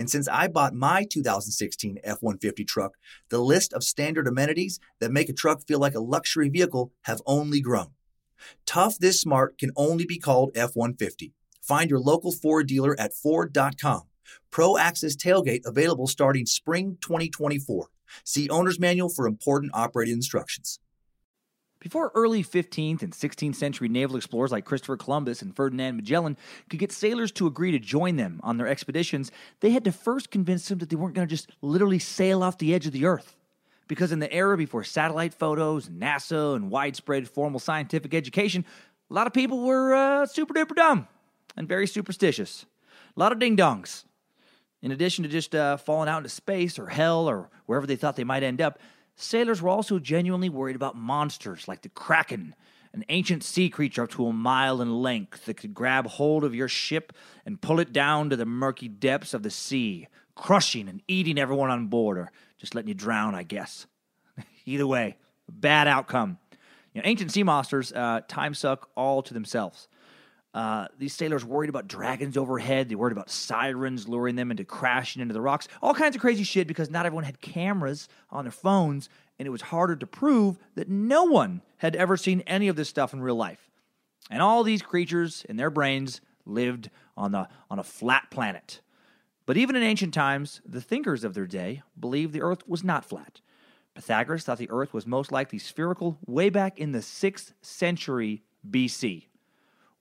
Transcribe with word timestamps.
And 0.00 0.08
since 0.08 0.26
I 0.28 0.48
bought 0.48 0.72
my 0.74 1.04
2016 1.04 1.98
F 2.02 2.22
150 2.22 2.64
truck, 2.64 2.96
the 3.28 3.38
list 3.38 3.74
of 3.74 3.84
standard 3.84 4.26
amenities 4.26 4.80
that 4.98 5.12
make 5.12 5.28
a 5.28 5.34
truck 5.34 5.62
feel 5.66 5.78
like 5.78 5.94
a 5.94 6.00
luxury 6.00 6.48
vehicle 6.48 6.90
have 7.02 7.20
only 7.26 7.60
grown. 7.60 7.88
Tough 8.64 8.98
this 8.98 9.20
smart 9.20 9.58
can 9.58 9.72
only 9.76 10.06
be 10.06 10.18
called 10.18 10.52
F 10.54 10.74
150. 10.74 11.34
Find 11.60 11.90
your 11.90 12.00
local 12.00 12.32
Ford 12.32 12.66
dealer 12.66 12.98
at 12.98 13.12
Ford.com. 13.12 14.04
Pro 14.50 14.78
Access 14.78 15.14
Tailgate 15.14 15.66
available 15.66 16.06
starting 16.06 16.46
spring 16.46 16.96
2024. 17.02 17.88
See 18.24 18.48
Owner's 18.48 18.80
Manual 18.80 19.10
for 19.10 19.26
important 19.26 19.72
operating 19.74 20.14
instructions. 20.14 20.80
Before 21.80 22.12
early 22.14 22.44
15th 22.44 23.02
and 23.02 23.12
16th 23.12 23.54
century 23.54 23.88
naval 23.88 24.16
explorers 24.16 24.52
like 24.52 24.66
Christopher 24.66 24.98
Columbus 24.98 25.40
and 25.40 25.56
Ferdinand 25.56 25.96
Magellan 25.96 26.36
could 26.68 26.78
get 26.78 26.92
sailors 26.92 27.32
to 27.32 27.46
agree 27.46 27.72
to 27.72 27.78
join 27.78 28.16
them 28.16 28.38
on 28.42 28.58
their 28.58 28.68
expeditions, 28.68 29.32
they 29.60 29.70
had 29.70 29.84
to 29.84 29.92
first 29.92 30.30
convince 30.30 30.68
them 30.68 30.78
that 30.78 30.90
they 30.90 30.96
weren't 30.96 31.14
going 31.14 31.26
to 31.26 31.34
just 31.34 31.50
literally 31.62 31.98
sail 31.98 32.42
off 32.42 32.58
the 32.58 32.74
edge 32.74 32.86
of 32.86 32.92
the 32.92 33.06
earth. 33.06 33.34
Because 33.88 34.12
in 34.12 34.18
the 34.18 34.30
era 34.30 34.58
before 34.58 34.84
satellite 34.84 35.32
photos, 35.32 35.88
NASA, 35.88 36.54
and 36.54 36.70
widespread 36.70 37.26
formal 37.26 37.58
scientific 37.58 38.12
education, 38.12 38.66
a 39.10 39.14
lot 39.14 39.26
of 39.26 39.32
people 39.32 39.64
were 39.64 39.94
uh, 39.94 40.26
super 40.26 40.52
duper 40.52 40.76
dumb 40.76 41.08
and 41.56 41.66
very 41.66 41.86
superstitious. 41.86 42.66
A 43.16 43.20
lot 43.20 43.32
of 43.32 43.38
ding 43.38 43.56
dongs. 43.56 44.04
In 44.82 44.92
addition 44.92 45.24
to 45.24 45.30
just 45.30 45.54
uh, 45.54 45.78
falling 45.78 46.10
out 46.10 46.18
into 46.18 46.28
space 46.28 46.78
or 46.78 46.88
hell 46.88 47.28
or 47.28 47.50
wherever 47.64 47.86
they 47.86 47.96
thought 47.96 48.16
they 48.16 48.24
might 48.24 48.42
end 48.42 48.60
up, 48.60 48.78
Sailors 49.20 49.60
were 49.60 49.68
also 49.68 49.98
genuinely 49.98 50.48
worried 50.48 50.76
about 50.76 50.96
monsters 50.96 51.68
like 51.68 51.82
the 51.82 51.90
Kraken, 51.90 52.54
an 52.94 53.04
ancient 53.10 53.44
sea 53.44 53.68
creature 53.68 54.04
up 54.04 54.10
to 54.12 54.26
a 54.26 54.32
mile 54.32 54.80
in 54.80 55.02
length 55.02 55.44
that 55.44 55.58
could 55.58 55.74
grab 55.74 56.06
hold 56.06 56.42
of 56.42 56.54
your 56.54 56.68
ship 56.68 57.12
and 57.44 57.60
pull 57.60 57.80
it 57.80 57.92
down 57.92 58.30
to 58.30 58.36
the 58.36 58.46
murky 58.46 58.88
depths 58.88 59.34
of 59.34 59.42
the 59.42 59.50
sea, 59.50 60.08
crushing 60.34 60.88
and 60.88 61.02
eating 61.06 61.38
everyone 61.38 61.70
on 61.70 61.88
board, 61.88 62.16
or 62.16 62.32
just 62.56 62.74
letting 62.74 62.88
you 62.88 62.94
drown, 62.94 63.34
I 63.34 63.42
guess. 63.42 63.86
Either 64.64 64.86
way, 64.86 65.18
bad 65.50 65.86
outcome. 65.86 66.38
You 66.94 67.02
know, 67.02 67.06
ancient 67.06 67.30
sea 67.30 67.42
monsters, 67.42 67.92
uh, 67.92 68.22
time 68.26 68.54
suck 68.54 68.88
all 68.96 69.22
to 69.22 69.34
themselves. 69.34 69.86
Uh, 70.52 70.88
these 70.98 71.14
sailors 71.14 71.44
worried 71.44 71.70
about 71.70 71.86
dragons 71.86 72.36
overhead. 72.36 72.88
They 72.88 72.96
worried 72.96 73.12
about 73.12 73.30
sirens 73.30 74.08
luring 74.08 74.34
them 74.34 74.50
into 74.50 74.64
crashing 74.64 75.22
into 75.22 75.32
the 75.32 75.40
rocks. 75.40 75.68
All 75.80 75.94
kinds 75.94 76.16
of 76.16 76.20
crazy 76.20 76.42
shit 76.42 76.66
because 76.66 76.90
not 76.90 77.06
everyone 77.06 77.24
had 77.24 77.40
cameras 77.40 78.08
on 78.30 78.44
their 78.44 78.52
phones, 78.52 79.08
and 79.38 79.46
it 79.46 79.50
was 79.50 79.62
harder 79.62 79.94
to 79.94 80.06
prove 80.06 80.58
that 80.74 80.88
no 80.88 81.24
one 81.24 81.62
had 81.78 81.94
ever 81.94 82.16
seen 82.16 82.40
any 82.42 82.66
of 82.68 82.76
this 82.76 82.88
stuff 82.88 83.12
in 83.12 83.22
real 83.22 83.36
life. 83.36 83.70
And 84.28 84.42
all 84.42 84.64
these 84.64 84.82
creatures 84.82 85.44
in 85.48 85.56
their 85.56 85.70
brains 85.70 86.20
lived 86.44 86.90
on, 87.16 87.32
the, 87.32 87.48
on 87.70 87.78
a 87.78 87.84
flat 87.84 88.30
planet. 88.30 88.80
But 89.46 89.56
even 89.56 89.76
in 89.76 89.82
ancient 89.82 90.14
times, 90.14 90.60
the 90.64 90.80
thinkers 90.80 91.22
of 91.24 91.34
their 91.34 91.46
day 91.46 91.82
believed 91.98 92.32
the 92.32 92.42
earth 92.42 92.66
was 92.68 92.82
not 92.84 93.04
flat. 93.04 93.40
Pythagoras 93.94 94.44
thought 94.44 94.58
the 94.58 94.70
earth 94.70 94.92
was 94.92 95.06
most 95.06 95.32
likely 95.32 95.58
spherical 95.58 96.18
way 96.26 96.50
back 96.50 96.78
in 96.78 96.92
the 96.92 96.98
6th 96.98 97.52
century 97.62 98.42
BC 98.68 99.26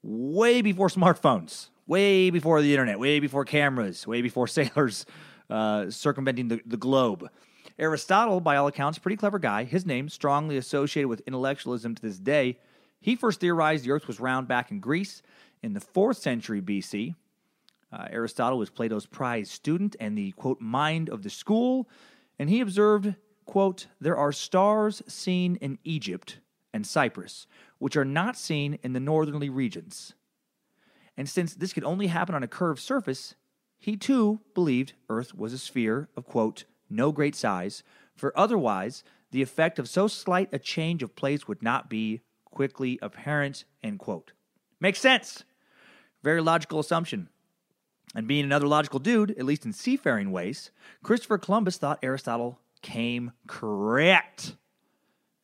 way 0.03 0.61
before 0.61 0.89
smartphones, 0.89 1.69
way 1.87 2.29
before 2.29 2.61
the 2.61 2.71
internet, 2.71 2.99
way 2.99 3.19
before 3.19 3.45
cameras, 3.45 4.07
way 4.07 4.21
before 4.21 4.47
sailors 4.59 5.05
uh, 5.49 5.89
circumventing 5.89 6.47
the, 6.47 6.61
the 6.65 6.77
globe. 6.77 7.29
Aristotle, 7.77 8.41
by 8.41 8.57
all 8.57 8.67
accounts, 8.67 8.99
pretty 8.99 9.15
clever 9.15 9.39
guy. 9.39 9.63
His 9.63 9.85
name, 9.85 10.09
strongly 10.09 10.57
associated 10.57 11.07
with 11.07 11.21
intellectualism 11.25 11.95
to 11.95 12.01
this 12.01 12.19
day, 12.19 12.57
he 12.99 13.15
first 13.15 13.39
theorized 13.39 13.85
the 13.85 13.91
earth 13.91 14.07
was 14.07 14.19
round 14.19 14.47
back 14.47 14.71
in 14.71 14.79
Greece 14.79 15.21
in 15.63 15.73
the 15.73 15.79
4th 15.79 16.17
century 16.17 16.61
BC. 16.61 17.15
Uh, 17.91 18.07
Aristotle 18.11 18.59
was 18.59 18.69
Plato's 18.69 19.05
prized 19.05 19.51
student 19.51 19.95
and 19.99 20.17
the, 20.17 20.31
quote, 20.33 20.59
mind 20.59 21.09
of 21.09 21.23
the 21.23 21.29
school, 21.29 21.89
and 22.37 22.49
he 22.49 22.59
observed, 22.59 23.15
quote, 23.45 23.87
there 23.99 24.17
are 24.17 24.31
stars 24.31 25.01
seen 25.07 25.55
in 25.55 25.79
Egypt 25.83 26.39
and 26.73 26.85
Cyprus, 26.85 27.47
which 27.77 27.95
are 27.95 28.05
not 28.05 28.37
seen 28.37 28.79
in 28.83 28.93
the 28.93 28.99
northerly 28.99 29.49
regions. 29.49 30.13
And 31.17 31.27
since 31.27 31.53
this 31.53 31.73
could 31.73 31.83
only 31.83 32.07
happen 32.07 32.35
on 32.35 32.43
a 32.43 32.47
curved 32.47 32.79
surface, 32.79 33.35
he 33.77 33.97
too 33.97 34.41
believed 34.53 34.93
Earth 35.09 35.33
was 35.33 35.53
a 35.53 35.57
sphere 35.57 36.09
of, 36.15 36.25
quote, 36.25 36.65
no 36.89 37.11
great 37.11 37.35
size, 37.35 37.83
for 38.15 38.37
otherwise 38.37 39.03
the 39.31 39.41
effect 39.41 39.79
of 39.79 39.89
so 39.89 40.07
slight 40.07 40.49
a 40.51 40.59
change 40.59 41.03
of 41.03 41.15
place 41.15 41.47
would 41.47 41.61
not 41.61 41.89
be 41.89 42.21
quickly 42.45 42.99
apparent, 43.01 43.63
end 43.83 43.99
quote. 43.99 44.31
Makes 44.79 44.99
sense. 44.99 45.43
Very 46.23 46.41
logical 46.41 46.79
assumption. 46.79 47.29
And 48.15 48.27
being 48.27 48.43
another 48.43 48.67
logical 48.67 48.99
dude, 48.99 49.31
at 49.31 49.45
least 49.45 49.65
in 49.65 49.73
seafaring 49.73 50.31
ways, 50.31 50.71
Christopher 51.03 51.37
Columbus 51.37 51.77
thought 51.77 51.99
Aristotle 52.01 52.59
came 52.81 53.33
correct. 53.47 54.55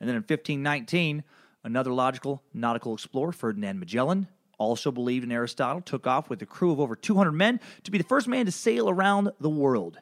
And 0.05 0.09
then 0.09 0.15
in 0.15 0.21
1519, 0.21 1.23
Another 1.65 1.91
logical 1.91 2.43
nautical 2.53 2.93
explorer, 2.93 3.31
Ferdinand 3.31 3.79
Magellan, 3.79 4.27
also 4.59 4.91
believed 4.91 5.23
in 5.23 5.31
Aristotle, 5.31 5.81
took 5.81 6.05
off 6.05 6.29
with 6.29 6.39
a 6.43 6.45
crew 6.45 6.71
of 6.71 6.79
over 6.79 6.95
200 6.95 7.31
men 7.31 7.59
to 7.83 7.89
be 7.89 7.97
the 7.97 8.03
first 8.03 8.27
man 8.27 8.45
to 8.45 8.51
sail 8.51 8.87
around 8.87 9.31
the 9.39 9.49
world. 9.49 9.97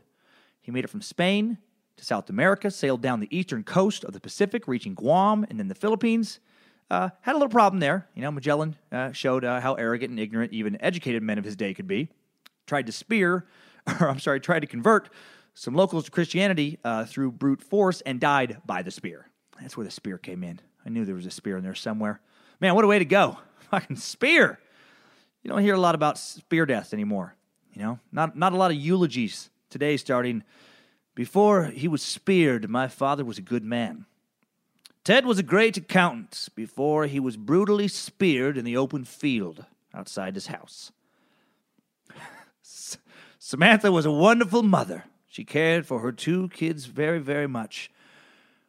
He 0.61 0.71
made 0.71 0.83
it 0.83 0.89
from 0.89 1.01
Spain 1.01 1.57
to 1.95 2.03
South 2.03 2.29
America, 2.29 2.69
sailed 2.69 3.01
down 3.01 3.21
the 3.21 3.33
eastern 3.35 3.63
coast 3.63 4.03
of 4.03 4.11
the 4.11 4.19
Pacific, 4.19 4.67
reaching 4.67 4.93
Guam 4.93 5.45
and 5.49 5.57
then 5.57 5.69
the 5.69 5.75
Philippines. 5.75 6.41
Uh, 6.91 7.11
had 7.21 7.31
a 7.31 7.37
little 7.37 7.47
problem 7.47 7.79
there. 7.79 8.09
You 8.13 8.23
know, 8.23 8.31
Magellan 8.31 8.75
uh, 8.91 9.13
showed 9.13 9.45
uh, 9.45 9.61
how 9.61 9.75
arrogant 9.75 10.09
and 10.09 10.19
ignorant 10.19 10.51
even 10.51 10.75
educated 10.81 11.23
men 11.23 11.37
of 11.37 11.45
his 11.45 11.55
day 11.55 11.73
could 11.73 11.87
be. 11.87 12.09
Tried 12.67 12.87
to 12.87 12.91
spear, 12.91 13.47
or 14.01 14.09
I'm 14.09 14.19
sorry, 14.19 14.41
tried 14.41 14.59
to 14.59 14.67
convert 14.67 15.09
some 15.53 15.75
locals 15.75 16.03
to 16.05 16.11
Christianity 16.11 16.77
uh, 16.83 17.05
through 17.05 17.31
brute 17.31 17.61
force 17.61 18.01
and 18.01 18.19
died 18.19 18.57
by 18.65 18.81
the 18.81 18.91
spear. 18.91 19.29
That's 19.61 19.77
where 19.77 19.85
the 19.85 19.91
spear 19.91 20.17
came 20.17 20.43
in. 20.43 20.59
I 20.85 20.89
knew 20.89 21.05
there 21.05 21.15
was 21.15 21.25
a 21.25 21.31
spear 21.31 21.57
in 21.57 21.63
there 21.63 21.75
somewhere. 21.75 22.19
Man, 22.59 22.75
what 22.75 22.83
a 22.83 22.87
way 22.87 22.99
to 22.99 23.05
go. 23.05 23.37
Fucking 23.71 23.97
spear. 23.97 24.59
You 25.43 25.49
don't 25.49 25.61
hear 25.61 25.75
a 25.75 25.79
lot 25.79 25.95
about 25.95 26.17
spear 26.17 26.65
deaths 26.65 26.93
anymore. 26.93 27.35
You 27.73 27.81
know, 27.81 27.99
not, 28.11 28.37
not 28.37 28.53
a 28.53 28.57
lot 28.57 28.71
of 28.71 28.77
eulogies 28.77 29.49
today 29.69 29.97
starting. 29.97 30.43
Before 31.15 31.65
he 31.65 31.87
was 31.87 32.01
speared, 32.01 32.69
my 32.69 32.87
father 32.87 33.25
was 33.25 33.37
a 33.37 33.41
good 33.41 33.63
man. 33.63 34.05
Ted 35.03 35.25
was 35.25 35.37
a 35.37 35.43
great 35.43 35.75
accountant 35.75 36.47
before 36.55 37.07
he 37.07 37.19
was 37.19 37.35
brutally 37.35 37.89
speared 37.89 38.57
in 38.57 38.63
the 38.63 38.77
open 38.77 39.03
field 39.03 39.65
outside 39.93 40.35
his 40.35 40.47
house. 40.47 40.91
Samantha 43.39 43.91
was 43.91 44.05
a 44.05 44.11
wonderful 44.11 44.63
mother. 44.63 45.03
She 45.27 45.43
cared 45.43 45.85
for 45.85 45.99
her 45.99 46.11
two 46.11 46.47
kids 46.49 46.85
very, 46.85 47.19
very 47.19 47.47
much. 47.47 47.91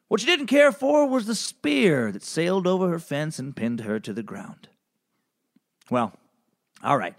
What 0.08 0.20
she 0.20 0.26
didn't 0.26 0.46
care 0.46 0.72
for 0.72 1.06
was 1.06 1.26
the 1.26 1.34
spear 1.34 2.12
that 2.12 2.22
sailed 2.22 2.66
over 2.66 2.88
her 2.88 2.98
fence 2.98 3.38
and 3.38 3.56
pinned 3.56 3.80
her 3.80 3.98
to 4.00 4.12
the 4.12 4.22
ground. 4.22 4.68
Well, 5.90 6.12
all 6.82 6.98
right. 6.98 7.18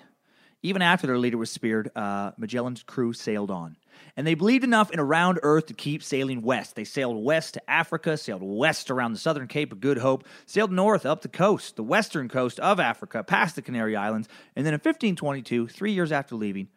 Even 0.61 0.81
after 0.81 1.05
their 1.05 1.17
leader 1.17 1.37
was 1.37 1.51
speared, 1.51 1.91
uh, 1.95 2.31
Magellan's 2.37 2.83
crew 2.83 3.13
sailed 3.13 3.51
on. 3.51 3.77
And 4.17 4.25
they 4.25 4.33
believed 4.33 4.63
enough 4.63 4.91
in 4.91 4.99
a 4.99 5.03
round 5.03 5.39
Earth 5.43 5.67
to 5.67 5.73
keep 5.73 6.01
sailing 6.01 6.41
west. 6.41 6.75
They 6.75 6.83
sailed 6.83 7.23
west 7.23 7.53
to 7.55 7.69
Africa, 7.69 8.17
sailed 8.17 8.41
west 8.43 8.89
around 8.89 9.13
the 9.13 9.19
southern 9.19 9.47
Cape 9.47 9.71
of 9.71 9.79
Good 9.79 9.99
Hope, 9.99 10.25
sailed 10.45 10.71
north 10.71 11.05
up 11.05 11.21
the 11.21 11.27
coast, 11.27 11.75
the 11.75 11.83
western 11.83 12.29
coast 12.29 12.59
of 12.59 12.79
Africa, 12.79 13.23
past 13.23 13.55
the 13.55 13.61
Canary 13.61 13.95
Islands, 13.95 14.27
and 14.55 14.65
then 14.65 14.73
in 14.73 14.79
1522, 14.79 15.67
three 15.67 15.91
years 15.91 16.11
after 16.11 16.35
leaving, 16.35 16.69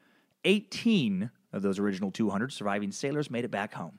18 0.45 1.31
of 1.53 1.63
those 1.63 1.79
original 1.79 2.11
200 2.11 2.53
surviving 2.53 2.93
sailors 2.93 3.31
made 3.31 3.45
it 3.45 3.51
back 3.51 3.73
home. 3.73 3.99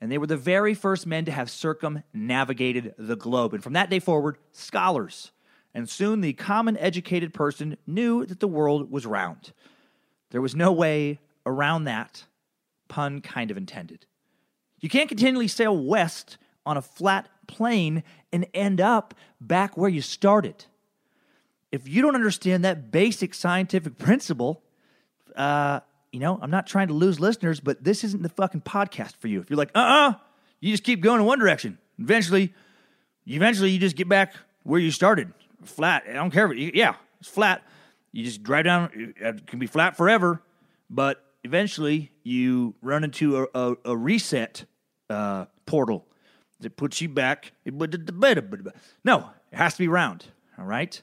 And 0.00 0.12
they 0.12 0.18
were 0.18 0.26
the 0.26 0.36
very 0.36 0.74
first 0.74 1.06
men 1.06 1.24
to 1.24 1.32
have 1.32 1.50
circumnavigated 1.50 2.94
the 2.98 3.16
globe. 3.16 3.54
And 3.54 3.62
from 3.62 3.72
that 3.72 3.90
day 3.90 3.98
forward, 3.98 4.38
scholars 4.52 5.32
and 5.74 5.88
soon 5.88 6.20
the 6.20 6.32
common 6.32 6.76
educated 6.76 7.34
person 7.34 7.76
knew 7.86 8.24
that 8.26 8.40
the 8.40 8.48
world 8.48 8.90
was 8.90 9.06
round. 9.06 9.52
There 10.30 10.40
was 10.40 10.54
no 10.54 10.72
way 10.72 11.18
around 11.46 11.84
that, 11.84 12.24
pun 12.88 13.20
kind 13.20 13.50
of 13.50 13.56
intended. 13.56 14.06
You 14.80 14.88
can't 14.88 15.08
continually 15.08 15.48
sail 15.48 15.76
west 15.76 16.38
on 16.64 16.76
a 16.76 16.82
flat 16.82 17.28
plane 17.46 18.02
and 18.32 18.46
end 18.54 18.80
up 18.80 19.14
back 19.40 19.76
where 19.76 19.88
you 19.88 20.02
started. 20.02 20.66
If 21.72 21.88
you 21.88 22.02
don't 22.02 22.14
understand 22.14 22.64
that 22.64 22.90
basic 22.90 23.34
scientific 23.34 23.98
principle, 23.98 24.62
uh, 25.36 25.80
you 26.12 26.20
know, 26.20 26.38
I'm 26.40 26.50
not 26.50 26.66
trying 26.66 26.88
to 26.88 26.94
lose 26.94 27.20
listeners, 27.20 27.60
but 27.60 27.84
this 27.84 28.04
isn't 28.04 28.22
the 28.22 28.28
fucking 28.28 28.62
podcast 28.62 29.16
for 29.16 29.28
you. 29.28 29.40
If 29.40 29.50
you're 29.50 29.56
like, 29.56 29.70
uh 29.74 29.78
uh-uh, 29.78 30.10
uh 30.10 30.14
you 30.60 30.72
just 30.72 30.84
keep 30.84 31.00
going 31.00 31.20
in 31.20 31.26
one 31.26 31.38
direction. 31.38 31.78
Eventually, 31.98 32.52
eventually 33.26 33.70
you 33.70 33.78
just 33.78 33.96
get 33.96 34.08
back 34.08 34.34
where 34.62 34.80
you 34.80 34.90
started 34.90 35.32
flat. 35.64 36.04
I 36.08 36.14
don't 36.14 36.30
care. 36.30 36.52
Yeah, 36.52 36.94
it's 37.20 37.28
flat. 37.28 37.62
You 38.12 38.24
just 38.24 38.42
drive 38.42 38.64
down. 38.64 39.14
It 39.20 39.46
can 39.46 39.58
be 39.58 39.66
flat 39.66 39.96
forever, 39.96 40.42
but 40.90 41.24
eventually 41.44 42.10
you 42.22 42.74
run 42.82 43.04
into 43.04 43.36
a, 43.38 43.46
a, 43.54 43.76
a 43.84 43.96
reset 43.96 44.64
uh, 45.10 45.46
portal 45.66 46.06
that 46.60 46.76
puts 46.76 47.00
you 47.00 47.08
back. 47.08 47.52
No, 49.04 49.30
it 49.52 49.56
has 49.56 49.74
to 49.74 49.78
be 49.78 49.88
round. 49.88 50.24
All 50.58 50.64
right. 50.64 51.00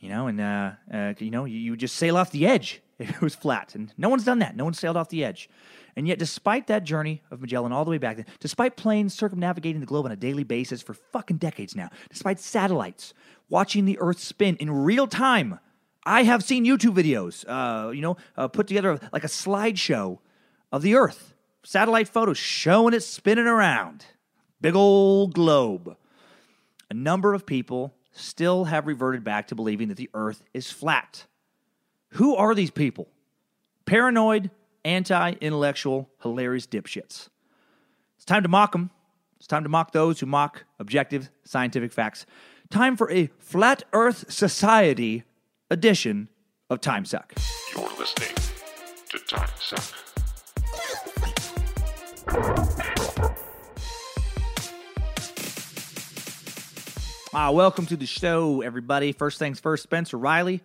You 0.00 0.08
know, 0.08 0.26
and 0.26 0.40
uh, 0.40 0.72
uh, 0.92 1.14
you 1.18 1.30
know, 1.30 1.44
you, 1.44 1.58
you 1.58 1.76
just 1.76 1.96
sail 1.96 2.16
off 2.16 2.32
the 2.32 2.46
edge 2.46 2.81
it 2.98 3.20
was 3.20 3.34
flat, 3.34 3.74
and 3.74 3.92
no 3.96 4.08
one's 4.08 4.24
done 4.24 4.38
that. 4.40 4.56
No 4.56 4.64
one's 4.64 4.78
sailed 4.78 4.96
off 4.96 5.08
the 5.08 5.24
edge. 5.24 5.48
And 5.96 6.08
yet, 6.08 6.18
despite 6.18 6.68
that 6.68 6.84
journey 6.84 7.22
of 7.30 7.40
Magellan 7.40 7.72
all 7.72 7.84
the 7.84 7.90
way 7.90 7.98
back 7.98 8.16
then, 8.16 8.26
despite 8.40 8.76
planes 8.76 9.14
circumnavigating 9.14 9.80
the 9.80 9.86
globe 9.86 10.06
on 10.06 10.12
a 10.12 10.16
daily 10.16 10.44
basis 10.44 10.80
for 10.82 10.94
fucking 10.94 11.36
decades 11.36 11.76
now, 11.76 11.90
despite 12.08 12.40
satellites 12.40 13.12
watching 13.48 13.84
the 13.84 13.98
Earth 14.00 14.18
spin 14.18 14.56
in 14.56 14.70
real 14.70 15.06
time, 15.06 15.58
I 16.04 16.24
have 16.24 16.42
seen 16.42 16.64
YouTube 16.64 16.94
videos, 16.96 17.44
uh, 17.46 17.90
you 17.90 18.00
know, 18.00 18.16
uh, 18.36 18.48
put 18.48 18.66
together 18.66 18.98
like 19.12 19.24
a 19.24 19.28
slideshow 19.28 20.18
of 20.72 20.82
the 20.82 20.94
Earth, 20.94 21.34
satellite 21.62 22.08
photos 22.08 22.38
showing 22.38 22.94
it 22.94 23.02
spinning 23.02 23.46
around. 23.46 24.06
Big 24.60 24.74
old 24.74 25.34
globe. 25.34 25.96
A 26.90 26.94
number 26.94 27.34
of 27.34 27.46
people 27.46 27.94
still 28.12 28.64
have 28.64 28.86
reverted 28.86 29.24
back 29.24 29.48
to 29.48 29.54
believing 29.54 29.88
that 29.88 29.96
the 29.96 30.10
Earth 30.14 30.42
is 30.54 30.70
flat. 30.70 31.26
Who 32.16 32.36
are 32.36 32.54
these 32.54 32.70
people? 32.70 33.08
Paranoid, 33.86 34.50
anti 34.84 35.32
intellectual, 35.40 36.10
hilarious 36.22 36.66
dipshits. 36.66 37.30
It's 38.16 38.26
time 38.26 38.42
to 38.42 38.50
mock 38.50 38.72
them. 38.72 38.90
It's 39.38 39.46
time 39.46 39.62
to 39.62 39.70
mock 39.70 39.92
those 39.92 40.20
who 40.20 40.26
mock 40.26 40.64
objective 40.78 41.30
scientific 41.44 41.90
facts. 41.90 42.26
Time 42.68 42.98
for 42.98 43.10
a 43.10 43.30
Flat 43.38 43.84
Earth 43.94 44.30
Society 44.30 45.24
edition 45.70 46.28
of 46.68 46.82
Time 46.82 47.06
Suck. 47.06 47.32
You're 47.74 47.88
listening 47.98 48.36
to 49.08 49.18
Time 49.18 49.48
Suck. 49.58 49.82
Ah, 57.34 57.50
welcome 57.50 57.86
to 57.86 57.96
the 57.96 58.04
show, 58.04 58.60
everybody. 58.60 59.12
First 59.12 59.38
things 59.38 59.58
first, 59.58 59.82
Spencer 59.82 60.18
Riley 60.18 60.60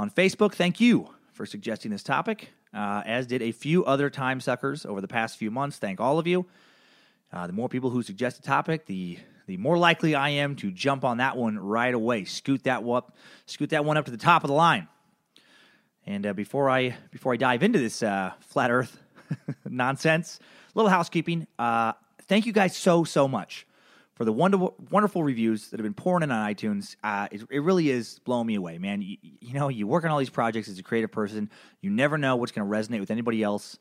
on 0.00 0.10
Facebook. 0.10 0.54
Thank 0.54 0.80
you 0.80 1.10
for 1.34 1.44
suggesting 1.44 1.90
this 1.90 2.02
topic 2.02 2.48
uh, 2.72 3.02
as 3.04 3.26
did 3.26 3.42
a 3.42 3.52
few 3.52 3.84
other 3.84 4.08
time 4.08 4.40
suckers 4.40 4.86
over 4.86 5.02
the 5.02 5.08
past 5.08 5.36
few 5.36 5.50
months. 5.50 5.76
Thank 5.76 6.00
all 6.00 6.18
of 6.18 6.26
you. 6.26 6.46
Uh, 7.30 7.46
the 7.46 7.52
more 7.52 7.68
people 7.68 7.90
who 7.90 8.02
suggest 8.02 8.38
a 8.38 8.42
topic, 8.42 8.86
the 8.86 9.18
the 9.46 9.58
more 9.58 9.76
likely 9.76 10.14
I 10.14 10.30
am 10.30 10.56
to 10.56 10.70
jump 10.70 11.04
on 11.04 11.18
that 11.18 11.36
one 11.36 11.58
right 11.58 11.92
away. 11.92 12.24
Scoot 12.24 12.64
that 12.64 12.82
one 12.82 12.98
up, 12.98 13.14
scoot 13.44 13.70
that 13.70 13.84
one 13.84 13.98
up 13.98 14.06
to 14.06 14.10
the 14.10 14.16
top 14.16 14.42
of 14.42 14.48
the 14.48 14.54
line. 14.54 14.88
And 16.06 16.24
uh, 16.24 16.32
before 16.32 16.70
I 16.70 16.96
before 17.10 17.34
I 17.34 17.36
dive 17.36 17.62
into 17.62 17.78
this 17.78 18.02
uh, 18.02 18.32
flat 18.40 18.70
Earth 18.70 18.98
nonsense, 19.68 20.40
little 20.74 20.90
housekeeping. 20.90 21.46
Uh, 21.58 21.92
thank 22.22 22.46
you 22.46 22.54
guys 22.54 22.74
so 22.74 23.04
so 23.04 23.28
much 23.28 23.66
for 24.14 24.24
the 24.24 24.32
wonderful, 24.32 24.74
wonderful 24.90 25.22
reviews 25.22 25.68
that 25.70 25.80
have 25.80 25.84
been 25.84 25.94
pouring 25.94 26.22
in 26.22 26.30
on 26.30 26.54
iTunes. 26.54 26.96
Uh, 27.02 27.28
it, 27.30 27.42
it, 27.50 27.60
really 27.60 27.90
is 27.90 28.18
blowing 28.20 28.46
me 28.46 28.54
away, 28.54 28.78
man. 28.78 29.00
You, 29.00 29.16
you, 29.40 29.54
know, 29.54 29.68
you 29.68 29.86
work 29.86 30.04
on 30.04 30.10
all 30.10 30.18
these 30.18 30.30
projects 30.30 30.68
as 30.68 30.78
a 30.78 30.82
creative 30.82 31.10
person. 31.10 31.50
You 31.80 31.90
never 31.90 32.18
know 32.18 32.36
what's 32.36 32.52
going 32.52 32.68
to 32.68 32.76
resonate 32.76 33.00
with 33.00 33.10
anybody 33.10 33.42
else. 33.42 33.78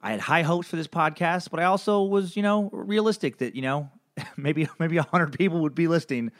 I 0.00 0.10
had 0.10 0.20
high 0.20 0.42
hopes 0.42 0.68
for 0.68 0.76
this 0.76 0.88
podcast, 0.88 1.50
but 1.50 1.60
I 1.60 1.64
also 1.64 2.02
was, 2.02 2.36
you 2.36 2.42
know, 2.42 2.68
realistic 2.72 3.38
that 3.38 3.54
you 3.54 3.62
know 3.62 3.90
maybe 4.36 4.68
maybe 4.78 4.96
hundred 4.96 5.38
people 5.38 5.60
would 5.60 5.74
be 5.74 5.88
listening, 5.88 6.32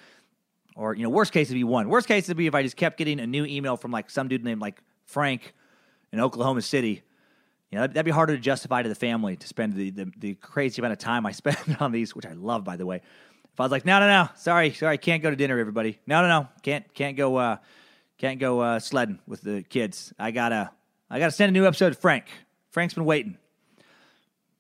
or 0.75 0.95
you 0.95 1.03
know, 1.03 1.11
worst 1.11 1.33
case 1.33 1.49
would 1.49 1.55
be 1.55 1.65
one. 1.65 1.89
Worst 1.89 2.09
case 2.09 2.29
would 2.29 2.37
be 2.37 2.47
if 2.47 2.55
I 2.55 2.63
just 2.63 2.77
kept 2.77 2.99
getting 2.99 3.21
a 3.21 3.27
new 3.27 3.45
email 3.45 3.77
from 3.77 3.91
like 3.93 4.11
some 4.11 4.29
dude 4.29 4.45
named 4.45 4.61
like 4.61 4.81
Frank 5.05 5.55
in 6.13 6.21
Oklahoma 6.21 6.63
City. 6.63 7.03
You 7.73 7.79
know, 7.79 7.87
that'd, 7.87 8.05
be 8.05 8.11
harder 8.11 8.37
to 8.37 8.41
justify 8.41 8.83
to 8.83 8.89
the 8.89 8.95
family 8.95 9.37
to 9.37 9.47
spend 9.47 9.73
the, 9.73 9.91
the, 9.91 10.13
the 10.19 10.35
crazy 10.35 10.83
amount 10.83 10.93
of 10.93 10.99
time 10.99 11.25
I 11.25 11.33
spend 11.33 11.79
on 11.81 11.91
these, 11.91 12.15
which 12.15 12.27
I 12.27 12.35
love, 12.35 12.65
by 12.65 12.77
the 12.77 12.85
way. 12.85 12.97
If 12.97 13.61
I 13.61 13.63
was 13.63 13.73
like, 13.73 13.87
no, 13.87 13.99
no, 13.99 14.07
no, 14.07 14.29
sorry, 14.37 14.73
sorry, 14.73 14.99
can't 14.99 15.23
go 15.23 15.31
to 15.31 15.37
dinner, 15.37 15.59
everybody. 15.59 15.99
No, 16.07 16.21
no, 16.21 16.29
no, 16.29 16.49
can't, 16.63 16.93
can't 16.93 17.17
go, 17.17 17.37
uh, 17.37 17.57
can't 18.19 18.39
go 18.39 18.61
uh, 18.61 18.79
sledding 18.79 19.21
with 19.27 19.41
the 19.41 19.63
kids. 19.63 20.13
I 20.19 20.33
gotta, 20.33 20.71
I 21.09 21.19
gotta 21.19 21.33
send 21.33 21.49
a 21.49 21.53
new 21.59 21.67
episode 21.67 21.91
to 21.91 21.95
Frank. 21.99 22.27
Frank's 22.71 22.93
been 22.93 23.07
waiting. 23.07 23.39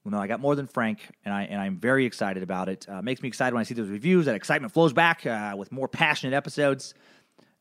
Well, 0.04 0.12
no, 0.12 0.18
I 0.18 0.26
got 0.26 0.40
more 0.40 0.56
than 0.56 0.66
Frank, 0.66 0.98
and 1.24 1.32
I 1.32 1.44
and 1.44 1.60
I'm 1.60 1.76
very 1.76 2.06
excited 2.06 2.42
about 2.42 2.68
it. 2.68 2.88
Uh, 2.88 3.02
makes 3.02 3.22
me 3.22 3.28
excited 3.28 3.54
when 3.54 3.60
I 3.60 3.64
see 3.64 3.74
those 3.74 3.88
reviews. 3.88 4.26
That 4.26 4.34
excitement 4.34 4.72
flows 4.72 4.92
back 4.92 5.24
uh, 5.24 5.54
with 5.56 5.70
more 5.70 5.86
passionate 5.86 6.34
episodes. 6.34 6.94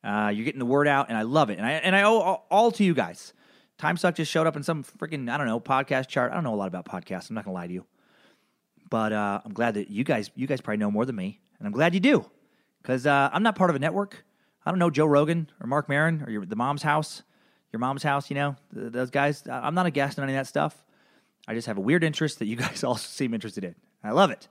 Uh, 0.03 0.31
you're 0.33 0.45
getting 0.45 0.59
the 0.59 0.65
word 0.65 0.87
out, 0.87 1.09
and 1.09 1.17
I 1.17 1.21
love 1.21 1.51
it. 1.51 1.59
And 1.59 1.67
I 1.67 1.73
and 1.73 1.95
I 1.95 2.01
owe 2.01 2.41
all 2.49 2.71
to 2.71 2.83
you 2.83 2.95
guys. 2.95 3.33
Time 3.81 3.97
Suck 3.97 4.13
just 4.13 4.31
showed 4.31 4.45
up 4.45 4.55
in 4.55 4.61
some 4.61 4.83
freaking 4.83 5.27
I 5.27 5.37
don't 5.37 5.47
know 5.47 5.59
podcast 5.59 6.07
chart. 6.07 6.31
I 6.31 6.35
don't 6.35 6.43
know 6.43 6.53
a 6.53 6.55
lot 6.55 6.67
about 6.67 6.85
podcasts. 6.85 7.31
I'm 7.31 7.35
not 7.35 7.45
gonna 7.45 7.55
lie 7.55 7.65
to 7.65 7.73
you. 7.73 7.85
But 8.91 9.11
uh, 9.11 9.41
I'm 9.43 9.53
glad 9.53 9.73
that 9.73 9.89
you 9.89 10.03
guys 10.03 10.29
you 10.35 10.45
guys 10.45 10.61
probably 10.61 10.77
know 10.77 10.91
more 10.91 11.03
than 11.03 11.15
me, 11.15 11.39
and 11.57 11.67
I'm 11.67 11.73
glad 11.73 11.95
you 11.95 11.99
do, 11.99 12.29
because 12.83 13.07
uh, 13.07 13.31
I'm 13.33 13.41
not 13.41 13.55
part 13.55 13.71
of 13.71 13.75
a 13.75 13.79
network. 13.79 14.23
I 14.63 14.69
don't 14.69 14.77
know 14.77 14.91
Joe 14.91 15.07
Rogan 15.07 15.49
or 15.59 15.65
Marc 15.65 15.89
Maron 15.89 16.21
or 16.21 16.29
your, 16.29 16.45
the 16.45 16.55
Mom's 16.55 16.83
House, 16.83 17.23
your 17.73 17.79
mom's 17.79 18.03
house. 18.03 18.29
You 18.29 18.35
know 18.35 18.55
those 18.71 19.09
guys. 19.09 19.43
I'm 19.49 19.73
not 19.73 19.87
a 19.87 19.91
guest 19.91 20.19
on 20.19 20.25
any 20.25 20.33
of 20.33 20.37
that 20.37 20.47
stuff. 20.47 20.83
I 21.47 21.55
just 21.55 21.65
have 21.65 21.79
a 21.79 21.81
weird 21.81 22.03
interest 22.03 22.37
that 22.37 22.45
you 22.45 22.55
guys 22.57 22.83
also 22.83 23.07
seem 23.07 23.33
interested 23.33 23.63
in. 23.63 23.73
I 24.03 24.11
love 24.11 24.29
it. 24.29 24.47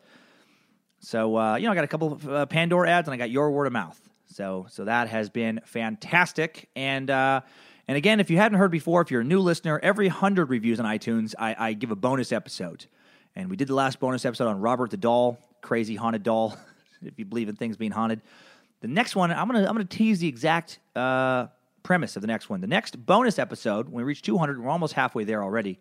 So 0.99 1.37
uh, 1.37 1.55
you 1.55 1.67
know, 1.67 1.73
I 1.73 1.77
got 1.77 1.85
a 1.85 1.89
couple 1.89 2.15
of 2.15 2.29
uh, 2.29 2.47
Pandora 2.47 2.91
ads, 2.91 3.07
and 3.07 3.15
I 3.15 3.17
got 3.17 3.31
your 3.31 3.53
word 3.53 3.67
of 3.67 3.73
mouth. 3.73 4.01
So 4.27 4.67
so 4.71 4.87
that 4.87 5.07
has 5.09 5.31
been 5.31 5.61
fantastic. 5.67 6.69
And 6.75 7.09
uh, 7.11 7.43
and 7.91 7.97
again, 7.97 8.21
if 8.21 8.31
you 8.31 8.37
hadn't 8.37 8.57
heard 8.57 8.71
before, 8.71 9.01
if 9.01 9.11
you're 9.11 9.23
a 9.23 9.25
new 9.25 9.41
listener, 9.41 9.81
every 9.83 10.07
hundred 10.07 10.49
reviews 10.49 10.79
on 10.79 10.87
iTunes, 10.87 11.35
I, 11.37 11.57
I 11.59 11.73
give 11.73 11.91
a 11.91 11.97
bonus 11.97 12.31
episode. 12.31 12.87
And 13.35 13.51
we 13.51 13.57
did 13.57 13.67
the 13.67 13.75
last 13.75 13.99
bonus 13.99 14.25
episode 14.25 14.47
on 14.47 14.61
Robert 14.61 14.93
the 14.93 14.97
doll, 14.97 15.41
crazy 15.61 15.97
haunted 15.97 16.23
doll, 16.23 16.57
if 17.03 17.19
you 17.19 17.25
believe 17.25 17.49
in 17.49 17.57
things 17.57 17.77
being 17.77 17.91
haunted. 17.91 18.21
The 18.81 18.87
next 18.87 19.17
one, 19.17 19.33
I'm 19.33 19.49
gonna 19.49 19.67
I'm 19.67 19.73
gonna 19.73 19.87
tease 19.87 20.21
the 20.21 20.29
exact 20.29 20.79
uh, 20.95 21.49
premise 21.83 22.15
of 22.15 22.23
the 22.23 22.29
next 22.29 22.49
one. 22.49 22.61
The 22.61 22.69
next 22.69 22.95
bonus 23.07 23.41
episode, 23.41 23.87
when 23.87 24.05
we 24.05 24.09
reach 24.09 24.23
200, 24.23 24.63
we're 24.63 24.71
almost 24.71 24.93
halfway 24.93 25.25
there 25.25 25.43
already. 25.43 25.81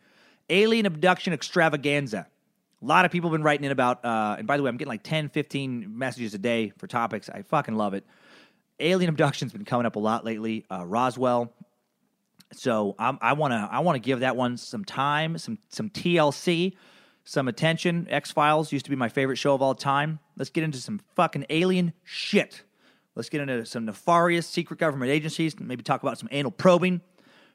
Alien 0.50 0.88
abduction 0.88 1.32
extravaganza. 1.32 2.26
A 2.82 2.86
lot 2.86 3.06
of 3.06 3.12
people 3.12 3.30
have 3.30 3.36
been 3.36 3.44
writing 3.44 3.66
in 3.66 3.72
about, 3.72 4.04
uh, 4.04 4.38
and 4.40 4.48
by 4.48 4.58
the 4.58 4.64
way, 4.64 4.70
I'm 4.70 4.78
getting 4.78 4.90
like 4.90 5.04
10, 5.04 5.30
15 5.30 5.96
messages 5.96 6.34
a 6.34 6.40
day 6.40 6.74
for 6.80 6.88
topics. 6.88 7.30
I 7.30 7.44
fucking 7.44 7.76
love 7.76 7.94
it. 7.94 8.04
Alien 8.80 9.10
abduction's 9.10 9.52
been 9.52 9.64
coming 9.64 9.86
up 9.86 9.96
a 9.96 10.00
lot 10.00 10.26
lately. 10.26 10.66
Uh, 10.72 10.84
Roswell. 10.88 11.54
So 12.52 12.96
I'm, 12.98 13.20
I 13.22 13.34
want 13.34 13.54
to 13.54 13.70
I 13.72 13.80
want 13.80 13.96
to 13.96 14.00
give 14.00 14.22
that 14.22 14.36
one 14.36 14.58
some 14.58 14.84
time, 14.84 15.38
some 15.38 15.60
some 15.70 15.90
TLC 15.90 16.74
some 17.30 17.48
attention. 17.48 18.08
X 18.10 18.32
Files 18.32 18.72
used 18.72 18.86
to 18.86 18.90
be 18.90 18.96
my 18.96 19.08
favorite 19.08 19.36
show 19.36 19.54
of 19.54 19.62
all 19.62 19.76
time. 19.76 20.18
Let's 20.36 20.50
get 20.50 20.64
into 20.64 20.80
some 20.80 21.00
fucking 21.16 21.46
alien 21.52 21.94
shit. 22.04 22.64
Let's 23.14 23.30
get 23.30 23.42
into 23.42 23.68
some 23.68 23.86
nefarious 23.86 24.48
secret 24.48 24.80
government 24.80 25.12
agencies. 25.12 25.60
Maybe 25.60 25.84
talk 25.84 26.02
about 26.02 26.18
some 26.18 26.28
anal 26.32 26.50
probing. 26.50 27.02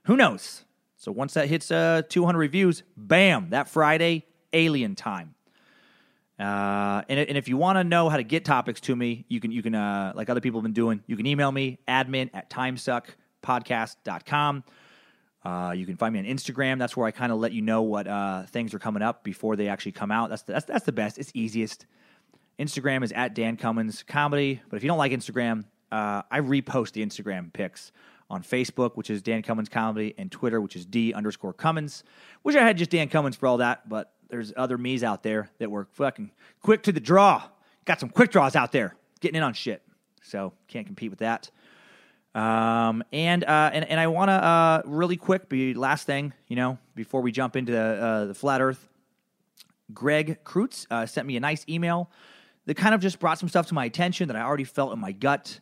Who 0.04 0.16
knows? 0.16 0.62
So 0.96 1.10
once 1.10 1.34
that 1.34 1.48
hits 1.48 1.72
uh, 1.72 2.02
200 2.08 2.38
reviews, 2.38 2.84
bam, 2.96 3.50
that 3.50 3.68
Friday, 3.68 4.26
alien 4.52 4.94
time. 4.94 5.34
Uh, 6.38 7.02
and, 7.08 7.18
and 7.18 7.36
if 7.36 7.48
you 7.48 7.56
want 7.56 7.76
to 7.76 7.84
know 7.84 8.08
how 8.08 8.16
to 8.16 8.22
get 8.22 8.44
topics 8.44 8.80
to 8.82 8.94
me, 8.94 9.24
you 9.28 9.40
can, 9.40 9.50
you 9.50 9.62
can 9.62 9.74
uh, 9.74 10.12
like 10.14 10.30
other 10.30 10.40
people 10.40 10.60
have 10.60 10.64
been 10.64 10.72
doing, 10.72 11.02
you 11.08 11.16
can 11.16 11.26
email 11.26 11.50
me, 11.50 11.80
admin 11.88 12.30
at 12.32 12.48
timesuckpodcast.com. 12.48 14.62
Uh, 15.44 15.72
you 15.76 15.84
can 15.84 15.96
find 15.96 16.12
me 16.14 16.18
on 16.18 16.24
Instagram. 16.24 16.78
That's 16.78 16.96
where 16.96 17.06
I 17.06 17.10
kind 17.10 17.30
of 17.30 17.38
let 17.38 17.52
you 17.52 17.60
know 17.60 17.82
what 17.82 18.06
uh, 18.06 18.44
things 18.44 18.72
are 18.72 18.78
coming 18.78 19.02
up 19.02 19.24
before 19.24 19.56
they 19.56 19.68
actually 19.68 19.92
come 19.92 20.10
out. 20.10 20.30
That's 20.30 20.42
the, 20.42 20.54
that's, 20.54 20.64
that's 20.64 20.84
the 20.86 20.92
best. 20.92 21.18
It's 21.18 21.30
easiest. 21.34 21.86
Instagram 22.58 23.04
is 23.04 23.12
at 23.12 23.34
Dan 23.34 23.56
Cummins 23.56 24.02
Comedy. 24.02 24.62
But 24.70 24.76
if 24.76 24.82
you 24.82 24.88
don't 24.88 24.98
like 24.98 25.12
Instagram, 25.12 25.64
uh, 25.92 26.22
I 26.30 26.40
repost 26.40 26.92
the 26.92 27.04
Instagram 27.04 27.52
pics 27.52 27.92
on 28.30 28.42
Facebook, 28.42 28.92
which 28.96 29.10
is 29.10 29.20
Dan 29.20 29.42
Cummins 29.42 29.68
Comedy, 29.68 30.14
and 30.16 30.32
Twitter, 30.32 30.60
which 30.60 30.76
is 30.76 30.86
D 30.86 31.12
underscore 31.12 31.52
Cummins. 31.52 32.04
Wish 32.42 32.56
I 32.56 32.60
had 32.60 32.78
just 32.78 32.90
Dan 32.90 33.08
Cummins 33.08 33.36
for 33.36 33.46
all 33.46 33.58
that, 33.58 33.88
but 33.88 34.12
there's 34.30 34.52
other 34.56 34.78
me's 34.78 35.04
out 35.04 35.22
there 35.22 35.50
that 35.58 35.70
were 35.70 35.84
fucking 35.92 36.30
quick 36.62 36.82
to 36.84 36.92
the 36.92 37.00
draw. 37.00 37.42
Got 37.84 38.00
some 38.00 38.08
quick 38.08 38.30
draws 38.30 38.56
out 38.56 38.72
there 38.72 38.96
getting 39.20 39.36
in 39.36 39.42
on 39.42 39.52
shit. 39.52 39.82
So 40.22 40.54
can't 40.68 40.86
compete 40.86 41.10
with 41.10 41.18
that. 41.18 41.50
Um, 42.34 43.04
and, 43.12 43.44
uh, 43.44 43.70
and, 43.72 43.84
and 43.88 44.00
I 44.00 44.08
want 44.08 44.28
to, 44.28 44.32
uh, 44.32 44.82
really 44.86 45.16
quick, 45.16 45.48
be 45.48 45.72
last 45.74 46.04
thing, 46.04 46.32
you 46.48 46.56
know, 46.56 46.78
before 46.96 47.20
we 47.20 47.30
jump 47.30 47.54
into, 47.54 47.78
uh, 47.78 48.24
the 48.24 48.34
flat 48.34 48.60
earth, 48.60 48.88
Greg 49.92 50.38
Kreutz, 50.44 50.86
uh, 50.90 51.06
sent 51.06 51.26
me 51.26 51.36
a 51.36 51.40
nice 51.40 51.64
email 51.68 52.10
that 52.66 52.74
kind 52.74 52.94
of 52.94 53.00
just 53.00 53.20
brought 53.20 53.38
some 53.38 53.48
stuff 53.48 53.66
to 53.68 53.74
my 53.74 53.84
attention 53.84 54.28
that 54.28 54.36
I 54.36 54.42
already 54.42 54.64
felt 54.64 54.92
in 54.92 54.98
my 54.98 55.12
gut. 55.12 55.60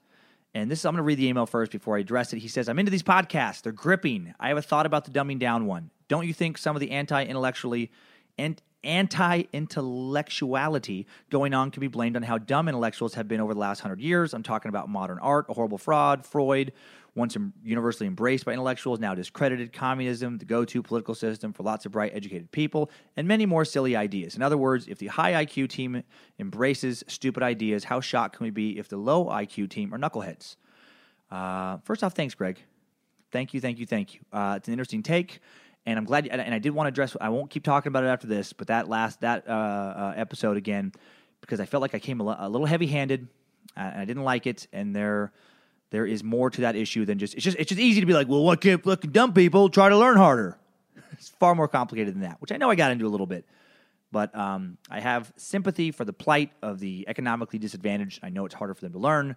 And 0.55 0.71
this, 0.71 0.81
is, 0.81 0.85
I'm 0.85 0.93
going 0.93 0.99
to 0.99 1.03
read 1.03 1.19
the 1.19 1.27
email 1.27 1.47
first 1.47 1.73
before 1.73 1.97
I 1.97 2.01
address 2.01 2.33
it. 2.33 2.39
He 2.39 2.49
says, 2.49 2.69
I'm 2.69 2.79
into 2.79 2.91
these 2.91 3.03
podcasts. 3.03 3.63
They're 3.63 3.73
gripping. 3.73 4.35
I 4.39 4.49
have 4.49 4.57
a 4.57 4.63
thought 4.63 4.87
about 4.87 5.05
the 5.05 5.11
dumbing 5.11 5.39
down 5.39 5.67
one. 5.67 5.91
Don't 6.09 6.27
you 6.27 6.35
think 6.35 6.59
some 6.59 6.77
of 6.77 6.81
the 6.81 6.91
anti 6.91 7.25
intellectually 7.25 7.91
and 8.39 8.61
anti 8.85 9.45
intellectuality 9.53 11.07
going 11.31 11.55
on 11.55 11.71
can 11.71 11.81
be 11.81 11.89
blamed 11.89 12.17
on 12.17 12.23
how 12.23 12.39
dumb 12.39 12.69
intellectuals 12.69 13.15
have 13.15 13.29
been 13.29 13.41
over 13.41 13.55
the 13.55 13.61
last 13.61 13.81
hundred 13.81 14.01
years? 14.01 14.35
I'm 14.35 14.43
talking 14.43 14.69
about 14.69 14.89
modern 14.89 15.19
art, 15.21 15.47
a 15.49 15.55
horrible 15.55 15.79
fraud, 15.79 16.25
Freud, 16.25 16.73
once 17.15 17.37
universally 17.63 18.07
embraced 18.07 18.45
by 18.45 18.53
intellectuals, 18.53 18.99
now 18.99 19.15
discredited, 19.15 19.73
communism, 19.73 20.39
the 20.39 20.45
go 20.45 20.65
to 20.65 20.83
political 20.83 21.15
system 21.15 21.53
for 21.53 21.63
lots 21.63 21.85
of 21.85 21.93
bright, 21.93 22.13
educated 22.15 22.51
people, 22.53 22.91
and 23.17 23.29
many 23.29 23.45
more 23.45 23.65
silly 23.65 23.95
ideas. 23.95 24.35
In 24.35 24.43
other 24.43 24.57
words, 24.57 24.89
if 24.89 24.99
the 24.99 25.09
high 25.09 25.45
IQ 25.45 25.69
team 25.69 26.03
embraces 26.39 27.05
stupid 27.09 27.43
ideas, 27.43 27.85
how 27.85 28.01
shocked 28.01 28.37
can 28.37 28.45
we 28.45 28.51
be 28.51 28.79
if 28.79 28.89
the 28.89 28.97
low 28.97 29.27
IQ 29.27 29.69
team 29.69 29.93
are 29.93 29.99
knuckleheads? 29.99 30.57
Uh, 31.31 31.79
first 31.85 32.03
off, 32.03 32.15
thanks, 32.15 32.35
Greg. 32.35 32.59
Thank 33.31 33.53
you, 33.55 33.61
thank 33.61 33.79
you, 33.79 33.87
thank 33.87 34.15
you. 34.15 34.21
Uh, 34.33 34.55
it's 34.57 34.69
an 34.69 34.75
interesting 34.75 35.03
take. 35.03 35.41
And 35.85 35.99
I'm 35.99 36.05
glad, 36.05 36.29
and 36.29 36.55
I 36.55 36.61
did 36.61 36.71
want 36.71 36.87
to 36.87 36.89
address. 36.89 37.17
I 37.21 37.31
won't 37.31 37.51
keep 37.51 37.65
talking 37.65 37.91
about 37.91 38.05
it 38.05 38.09
after 38.09 38.29
this, 38.29 38.53
but 38.53 38.69
that 38.69 38.89
last 38.89 39.21
that 39.23 39.49
uh, 39.49 39.53
uh, 39.53 40.15
episode 40.17 40.57
again, 40.57 40.93
because 41.41 41.59
I 41.59 41.67
felt 41.67 41.81
like 41.81 41.95
I 41.95 41.99
came 41.99 42.21
a, 42.21 42.49
little 42.49 42.67
heavy-handed, 42.67 43.27
uh, 43.77 43.81
and 43.81 44.01
I 44.01 44.05
didn't 44.05 44.23
like 44.23 44.47
it. 44.47 44.69
And 44.73 44.95
there, 44.95 45.33
there 45.91 46.07
is 46.07 46.23
more 46.23 46.51
to 46.51 46.61
that 46.61 46.77
issue 46.77 47.05
than 47.05 47.19
just. 47.19 47.35
It's 47.35 47.43
just 47.43 47.59
it's 47.59 47.69
just 47.69 47.81
easy 47.81 47.99
to 48.01 48.07
be 48.07 48.13
like, 48.13 48.29
well, 48.29 48.45
what 48.45 48.61
can't 48.61 48.83
fucking 48.83 49.11
dumb 49.11 49.33
people 49.33 49.69
try 49.71 49.89
to 49.89 49.99
learn 49.99 50.17
harder? 50.17 50.57
it's 51.13 51.31
far 51.31 51.57
more 51.57 51.67
complicated 51.67 52.15
than 52.15 52.23
that, 52.23 52.41
which 52.41 52.53
I 52.53 52.59
know 52.59 52.71
I 52.71 52.77
got 52.77 52.93
into 52.93 53.07
a 53.07 53.11
little 53.11 53.27
bit. 53.27 53.45
But 54.13 54.37
um, 54.37 54.77
I 54.91 55.01
have 55.01 55.33
sympathy 55.37 55.91
for 55.91 56.05
the 56.05 56.13
plight 56.13 56.53
of 56.63 56.79
the 56.79 57.07
economically 57.09 57.59
disadvantaged. 57.59 58.21
I 58.23 58.29
know 58.29 58.45
it's 58.45 58.55
harder 58.55 58.75
for 58.75 58.83
them 58.83 58.93
to 58.93 58.99
learn, 58.99 59.37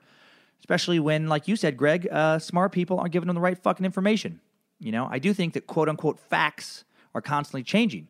especially 0.59 0.99
when, 0.99 1.27
like 1.27 1.47
you 1.47 1.55
said, 1.55 1.77
Greg, 1.77 2.07
uh, 2.11 2.37
smart 2.39 2.73
people 2.73 2.99
aren't 2.99 3.13
giving 3.13 3.27
them 3.27 3.35
the 3.35 3.41
right 3.41 3.57
fucking 3.57 3.85
information. 3.85 4.41
You 4.79 4.91
know, 4.91 5.07
I 5.09 5.19
do 5.19 5.33
think 5.33 5.53
that 5.53 5.67
quote 5.67 5.89
unquote 5.89 6.19
facts 6.19 6.83
are 7.13 7.21
constantly 7.21 7.63
changing. 7.63 8.07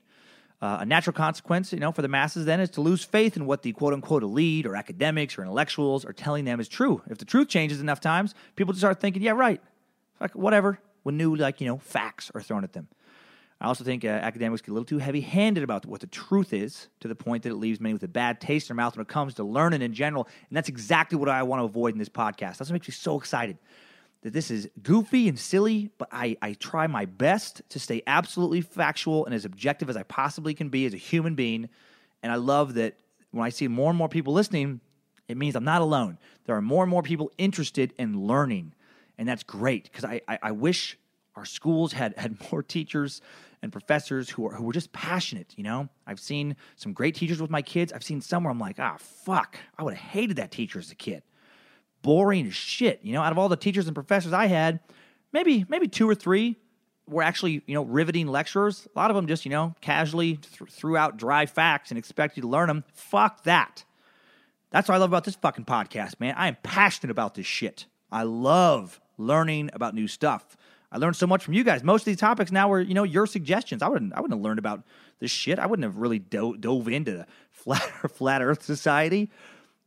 Uh, 0.62 0.78
a 0.82 0.86
natural 0.86 1.14
consequence, 1.14 1.74
you 1.74 1.80
know, 1.80 1.92
for 1.92 2.02
the 2.02 2.08
masses 2.08 2.46
then 2.46 2.60
is 2.60 2.70
to 2.72 2.82
lose 2.82 3.04
faith 3.04 3.36
in 3.36 3.46
what 3.46 3.62
the 3.62 3.72
quote 3.74 3.94
unquote 3.94 4.24
elite 4.24 4.66
or 4.66 4.76
academics 4.76 5.38
or 5.38 5.42
intellectuals 5.42 6.06
are 6.06 6.14
telling 6.14 6.46
them 6.46 6.60
is 6.60 6.68
true. 6.68 7.02
If 7.10 7.18
the 7.18 7.26
truth 7.26 7.50
changes 7.50 7.82
enough 7.82 8.00
times, 8.00 8.34
people 8.56 8.74
just 8.74 8.82
start 8.82 9.00
thinking, 9.00 9.22
yeah, 9.22 9.32
right, 9.32 9.62
like 10.20 10.34
whatever, 10.34 10.80
when 11.04 11.18
new, 11.18 11.36
like, 11.36 11.62
you 11.62 11.68
know, 11.68 11.78
facts 11.78 12.32
are 12.34 12.42
thrown 12.42 12.64
at 12.64 12.74
them. 12.74 12.88
I 13.60 13.68
also 13.68 13.84
think 13.84 14.04
uh, 14.04 14.08
academics 14.08 14.62
get 14.62 14.72
a 14.72 14.74
little 14.74 14.86
too 14.86 14.98
heavy 14.98 15.22
handed 15.22 15.64
about 15.64 15.86
what 15.86 16.02
the 16.02 16.08
truth 16.08 16.52
is 16.52 16.88
to 17.02 17.08
the 17.08 17.16
point 17.16 17.44
that 17.44 17.50
it 17.50 17.56
leaves 17.56 17.80
many 17.80 17.94
with 17.94 18.04
a 18.04 18.08
bad 18.08 18.42
taste 18.42 18.70
in 18.70 18.76
their 18.76 18.84
mouth 18.84 18.96
when 18.96 19.02
it 19.04 19.08
comes 19.08 19.34
to 19.36 19.44
learning 19.44 19.82
in 19.82 19.94
general. 19.94 20.28
And 20.50 20.58
that's 20.58 20.70
exactly 20.70 21.18
what 21.18 21.30
I 21.30 21.44
want 21.44 21.62
to 21.62 21.66
avoid 21.66 21.94
in 21.94 22.00
this 22.00 22.10
podcast. 22.10 22.58
That's 22.58 22.70
what 22.70 22.74
makes 22.74 22.88
me 22.88 22.94
so 22.94 23.18
excited 23.18 23.58
that 24.26 24.34
this 24.34 24.50
is 24.50 24.68
goofy 24.82 25.30
and 25.30 25.38
silly, 25.38 25.92
but 26.00 26.10
I, 26.12 26.36
I 26.42 26.54
try 26.54 26.88
my 26.88 27.06
best 27.06 27.62
to 27.70 27.78
stay 27.78 28.02
absolutely 28.08 28.62
factual 28.62 29.24
and 29.24 29.36
as 29.36 29.46
objective 29.46 29.88
as 29.88 29.96
I 29.96 30.02
possibly 30.02 30.56
can 30.56 30.70
be 30.70 30.88
as 30.88 30.96
a 30.96 30.98
human 30.98 31.36
being. 31.36 31.70
And 32.24 32.32
I 32.32 32.38
love 32.38 32.74
that 32.74 32.98
when 33.30 33.46
I 33.46 33.50
see 33.50 33.68
more 33.68 33.92
and 33.92 33.98
more 34.00 34.10
people 34.10 34.34
listening, 34.34 34.80
it 35.28 35.38
means 35.38 35.56
I'm 35.56 35.64
not 35.64 35.84
alone. 35.84 36.18
There 36.46 36.56
are 36.56 36.62
more 36.62 36.82
and 36.82 36.90
more 36.90 37.04
people 37.04 37.30
interested 37.38 37.94
in 38.00 38.20
learning. 38.20 38.74
And 39.20 39.30
that's 39.30 39.44
great 39.44 39.84
because 39.84 40.04
I, 40.04 40.22
I, 40.28 40.40
I, 40.42 40.52
wish 40.54 40.98
our 41.36 41.46
schools 41.46 41.94
had, 41.94 42.18
had 42.18 42.36
more 42.52 42.64
teachers 42.64 43.22
and 43.62 43.72
professors 43.72 44.32
who 44.32 44.48
are, 44.48 44.56
who 44.56 44.64
were 44.64 44.74
just 44.74 44.92
passionate, 44.92 45.54
you 45.56 45.64
know? 45.64 45.88
I've 46.08 46.20
seen 46.20 46.56
some 46.78 46.94
great 46.94 47.14
teachers 47.14 47.40
with 47.40 47.52
my 47.52 47.62
kids. 47.62 47.94
I've 47.94 48.04
seen 48.04 48.22
some 48.22 48.44
where 48.46 48.52
I'm 48.52 48.60
like, 48.60 48.80
ah, 48.80 48.98
fuck, 48.98 49.60
I 49.78 49.84
would 49.84 49.94
have 49.94 50.04
hated 50.04 50.38
that 50.38 50.50
teacher 50.50 50.80
as 50.80 50.90
a 50.90 50.96
kid 50.96 51.22
boring 52.06 52.52
shit. 52.52 53.00
You 53.02 53.14
know, 53.14 53.22
out 53.24 53.32
of 53.32 53.40
all 53.40 53.50
the 53.50 53.58
teachers 53.58 53.88
and 53.88 53.96
professors 53.96 54.32
I 54.32 54.46
had, 54.46 54.80
maybe 55.34 55.66
maybe 55.68 55.88
two 55.88 56.08
or 56.08 56.14
three 56.14 56.56
were 57.08 57.24
actually 57.24 57.64
you 57.66 57.74
know 57.74 57.84
riveting 57.84 58.28
lecturers. 58.28 58.88
A 58.96 59.00
lot 59.00 59.10
of 59.10 59.16
them 59.16 59.26
just 59.26 59.44
you 59.44 59.50
know 59.52 59.74
casually 59.82 60.38
th- 60.38 60.70
threw 60.70 60.96
out 60.96 61.18
dry 61.18 61.48
facts 61.48 61.90
and 61.90 61.98
expect 61.98 62.38
you 62.38 62.42
to 62.42 62.48
learn 62.48 62.68
them. 62.68 62.84
Fuck 62.94 63.44
that. 63.44 63.84
That's 64.70 64.88
what 64.88 64.96
I 64.96 64.98
love 65.00 65.10
about 65.10 65.24
this 65.24 65.36
fucking 65.36 65.66
podcast, 65.66 66.20
man. 66.20 66.36
I 66.38 66.48
am 66.48 66.58
passionate 66.62 67.10
about 67.10 67.34
this 67.34 67.48
shit. 67.48 67.88
I 68.12 68.24
love 68.24 69.02
learning 69.18 69.72
about 69.74 69.96
new 69.96 70.08
stuff. 70.08 70.56
I 70.92 70.98
learned 70.98 71.16
so 71.16 71.28
much 71.28 71.44
from 71.44 71.54
you 71.54 71.64
guys. 71.64 71.84
Most 71.84 72.02
of 72.02 72.06
these 72.06 72.18
topics 72.18 72.52
now 72.52 72.70
were, 72.70 72.80
you 72.80 72.94
know, 72.94 73.04
your 73.04 73.26
suggestions. 73.26 73.82
I 73.82 73.88
wouldn't, 73.88 74.14
I 74.14 74.22
wouldn't 74.22 74.38
have 74.38 74.44
learned 74.44 74.60
about 74.60 74.84
this 75.20 75.32
shit. 75.32 75.60
I 75.60 75.66
wouldn't 75.66 75.84
have 75.84 75.98
really 75.98 76.20
do- 76.20 76.58
dove 76.58 76.88
into 76.88 77.12
the 77.12 77.28
flat, 77.52 77.82
flat 78.12 78.42
Earth 78.42 78.64
Society. 78.64 79.32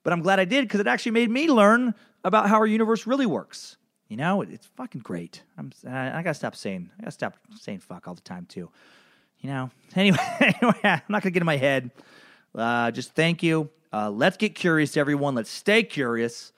But 0.03 0.13
I'm 0.13 0.23
glad 0.23 0.41
I 0.41 0.45
did 0.45 0.65
because 0.65 0.81
it 0.81 0.87
actually 0.87 1.13
made 1.13 1.31
me 1.31 1.49
learn 1.49 1.95
about 2.29 2.49
how 2.49 2.57
our 2.57 2.67
universe 2.67 3.07
really 3.07 3.27
works. 3.27 3.77
You 4.09 4.17
know, 4.17 4.43
it's 4.43 4.67
fucking 4.77 5.03
great. 5.03 5.43
I'm, 5.59 5.73
I, 5.87 6.23
gotta 6.23 6.35
stop 6.35 6.57
saying, 6.57 6.91
I 6.99 7.03
gotta 7.03 7.11
stop 7.11 7.37
saying 7.61 7.81
fuck 7.81 8.09
all 8.09 8.15
the 8.15 8.21
time 8.23 8.47
too. 8.47 8.71
You 9.41 9.51
know. 9.51 9.71
Anyway, 9.97 10.19
I'm 10.63 11.03
not 11.09 11.23
gonna 11.23 11.31
get 11.31 11.43
in 11.43 11.47
my 11.47 11.57
head. 11.57 11.91
Uh, 12.55 12.91
just 12.91 13.15
thank 13.15 13.43
you. 13.43 13.71
Uh, 13.93 14.11
let's 14.11 14.37
get 14.37 14.55
curious, 14.55 14.97
everyone. 14.97 15.35
Let's 15.35 15.51
stay 15.51 15.83
curious. 15.83 16.53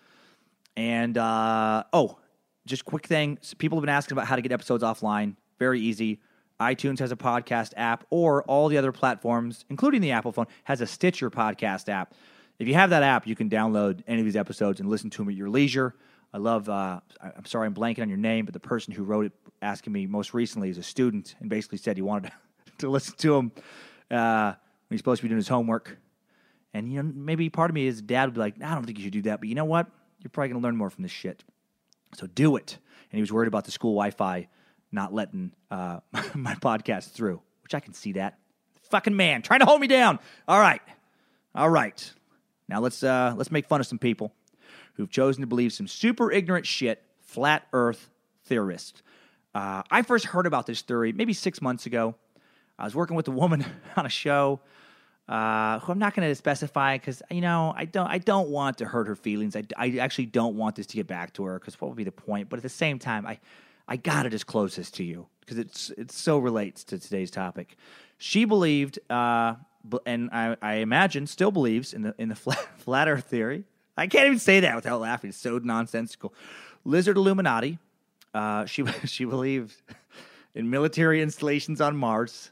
And 0.76 1.16
uh, 1.16 1.84
oh, 1.92 2.18
just 2.66 2.84
quick 2.84 3.06
thing: 3.06 3.38
people 3.58 3.78
have 3.78 3.82
been 3.82 3.94
asking 3.94 4.16
about 4.16 4.26
how 4.26 4.36
to 4.36 4.42
get 4.42 4.52
episodes 4.52 4.82
offline. 4.82 5.36
Very 5.58 5.80
easy. 5.80 6.20
iTunes 6.60 6.98
has 6.98 7.12
a 7.12 7.16
podcast 7.16 7.72
app, 7.76 8.04
or 8.10 8.42
all 8.44 8.68
the 8.68 8.78
other 8.78 8.92
platforms, 8.92 9.64
including 9.70 10.00
the 10.00 10.12
Apple 10.12 10.32
phone, 10.32 10.46
has 10.64 10.80
a 10.80 10.86
Stitcher 10.86 11.30
podcast 11.30 11.88
app. 11.88 12.14
If 12.60 12.68
you 12.68 12.74
have 12.74 12.90
that 12.90 13.02
app, 13.02 13.26
you 13.26 13.34
can 13.34 13.48
download 13.48 14.02
any 14.06 14.20
of 14.20 14.26
these 14.26 14.36
episodes 14.36 14.80
and 14.80 14.88
listen 14.88 15.08
to 15.10 15.18
them 15.18 15.30
at 15.30 15.34
your 15.34 15.48
leisure. 15.48 15.94
I 16.32 16.36
love, 16.36 16.68
uh, 16.68 17.00
I'm 17.22 17.46
sorry 17.46 17.66
I'm 17.66 17.74
blanking 17.74 18.02
on 18.02 18.10
your 18.10 18.18
name, 18.18 18.44
but 18.44 18.52
the 18.52 18.60
person 18.60 18.92
who 18.92 19.02
wrote 19.02 19.24
it 19.24 19.32
asking 19.62 19.94
me 19.94 20.06
most 20.06 20.34
recently 20.34 20.68
is 20.68 20.76
a 20.76 20.82
student 20.82 21.34
and 21.40 21.48
basically 21.48 21.78
said 21.78 21.96
he 21.96 22.02
wanted 22.02 22.30
to 22.78 22.90
listen 22.90 23.16
to 23.16 23.34
him 23.34 23.52
uh, 24.10 24.52
when 24.52 24.94
he's 24.94 25.00
supposed 25.00 25.20
to 25.20 25.22
be 25.22 25.30
doing 25.30 25.38
his 25.38 25.48
homework. 25.48 25.96
And, 26.74 26.92
you 26.92 27.02
know, 27.02 27.10
maybe 27.14 27.48
part 27.48 27.70
of 27.70 27.74
me, 27.74 27.86
his 27.86 28.02
dad 28.02 28.26
would 28.26 28.34
be 28.34 28.40
like, 28.40 28.62
I 28.62 28.74
don't 28.74 28.84
think 28.84 28.98
you 28.98 29.04
should 29.04 29.14
do 29.14 29.22
that. 29.22 29.40
But 29.40 29.48
you 29.48 29.54
know 29.54 29.64
what? 29.64 29.86
You're 30.20 30.28
probably 30.28 30.50
going 30.50 30.60
to 30.60 30.66
learn 30.66 30.76
more 30.76 30.90
from 30.90 31.02
this 31.02 31.10
shit. 31.10 31.42
So 32.14 32.26
do 32.26 32.56
it. 32.56 32.76
And 33.10 33.16
he 33.16 33.22
was 33.22 33.32
worried 33.32 33.48
about 33.48 33.64
the 33.64 33.70
school 33.70 33.94
Wi 33.94 34.10
Fi 34.10 34.48
not 34.92 35.14
letting 35.14 35.52
uh, 35.70 36.00
my 36.34 36.54
podcast 36.56 37.12
through, 37.12 37.40
which 37.62 37.74
I 37.74 37.80
can 37.80 37.94
see 37.94 38.12
that. 38.12 38.38
Fucking 38.90 39.16
man, 39.16 39.40
trying 39.40 39.60
to 39.60 39.66
hold 39.66 39.80
me 39.80 39.86
down. 39.86 40.18
All 40.46 40.60
right. 40.60 40.82
All 41.54 41.70
right. 41.70 42.12
Now 42.70 42.80
let's 42.80 43.02
uh, 43.02 43.34
let's 43.36 43.50
make 43.50 43.66
fun 43.66 43.80
of 43.80 43.86
some 43.86 43.98
people 43.98 44.32
who've 44.94 45.10
chosen 45.10 45.40
to 45.40 45.46
believe 45.46 45.72
some 45.72 45.88
super 45.88 46.30
ignorant 46.30 46.66
shit, 46.66 47.02
flat 47.20 47.66
Earth 47.72 48.08
theorists. 48.44 49.02
Uh, 49.54 49.82
I 49.90 50.02
first 50.02 50.26
heard 50.26 50.46
about 50.46 50.66
this 50.66 50.80
theory 50.80 51.12
maybe 51.12 51.32
six 51.32 51.60
months 51.60 51.86
ago. 51.86 52.14
I 52.78 52.84
was 52.84 52.94
working 52.94 53.16
with 53.16 53.26
a 53.28 53.32
woman 53.32 53.64
on 53.96 54.06
a 54.06 54.08
show 54.08 54.60
uh, 55.28 55.80
who 55.80 55.92
I'm 55.92 55.98
not 55.98 56.14
going 56.14 56.28
to 56.28 56.34
specify 56.34 56.96
because 56.96 57.22
you 57.30 57.40
know 57.40 57.74
I 57.76 57.86
don't 57.86 58.06
I 58.06 58.18
don't 58.18 58.50
want 58.50 58.78
to 58.78 58.84
hurt 58.84 59.08
her 59.08 59.16
feelings. 59.16 59.56
I, 59.56 59.64
I 59.76 59.98
actually 59.98 60.26
don't 60.26 60.56
want 60.56 60.76
this 60.76 60.86
to 60.86 60.96
get 60.96 61.08
back 61.08 61.32
to 61.34 61.44
her 61.44 61.58
because 61.58 61.80
what 61.80 61.88
would 61.88 61.96
be 61.96 62.04
the 62.04 62.12
point? 62.12 62.48
But 62.48 62.58
at 62.58 62.62
the 62.62 62.68
same 62.68 63.00
time, 63.00 63.26
I 63.26 63.40
I 63.88 63.96
gotta 63.96 64.30
disclose 64.30 64.76
this 64.76 64.92
to 64.92 65.04
you 65.04 65.26
because 65.40 65.58
it's 65.58 65.90
it 65.90 66.12
so 66.12 66.38
relates 66.38 66.84
to 66.84 66.98
today's 67.00 67.32
topic. 67.32 67.76
She 68.18 68.44
believed 68.44 69.00
uh, 69.10 69.54
and 70.06 70.30
I, 70.32 70.56
I, 70.60 70.74
imagine 70.76 71.26
still 71.26 71.50
believes 71.50 71.92
in 71.92 72.02
the 72.02 72.14
in 72.18 72.28
the 72.28 72.34
flat, 72.36 72.78
flat 72.78 73.08
Earth 73.08 73.24
theory. 73.24 73.64
I 73.96 74.06
can't 74.06 74.26
even 74.26 74.38
say 74.38 74.60
that 74.60 74.76
without 74.76 75.00
laughing. 75.00 75.30
It's 75.30 75.38
so 75.38 75.58
nonsensical. 75.58 76.34
Lizard 76.84 77.16
Illuminati. 77.16 77.78
Uh, 78.32 78.64
she 78.66 78.84
she 79.04 79.24
believed 79.24 79.74
in 80.54 80.70
military 80.70 81.22
installations 81.22 81.80
on 81.80 81.96
Mars. 81.96 82.50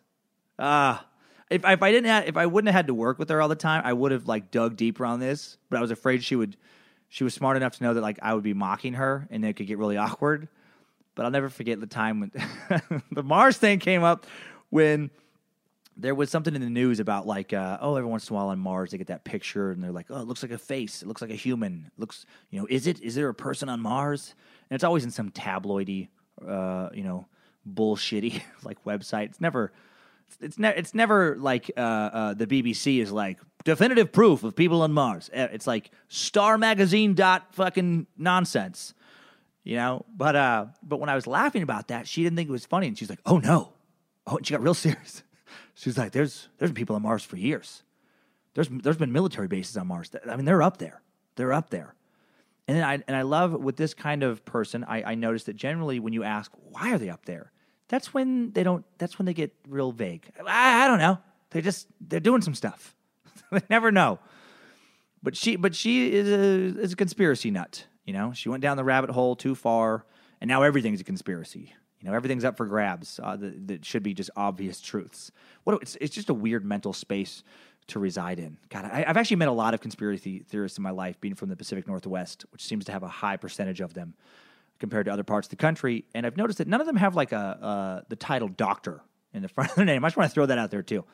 Ah, 0.59 1.07
if, 1.51 1.65
if 1.65 1.83
I 1.83 1.91
didn't 1.93 2.11
have, 2.11 2.29
if 2.29 2.37
I 2.37 2.47
wouldn't 2.47 2.69
have 2.69 2.75
had 2.75 2.87
to 2.89 2.95
work 2.95 3.19
with 3.19 3.29
her 3.31 3.41
all 3.41 3.49
the 3.49 3.57
time, 3.57 3.83
I 3.85 3.93
would 3.93 4.13
have 4.13 4.27
like 4.27 4.51
dug 4.51 4.77
deeper 4.77 5.05
on 5.05 5.21
this. 5.21 5.57
But 5.71 5.79
I 5.79 5.81
was 5.81 5.91
afraid 5.91 6.23
she 6.23 6.37
would. 6.37 6.57
She 7.11 7.25
was 7.25 7.33
smart 7.33 7.57
enough 7.57 7.79
to 7.79 7.85
know 7.85 7.95
that 7.95 8.03
like 8.03 8.19
I 8.21 8.35
would 8.35 8.43
be 8.43 8.55
mocking 8.55 8.95
her, 8.95 9.27
and 9.31 9.45
it 9.45 9.55
could 9.55 9.67
get 9.67 9.79
really 9.79 9.97
awkward. 9.97 10.49
But 11.15 11.25
I'll 11.25 11.31
never 11.31 11.49
forget 11.49 11.81
the 11.81 11.87
time 11.87 12.21
when 12.21 12.33
the 13.13 13.23
Mars 13.23 13.57
thing 13.57 13.79
came 13.79 14.05
up 14.05 14.27
when 14.71 15.11
there 15.99 16.15
was 16.15 16.31
something 16.31 16.55
in 16.55 16.61
the 16.61 16.71
news 16.71 17.01
about 17.01 17.27
like 17.27 17.53
uh, 17.53 17.77
oh 17.81 17.97
every 17.97 18.09
once 18.09 18.31
in 18.31 18.35
a 18.35 18.39
while 18.39 18.49
on 18.49 18.59
Mars 18.59 18.93
they 18.93 18.99
get 18.99 19.09
that 19.09 19.25
picture 19.25 19.73
and 19.73 19.83
they're 19.83 19.93
like 19.93 20.07
oh 20.11 20.21
it 20.21 20.27
looks 20.29 20.43
like 20.43 20.53
a 20.53 20.59
face. 20.59 21.03
It 21.03 21.09
looks 21.09 21.21
like 21.21 21.31
a 21.31 21.37
human. 21.37 21.85
It 21.87 22.01
looks 22.01 22.25
you 22.51 22.61
know 22.61 22.67
is 22.71 22.87
it 22.87 23.01
is 23.01 23.15
there 23.15 23.29
a 23.29 23.35
person 23.35 23.69
on 23.69 23.81
Mars? 23.81 24.35
And 24.71 24.77
it's 24.77 24.85
always 24.85 25.05
in 25.05 25.11
some 25.11 25.31
tabloidy 25.31 26.09
uh, 26.47 26.91
you 26.95 27.03
know 27.03 27.27
bullshitty 27.69 28.41
like 28.63 28.83
website. 28.85 29.27
It's 29.27 29.41
never 29.41 29.73
it's 30.41 30.59
never 30.59 30.77
it's 30.79 30.95
never 30.95 31.37
like 31.37 31.71
uh, 31.77 31.81
uh, 31.81 32.35
the 32.35 32.47
BBC 32.47 33.01
is 33.03 33.11
like 33.11 33.39
definitive 33.65 34.13
proof 34.13 34.45
of 34.45 34.55
people 34.55 34.83
on 34.83 34.93
Mars. 34.93 35.29
It's 35.33 35.67
like 35.67 35.91
Star 36.07 36.57
Magazine 36.57 37.15
dot 37.15 37.55
fucking 37.55 38.07
nonsense 38.17 38.95
you 39.65 39.77
know? 39.77 40.07
But 40.17 40.35
uh 40.35 40.67
but 40.83 40.99
when 40.99 41.11
I 41.11 41.15
was 41.15 41.27
laughing 41.27 41.63
about 41.63 41.89
that 41.89 42.07
she 42.09 42.23
didn't 42.23 42.37
think 42.37 42.49
it 42.49 42.53
was 42.53 42.65
funny 42.65 42.87
and 42.87 42.97
she's 42.97 43.11
like 43.11 43.21
oh 43.27 43.39
no. 43.39 43.73
Oh 44.27 44.37
and 44.37 44.47
she 44.47 44.55
got 44.55 44.63
real 44.63 44.75
serious 44.87 45.23
She's 45.79 45.97
like, 45.97 46.11
there's 46.11 46.49
there's 46.59 46.71
been 46.71 46.75
people 46.75 46.97
on 46.97 47.03
Mars 47.03 47.23
for 47.23 47.37
years. 47.37 47.85
There's 48.55 48.69
there's 48.69 48.97
been 48.97 49.13
military 49.13 49.47
bases 49.47 49.77
on 49.77 49.87
Mars. 49.87 50.11
I 50.29 50.35
mean, 50.35 50.45
they're 50.45 50.61
up 50.61 50.79
there. 50.79 51.03
They're 51.37 51.53
up 51.53 51.71
there. 51.71 51.95
And 52.67 52.83
I 52.83 52.95
and 53.07 53.17
I 53.17 53.23
love 53.23 53.53
with 53.53 53.77
this 53.77 53.95
kind 53.95 54.25
of 54.25 54.45
person, 54.45 54.83
I, 54.83 55.13
I 55.13 55.15
noticed 55.15 55.47
that 55.47 55.55
generally 55.55 56.01
when 56.01 56.13
you 56.13 56.25
ask 56.25 56.51
why 56.71 56.93
are 56.93 56.99
they 56.99 57.11
up 57.11 57.27
there, 57.27 57.53
that's 57.87 58.13
when 58.13 58.51
they 58.51 58.65
don't. 58.65 58.85
That's 58.99 59.19
when 59.19 59.27
they 59.27 59.35
get 59.35 59.55
real 59.69 59.93
vague. 59.93 60.29
I, 60.45 60.85
I 60.85 60.89
don't 60.89 60.99
know. 60.99 61.19
They 61.51 61.61
just 61.61 61.87
they're 62.01 62.19
doing 62.19 62.43
some 62.43 62.57
stuff. 62.57 62.97
they 63.53 63.63
never 63.71 63.93
know. 63.93 64.19
But 65.23 65.37
she 65.37 65.55
but 65.55 65.77
she 65.77 66.13
is 66.13 66.29
a 66.29 66.81
is 66.81 66.93
a 66.93 66.97
conspiracy 66.97 67.53
nut. 67.53 67.87
You 68.05 68.15
know, 68.15 68.33
she 68.33 68.49
went 68.49 68.63
down 68.63 68.77
the 68.77 68.85
rabbit 68.85 69.11
hole 69.11 69.37
too 69.37 69.55
far, 69.55 70.05
and 70.41 70.49
now 70.49 70.63
everything's 70.63 71.01
a 71.01 71.05
conspiracy. 71.05 71.73
You 72.01 72.09
know, 72.09 72.15
everything's 72.15 72.45
up 72.45 72.57
for 72.57 72.67
grabs 72.67 73.19
uh, 73.23 73.37
that, 73.37 73.69
that 73.69 73.85
should 73.85 74.03
be 74.03 74.15
just 74.15 74.31
obvious 74.37 74.81
truths. 74.81 75.33
What 75.65 75.83
it's 75.83 75.97
it's 76.01 76.15
just 76.15 76.29
a 76.29 76.35
weird 76.35 76.65
mental 76.65 76.93
space 76.93 77.43
to 77.89 77.99
reside 77.99 78.39
in. 78.39 78.59
God, 78.69 78.85
I, 78.85 79.05
I've 79.07 79.17
actually 79.17 79.37
met 79.37 79.49
a 79.49 79.53
lot 79.53 79.75
of 79.75 79.81
conspiracy 79.81 80.45
theorists 80.49 80.79
in 80.79 80.85
my 80.85 80.91
life, 80.91 81.21
being 81.21 81.35
from 81.35 81.49
the 81.49 81.57
Pacific 81.57 81.87
Northwest, 81.89 82.45
which 82.53 82.65
seems 82.65 82.85
to 82.85 82.93
have 82.93 83.03
a 83.03 83.09
high 83.09 83.37
percentage 83.37 83.81
of 83.81 83.95
them 83.95 84.15
compared 84.79 85.07
to 85.07 85.13
other 85.13 85.25
parts 85.25 85.47
of 85.47 85.51
the 85.51 85.57
country. 85.57 86.05
And 86.15 86.25
I've 86.25 86.37
noticed 86.37 86.59
that 86.59 86.69
none 86.69 86.81
of 86.81 86.87
them 86.87 86.97
have 86.97 87.17
like 87.17 87.33
a 87.33 87.37
uh, 87.37 88.01
the 88.09 88.17
title 88.17 88.49
doctor 88.49 89.01
in 89.33 89.43
the 89.43 89.49
front 89.55 89.71
of 89.71 89.77
their 89.77 89.85
name. 89.85 90.05
I 90.05 90.09
just 90.09 90.17
want 90.17 90.31
to 90.31 90.35
throw 90.35 90.47
that 90.47 90.59
out 90.59 90.71
there 90.71 90.83
too. 90.83 91.05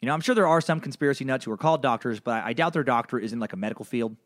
You 0.00 0.06
know, 0.06 0.14
I'm 0.14 0.20
sure 0.20 0.34
there 0.34 0.48
are 0.48 0.60
some 0.60 0.80
conspiracy 0.80 1.24
nuts 1.24 1.44
who 1.44 1.52
are 1.52 1.56
called 1.56 1.80
doctors, 1.80 2.18
but 2.18 2.42
I 2.42 2.54
doubt 2.54 2.72
their 2.72 2.82
doctor 2.82 3.20
is 3.20 3.32
in 3.32 3.38
like 3.38 3.52
a 3.52 3.56
medical 3.56 3.84
field 3.84 4.16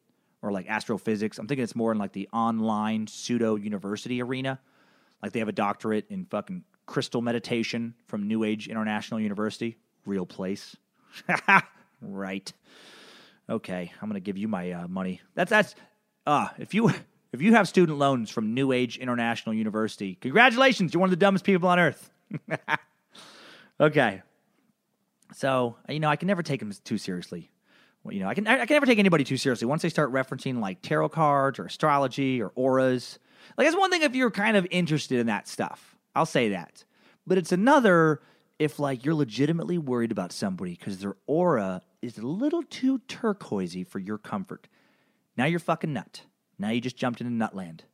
or 0.40 0.50
like 0.50 0.66
astrophysics. 0.68 1.38
I'm 1.38 1.46
thinking 1.46 1.64
it's 1.64 1.76
more 1.76 1.92
in 1.92 1.98
like 1.98 2.12
the 2.12 2.28
online 2.32 3.06
pseudo 3.06 3.56
university 3.56 4.22
arena. 4.22 4.58
Like 5.22 5.32
they 5.32 5.38
have 5.40 5.48
a 5.48 5.52
doctorate 5.52 6.06
in 6.10 6.26
fucking 6.26 6.64
crystal 6.86 7.20
meditation 7.20 7.94
from 8.06 8.28
New 8.28 8.44
Age 8.44 8.68
International 8.68 9.20
University. 9.20 9.78
Real 10.04 10.26
place. 10.26 10.76
right. 12.00 12.52
Okay, 13.48 13.92
I'm 14.00 14.08
gonna 14.08 14.20
give 14.20 14.36
you 14.36 14.48
my 14.48 14.72
uh, 14.72 14.88
money. 14.88 15.20
That's 15.34 15.50
that's 15.50 15.74
uh 16.26 16.48
if 16.58 16.74
you 16.74 16.90
if 17.32 17.42
you 17.42 17.54
have 17.54 17.68
student 17.68 17.98
loans 17.98 18.30
from 18.30 18.54
New 18.54 18.72
Age 18.72 18.98
International 18.98 19.54
University, 19.54 20.16
congratulations, 20.16 20.92
you're 20.92 21.00
one 21.00 21.08
of 21.08 21.12
the 21.12 21.16
dumbest 21.16 21.44
people 21.44 21.68
on 21.68 21.78
earth. 21.78 22.10
okay. 23.80 24.22
So, 25.34 25.76
you 25.88 26.00
know, 26.00 26.08
I 26.08 26.16
can 26.16 26.28
never 26.28 26.42
take 26.42 26.60
them 26.60 26.72
too 26.84 26.98
seriously. 26.98 27.50
Well, 28.02 28.14
you 28.14 28.20
know, 28.20 28.28
I 28.28 28.34
can 28.34 28.46
I 28.46 28.64
can 28.66 28.74
never 28.74 28.86
take 28.86 28.98
anybody 28.98 29.24
too 29.24 29.36
seriously 29.36 29.66
once 29.66 29.82
they 29.82 29.88
start 29.88 30.12
referencing 30.12 30.60
like 30.60 30.80
tarot 30.80 31.10
cards 31.10 31.58
or 31.58 31.66
astrology 31.66 32.40
or 32.40 32.52
auras. 32.54 33.18
Like 33.56 33.66
it's 33.66 33.76
one 33.76 33.90
thing 33.90 34.02
if 34.02 34.14
you're 34.14 34.30
kind 34.30 34.56
of 34.56 34.66
interested 34.70 35.18
in 35.18 35.26
that 35.26 35.48
stuff. 35.48 35.96
I'll 36.14 36.26
say 36.26 36.50
that. 36.50 36.84
But 37.26 37.38
it's 37.38 37.52
another 37.52 38.20
if 38.58 38.78
like 38.78 39.04
you're 39.04 39.14
legitimately 39.14 39.78
worried 39.78 40.12
about 40.12 40.32
somebody 40.32 40.72
because 40.72 40.98
their 40.98 41.16
aura 41.26 41.82
is 42.00 42.18
a 42.18 42.26
little 42.26 42.62
too 42.62 43.00
turquoisey 43.08 43.86
for 43.86 43.98
your 43.98 44.18
comfort. 44.18 44.68
Now 45.36 45.44
you're 45.44 45.60
fucking 45.60 45.92
nut. 45.92 46.22
Now 46.58 46.70
you 46.70 46.80
just 46.80 46.96
jumped 46.96 47.20
into 47.20 47.32
nutland. 47.32 47.84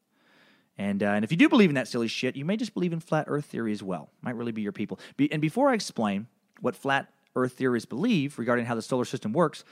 And 0.78 1.02
uh, 1.02 1.06
and 1.06 1.24
if 1.24 1.30
you 1.30 1.36
do 1.36 1.48
believe 1.48 1.68
in 1.68 1.74
that 1.74 1.88
silly 1.88 2.08
shit, 2.08 2.36
you 2.36 2.44
may 2.44 2.56
just 2.56 2.74
believe 2.74 2.92
in 2.92 3.00
flat 3.00 3.26
Earth 3.28 3.44
theory 3.44 3.72
as 3.72 3.82
well. 3.82 4.10
Might 4.22 4.36
really 4.36 4.52
be 4.52 4.62
your 4.62 4.72
people. 4.72 4.98
Be, 5.16 5.30
and 5.30 5.42
before 5.42 5.68
I 5.70 5.74
explain 5.74 6.28
what 6.60 6.76
flat 6.76 7.12
Earth 7.36 7.52
theorists 7.52 7.86
believe 7.86 8.38
regarding 8.38 8.66
how 8.66 8.74
the 8.74 8.82
solar 8.82 9.04
system 9.04 9.32
works, 9.32 9.64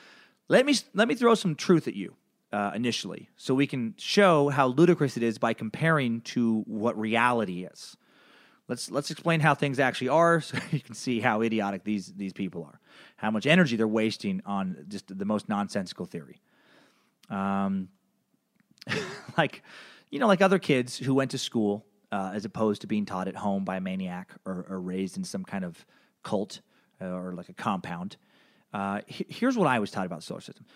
let 0.48 0.66
me 0.66 0.74
let 0.94 1.08
me 1.08 1.14
throw 1.14 1.34
some 1.34 1.54
truth 1.54 1.88
at 1.88 1.94
you 1.94 2.14
uh, 2.52 2.72
initially, 2.74 3.28
so 3.36 3.54
we 3.54 3.66
can 3.66 3.94
show 3.96 4.48
how 4.48 4.66
ludicrous 4.66 5.16
it 5.16 5.22
is 5.22 5.38
by 5.38 5.54
comparing 5.54 6.20
to 6.22 6.62
what 6.66 6.98
reality 6.98 7.64
is. 7.64 7.96
Let's 8.68 8.90
let's 8.90 9.10
explain 9.10 9.40
how 9.40 9.54
things 9.54 9.78
actually 9.78 10.08
are, 10.08 10.40
so 10.40 10.58
you 10.70 10.80
can 10.80 10.94
see 10.94 11.20
how 11.20 11.42
idiotic 11.42 11.84
these 11.84 12.12
these 12.12 12.32
people 12.32 12.64
are, 12.64 12.80
how 13.16 13.30
much 13.30 13.46
energy 13.46 13.76
they're 13.76 13.88
wasting 13.88 14.42
on 14.46 14.84
just 14.88 15.16
the 15.16 15.24
most 15.24 15.48
nonsensical 15.48 16.06
theory. 16.06 16.40
Um, 17.28 17.88
like 19.38 19.62
you 20.10 20.18
know, 20.18 20.26
like 20.26 20.40
other 20.42 20.58
kids 20.58 20.98
who 20.98 21.14
went 21.14 21.30
to 21.30 21.38
school 21.38 21.84
uh, 22.12 22.32
as 22.34 22.44
opposed 22.44 22.80
to 22.80 22.86
being 22.86 23.06
taught 23.06 23.28
at 23.28 23.36
home 23.36 23.64
by 23.64 23.76
a 23.76 23.80
maniac 23.80 24.30
or, 24.44 24.66
or 24.68 24.80
raised 24.80 25.16
in 25.16 25.24
some 25.24 25.44
kind 25.44 25.64
of 25.64 25.86
cult 26.22 26.60
uh, 27.00 27.06
or 27.06 27.34
like 27.34 27.48
a 27.48 27.52
compound. 27.52 28.16
Uh, 28.72 29.00
he- 29.06 29.26
here's 29.28 29.56
what 29.56 29.68
I 29.68 29.78
was 29.78 29.90
taught 29.90 30.06
about 30.06 30.20
the 30.20 30.26
solar 30.26 30.40
system. 30.40 30.66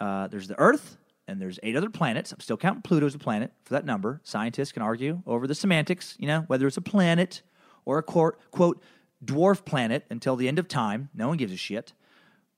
Uh, 0.00 0.26
there's 0.28 0.48
the 0.48 0.58
Earth, 0.58 0.96
and 1.30 1.40
there's 1.40 1.60
eight 1.62 1.76
other 1.76 1.88
planets. 1.88 2.32
I'm 2.32 2.40
still 2.40 2.56
counting 2.56 2.82
Pluto 2.82 3.06
as 3.06 3.14
a 3.14 3.18
planet 3.18 3.52
for 3.62 3.74
that 3.74 3.86
number. 3.86 4.20
Scientists 4.24 4.72
can 4.72 4.82
argue 4.82 5.22
over 5.26 5.46
the 5.46 5.54
semantics, 5.54 6.16
you 6.18 6.26
know, 6.26 6.40
whether 6.48 6.66
it's 6.66 6.76
a 6.76 6.82
planet 6.82 7.42
or 7.84 7.98
a 7.98 8.02
quote, 8.02 8.36
quote 8.50 8.82
dwarf 9.24 9.64
planet 9.64 10.04
until 10.10 10.34
the 10.34 10.48
end 10.48 10.58
of 10.58 10.66
time. 10.66 11.08
No 11.14 11.28
one 11.28 11.36
gives 11.36 11.52
a 11.52 11.56
shit. 11.56 11.92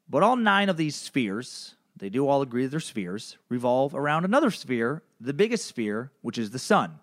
But 0.08 0.22
all 0.22 0.37
nine 0.37 0.70
of 0.70 0.78
these 0.78 0.96
spheres, 0.96 1.74
they 1.98 2.08
do 2.08 2.26
all 2.26 2.40
agree 2.40 2.64
that 2.64 2.70
they're 2.70 2.80
spheres, 2.80 3.37
revolve 3.50 3.94
around 3.94 4.24
another 4.24 4.50
sphere, 4.50 5.02
the 5.20 5.35
biggest 5.35 5.66
sphere, 5.66 6.11
which 6.22 6.38
is 6.38 6.50
the 6.50 6.58
sun. 6.58 6.98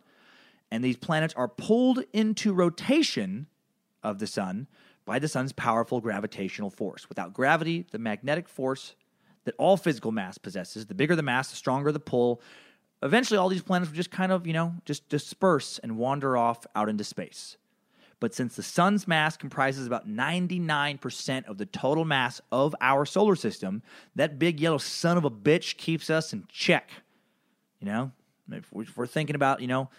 And 0.72 0.84
these 0.84 0.98
planets 0.98 1.36
are 1.38 1.48
pulled 1.48 2.04
into 2.14 2.52
rotation 2.52 3.46
of 4.02 4.18
the 4.18 4.28
sun 4.28 4.66
by 5.06 5.20
the 5.20 5.28
sun's 5.28 5.54
powerful 5.54 6.02
gravitational 6.02 6.72
force. 6.72 7.08
Without 7.10 7.34
gravity, 7.34 7.86
the 7.92 8.00
magnetic 8.00 8.50
force 8.50 8.96
that 9.50 9.56
all 9.58 9.78
physical 9.78 10.12
mass 10.12 10.38
possesses, 10.38 10.86
the 10.86 10.94
bigger 10.94 11.16
the 11.16 11.24
mass, 11.24 11.50
the 11.50 11.56
stronger 11.56 11.92
the 11.92 12.00
pull. 12.00 12.40
Eventually, 13.02 13.40
all 13.40 13.50
these 13.50 13.64
planets 13.64 13.90
would 13.90 13.96
just 13.96 14.12
kind 14.12 14.32
of, 14.32 14.46
you 14.46 14.54
know, 14.54 14.76
just 14.86 15.10
disperse 15.10 15.80
and 15.80 15.98
wander 15.98 16.38
off 16.38 16.68
out 16.76 16.88
into 16.88 17.04
space. 17.04 17.58
But 18.20 18.36
since 18.36 18.56
the 18.56 18.62
sun's 18.62 19.08
mass 19.08 19.38
comprises 19.38 19.88
about 19.88 20.08
99% 20.08 21.46
of 21.46 21.58
the 21.58 21.66
total 21.66 22.06
mass 22.06 22.42
of 22.52 22.76
our 22.80 23.08
solar 23.08 23.36
system, 23.36 23.82
that 24.16 24.38
big 24.38 24.60
yellow 24.60 24.78
son 24.78 25.18
of 25.18 25.26
a 25.26 25.32
bitch 25.32 25.78
keeps 25.78 26.12
us 26.12 26.32
in 26.32 26.46
check. 26.48 26.92
You 27.80 27.88
know, 27.88 28.12
if 28.52 28.72
we're 28.96 29.08
thinking 29.08 29.36
about, 29.36 29.62
you 29.62 29.68
know, 29.68 29.90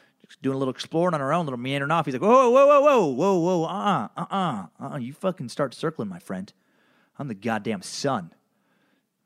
doing 0.42 0.54
a 0.54 0.58
little 0.58 0.72
exploring 0.72 1.14
on 1.14 1.20
our 1.20 1.32
own, 1.32 1.44
little 1.44 1.58
meandering 1.58 1.90
off, 1.90 2.04
he's 2.04 2.14
like, 2.14 2.22
whoa, 2.22 2.50
whoa, 2.50 2.66
whoa, 2.66 2.80
whoa, 2.80 3.08
whoa, 3.08 3.38
whoa, 3.38 3.64
uh 3.64 4.08
uh, 4.16 4.26
uh 4.30 4.66
uh, 4.80 4.92
uh, 4.92 4.96
you 4.98 5.12
fucking 5.12 5.48
start 5.48 5.74
circling, 5.74 6.08
my 6.08 6.20
friend. 6.20 6.52
I'm 7.18 7.26
the 7.26 7.34
goddamn 7.34 7.82
sun. 7.82 8.32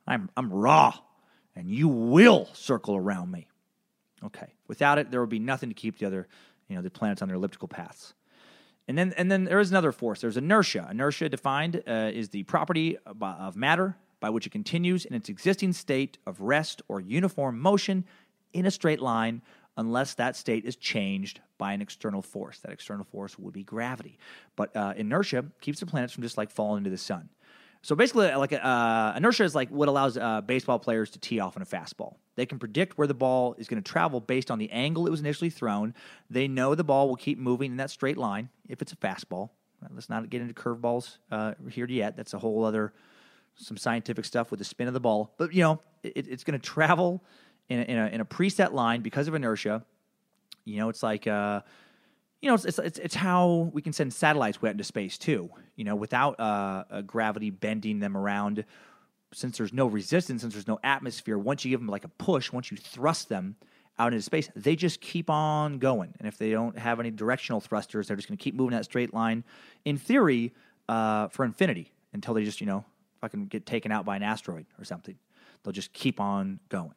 I'm, 0.06 0.30
I'm 0.36 0.52
raw, 0.52 0.94
and 1.56 1.70
you 1.70 1.88
will 1.88 2.48
circle 2.52 2.96
around 2.96 3.30
me. 3.30 3.48
Okay. 4.24 4.52
Without 4.68 4.98
it, 4.98 5.10
there 5.10 5.20
would 5.20 5.30
be 5.30 5.38
nothing 5.38 5.68
to 5.70 5.74
keep 5.74 5.98
the 5.98 6.06
other, 6.06 6.28
you 6.68 6.76
know, 6.76 6.82
the 6.82 6.90
planets 6.90 7.22
on 7.22 7.28
their 7.28 7.36
elliptical 7.36 7.68
paths. 7.68 8.14
And 8.86 8.98
then, 8.98 9.14
and 9.16 9.30
then 9.30 9.44
there 9.44 9.60
is 9.60 9.70
another 9.70 9.92
force. 9.92 10.20
There's 10.20 10.36
inertia. 10.36 10.86
Inertia, 10.90 11.28
defined, 11.28 11.82
uh, 11.86 12.10
is 12.12 12.28
the 12.28 12.42
property 12.42 12.98
of, 13.06 13.56
matter 13.56 13.96
by 14.20 14.30
which 14.30 14.46
it 14.46 14.50
continues 14.50 15.04
in 15.04 15.14
its 15.14 15.28
existing 15.28 15.72
state 15.72 16.18
of 16.26 16.40
rest 16.40 16.82
or 16.88 17.00
uniform 17.00 17.58
motion 17.58 18.04
in 18.52 18.66
a 18.66 18.70
straight 18.70 19.00
line 19.00 19.42
unless 19.76 20.14
that 20.14 20.36
state 20.36 20.64
is 20.64 20.76
changed 20.76 21.40
by 21.58 21.72
an 21.72 21.82
external 21.82 22.22
force. 22.22 22.60
That 22.60 22.72
external 22.72 23.04
force 23.04 23.38
would 23.38 23.52
be 23.52 23.64
gravity. 23.64 24.18
But 24.54 24.76
uh, 24.76 24.94
inertia 24.96 25.46
keeps 25.60 25.80
the 25.80 25.86
planets 25.86 26.12
from 26.12 26.22
just 26.22 26.38
like 26.38 26.50
falling 26.50 26.78
into 26.78 26.90
the 26.90 26.98
sun. 26.98 27.28
So 27.84 27.94
basically, 27.94 28.34
like 28.34 28.54
uh, 28.54 29.12
inertia 29.14 29.44
is 29.44 29.54
like 29.54 29.68
what 29.68 29.88
allows 29.88 30.16
uh, 30.16 30.40
baseball 30.40 30.78
players 30.78 31.10
to 31.10 31.18
tee 31.18 31.38
off 31.38 31.54
on 31.54 31.62
a 31.62 31.66
fastball. 31.66 32.14
They 32.34 32.46
can 32.46 32.58
predict 32.58 32.96
where 32.96 33.06
the 33.06 33.12
ball 33.12 33.54
is 33.58 33.68
going 33.68 33.82
to 33.82 33.86
travel 33.86 34.20
based 34.20 34.50
on 34.50 34.58
the 34.58 34.70
angle 34.70 35.06
it 35.06 35.10
was 35.10 35.20
initially 35.20 35.50
thrown. 35.50 35.92
They 36.30 36.48
know 36.48 36.74
the 36.74 36.82
ball 36.82 37.08
will 37.08 37.16
keep 37.16 37.38
moving 37.38 37.72
in 37.72 37.76
that 37.76 37.90
straight 37.90 38.16
line 38.16 38.48
if 38.70 38.80
it's 38.80 38.94
a 38.94 38.96
fastball. 38.96 39.50
Uh, 39.84 39.88
Let's 39.92 40.08
not 40.08 40.30
get 40.30 40.40
into 40.40 40.54
curveballs 40.54 41.18
uh, 41.30 41.52
here 41.70 41.86
yet. 41.86 42.16
That's 42.16 42.32
a 42.32 42.38
whole 42.38 42.64
other 42.64 42.94
some 43.56 43.76
scientific 43.76 44.24
stuff 44.24 44.50
with 44.50 44.60
the 44.60 44.64
spin 44.64 44.88
of 44.88 44.94
the 44.94 45.00
ball. 45.00 45.34
But 45.36 45.52
you 45.52 45.60
know, 45.60 45.82
it, 46.02 46.26
it's 46.26 46.42
going 46.42 46.58
to 46.58 46.66
travel 46.66 47.22
in 47.68 47.80
a, 47.80 47.82
in, 47.82 47.98
a, 47.98 48.06
in 48.06 48.20
a 48.22 48.24
preset 48.24 48.72
line 48.72 49.02
because 49.02 49.28
of 49.28 49.34
inertia. 49.34 49.84
You 50.64 50.78
know, 50.78 50.88
it's 50.88 51.02
like 51.02 51.26
uh, 51.26 51.60
you 52.40 52.48
know, 52.48 52.54
it's, 52.54 52.64
it's 52.64 52.98
it's 52.98 53.14
how 53.14 53.70
we 53.74 53.82
can 53.82 53.92
send 53.92 54.14
satellites 54.14 54.56
out 54.62 54.70
into 54.70 54.84
space 54.84 55.18
too. 55.18 55.50
You 55.76 55.84
know, 55.84 55.96
without 55.96 56.38
uh, 56.38 57.02
gravity 57.02 57.50
bending 57.50 57.98
them 57.98 58.16
around, 58.16 58.64
since 59.32 59.58
there's 59.58 59.72
no 59.72 59.86
resistance, 59.86 60.42
since 60.42 60.54
there's 60.54 60.68
no 60.68 60.78
atmosphere. 60.84 61.38
Once 61.38 61.64
you 61.64 61.70
give 61.70 61.80
them 61.80 61.88
like 61.88 62.04
a 62.04 62.08
push, 62.08 62.52
once 62.52 62.70
you 62.70 62.76
thrust 62.76 63.28
them 63.28 63.56
out 63.98 64.12
into 64.12 64.22
space, 64.22 64.48
they 64.54 64.76
just 64.76 65.00
keep 65.00 65.30
on 65.30 65.78
going. 65.78 66.14
And 66.18 66.28
if 66.28 66.38
they 66.38 66.50
don't 66.50 66.78
have 66.78 67.00
any 67.00 67.10
directional 67.10 67.60
thrusters, 67.60 68.08
they're 68.08 68.16
just 68.16 68.28
going 68.28 68.38
to 68.38 68.42
keep 68.42 68.54
moving 68.54 68.76
that 68.76 68.84
straight 68.84 69.12
line. 69.12 69.44
In 69.84 69.98
theory, 69.98 70.52
uh, 70.88 71.28
for 71.28 71.44
infinity 71.44 71.92
until 72.12 72.34
they 72.34 72.44
just 72.44 72.60
you 72.60 72.66
know 72.66 72.84
fucking 73.20 73.46
get 73.46 73.66
taken 73.66 73.90
out 73.90 74.04
by 74.04 74.16
an 74.16 74.22
asteroid 74.22 74.66
or 74.78 74.84
something. 74.84 75.16
They'll 75.62 75.72
just 75.72 75.92
keep 75.92 76.20
on 76.20 76.60
going. 76.68 76.94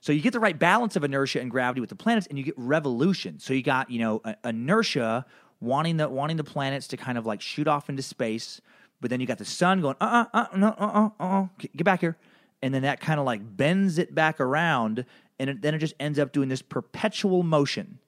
So 0.00 0.12
you 0.12 0.20
get 0.20 0.32
the 0.32 0.40
right 0.40 0.56
balance 0.56 0.96
of 0.96 1.02
inertia 1.02 1.40
and 1.40 1.50
gravity 1.50 1.80
with 1.80 1.90
the 1.90 1.96
planets, 1.96 2.26
and 2.28 2.38
you 2.38 2.44
get 2.44 2.54
revolution. 2.56 3.38
So 3.40 3.54
you 3.54 3.62
got 3.62 3.90
you 3.90 3.98
know 3.98 4.22
inertia 4.44 5.26
wanting 5.64 5.96
the 5.96 6.08
wanting 6.08 6.36
the 6.36 6.44
planets 6.44 6.88
to 6.88 6.96
kind 6.96 7.18
of 7.18 7.26
like 7.26 7.40
shoot 7.40 7.66
off 7.66 7.88
into 7.88 8.02
space, 8.02 8.60
but 9.00 9.10
then 9.10 9.20
you 9.20 9.26
got 9.26 9.38
the 9.38 9.44
sun 9.44 9.80
going 9.80 9.96
uh 10.00 10.26
uh 10.32 10.46
uh 10.52 10.56
no 10.56 10.68
uh 10.68 11.10
uh 11.18 11.22
uh 11.22 11.46
get 11.58 11.84
back 11.84 12.00
here, 12.00 12.16
and 12.62 12.72
then 12.74 12.82
that 12.82 13.00
kind 13.00 13.18
of 13.18 13.26
like 13.26 13.56
bends 13.56 13.98
it 13.98 14.14
back 14.14 14.40
around, 14.40 15.04
and 15.38 15.50
it, 15.50 15.62
then 15.62 15.74
it 15.74 15.78
just 15.78 15.94
ends 15.98 16.18
up 16.18 16.32
doing 16.32 16.48
this 16.48 16.62
perpetual 16.62 17.42
motion. 17.42 17.98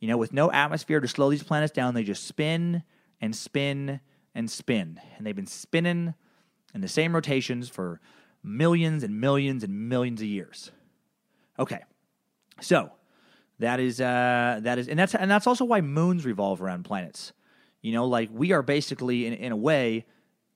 You 0.00 0.08
know, 0.08 0.16
with 0.18 0.32
no 0.32 0.50
atmosphere 0.52 1.00
to 1.00 1.08
slow 1.08 1.30
these 1.30 1.42
planets 1.42 1.72
down, 1.72 1.94
they 1.94 2.02
just 2.02 2.26
spin 2.26 2.82
and 3.20 3.34
spin 3.34 4.00
and 4.34 4.50
spin, 4.50 5.00
and 5.16 5.26
they've 5.26 5.36
been 5.36 5.46
spinning 5.46 6.14
in 6.74 6.80
the 6.80 6.88
same 6.88 7.14
rotations 7.14 7.68
for 7.68 8.00
millions 8.42 9.02
and 9.02 9.20
millions 9.20 9.64
and 9.64 9.88
millions 9.88 10.20
of 10.20 10.26
years. 10.26 10.72
Okay, 11.58 11.80
so 12.60 12.90
that 13.64 13.80
is 13.80 14.00
uh, 14.00 14.60
that 14.62 14.78
is, 14.78 14.88
and 14.88 14.98
that's 14.98 15.14
and 15.14 15.30
that's 15.30 15.46
also 15.46 15.64
why 15.64 15.80
moons 15.80 16.24
revolve 16.24 16.60
around 16.60 16.84
planets. 16.84 17.32
You 17.80 17.92
know, 17.92 18.06
like 18.06 18.28
we 18.32 18.52
are 18.52 18.62
basically 18.62 19.26
in, 19.26 19.32
in 19.32 19.52
a 19.52 19.56
way 19.56 20.06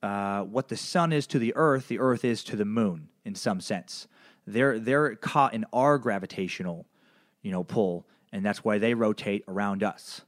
uh, 0.01 0.43
what 0.43 0.67
the 0.67 0.77
sun 0.77 1.11
is 1.11 1.27
to 1.27 1.39
the 1.39 1.53
Earth, 1.55 1.87
the 1.87 1.99
Earth 1.99 2.23
is 2.23 2.43
to 2.45 2.55
the 2.55 2.65
moon 2.65 3.09
in 3.25 3.35
some 3.35 3.61
sense. 3.61 4.07
They're 4.45 4.79
they're 4.79 5.15
caught 5.15 5.53
in 5.53 5.65
our 5.73 5.97
gravitational, 5.97 6.85
you 7.41 7.51
know, 7.51 7.63
pull, 7.63 8.05
and 8.31 8.45
that's 8.45 8.63
why 8.63 8.77
they 8.77 8.93
rotate 8.93 9.43
around 9.47 9.83
us. 9.83 10.21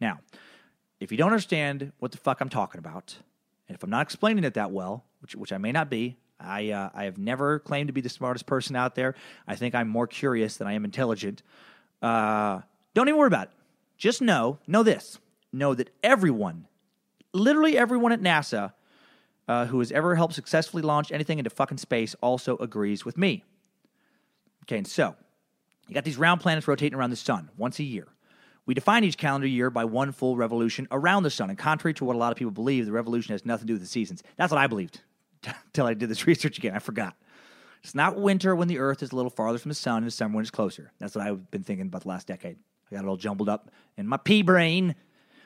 Now, 0.00 0.18
if 1.00 1.12
you 1.12 1.18
don't 1.18 1.30
understand 1.30 1.92
what 1.98 2.12
the 2.12 2.18
fuck 2.18 2.40
I'm 2.40 2.48
talking 2.48 2.78
about, 2.78 3.16
and 3.68 3.76
if 3.76 3.82
I'm 3.82 3.90
not 3.90 4.02
explaining 4.02 4.44
it 4.44 4.54
that 4.54 4.72
well, 4.72 5.04
which 5.20 5.36
which 5.36 5.52
I 5.52 5.58
may 5.58 5.72
not 5.72 5.88
be, 5.88 6.16
I 6.40 6.70
uh, 6.70 6.90
I 6.94 7.04
have 7.04 7.18
never 7.18 7.60
claimed 7.60 7.88
to 7.88 7.92
be 7.92 8.00
the 8.00 8.08
smartest 8.08 8.46
person 8.46 8.74
out 8.74 8.96
there. 8.96 9.14
I 9.46 9.54
think 9.54 9.74
I'm 9.74 9.88
more 9.88 10.06
curious 10.06 10.56
than 10.56 10.66
I 10.66 10.72
am 10.72 10.84
intelligent. 10.84 11.42
Uh, 12.04 12.60
don't 12.92 13.08
even 13.08 13.18
worry 13.18 13.28
about 13.28 13.48
it. 13.48 13.54
Just 13.96 14.20
know, 14.20 14.58
know 14.66 14.82
this. 14.82 15.18
Know 15.54 15.74
that 15.74 15.88
everyone, 16.02 16.66
literally 17.32 17.78
everyone 17.78 18.12
at 18.12 18.20
NASA, 18.20 18.72
uh, 19.48 19.64
who 19.66 19.78
has 19.78 19.90
ever 19.90 20.14
helped 20.14 20.34
successfully 20.34 20.82
launch 20.82 21.12
anything 21.12 21.38
into 21.38 21.48
fucking 21.48 21.78
space, 21.78 22.14
also 22.20 22.58
agrees 22.58 23.06
with 23.06 23.16
me. 23.16 23.42
Okay, 24.64 24.76
and 24.76 24.86
so 24.86 25.16
you 25.88 25.94
got 25.94 26.04
these 26.04 26.18
round 26.18 26.42
planets 26.42 26.68
rotating 26.68 26.98
around 26.98 27.10
the 27.10 27.16
sun 27.16 27.48
once 27.56 27.78
a 27.78 27.84
year. 27.84 28.08
We 28.66 28.74
define 28.74 29.04
each 29.04 29.16
calendar 29.16 29.46
year 29.46 29.70
by 29.70 29.86
one 29.86 30.12
full 30.12 30.36
revolution 30.36 30.86
around 30.90 31.22
the 31.22 31.30
sun. 31.30 31.48
And 31.48 31.58
contrary 31.58 31.94
to 31.94 32.04
what 32.04 32.16
a 32.16 32.18
lot 32.18 32.32
of 32.32 32.38
people 32.38 32.50
believe, 32.50 32.84
the 32.84 32.92
revolution 32.92 33.32
has 33.32 33.46
nothing 33.46 33.66
to 33.66 33.68
do 33.68 33.74
with 33.74 33.82
the 33.82 33.88
seasons. 33.88 34.22
That's 34.36 34.50
what 34.50 34.60
I 34.60 34.66
believed 34.66 35.00
until 35.66 35.86
I 35.86 35.94
did 35.94 36.10
this 36.10 36.26
research 36.26 36.58
again. 36.58 36.74
I 36.74 36.80
forgot. 36.80 37.16
It's 37.84 37.94
not 37.94 38.18
winter 38.18 38.56
when 38.56 38.66
the 38.66 38.78
Earth 38.78 39.02
is 39.02 39.12
a 39.12 39.16
little 39.16 39.30
farther 39.30 39.58
from 39.58 39.68
the 39.68 39.74
sun, 39.74 40.04
and 40.04 40.12
summer 40.12 40.36
when 40.36 40.42
it's 40.42 40.50
closer. 40.50 40.90
That's 40.98 41.14
what 41.14 41.26
I've 41.26 41.50
been 41.50 41.62
thinking 41.62 41.86
about 41.86 42.00
the 42.02 42.08
last 42.08 42.26
decade. 42.26 42.56
I 42.90 42.94
got 42.94 43.04
it 43.04 43.08
all 43.08 43.18
jumbled 43.18 43.50
up 43.50 43.70
in 43.98 44.06
my 44.06 44.16
pea 44.16 44.40
brain. 44.40 44.94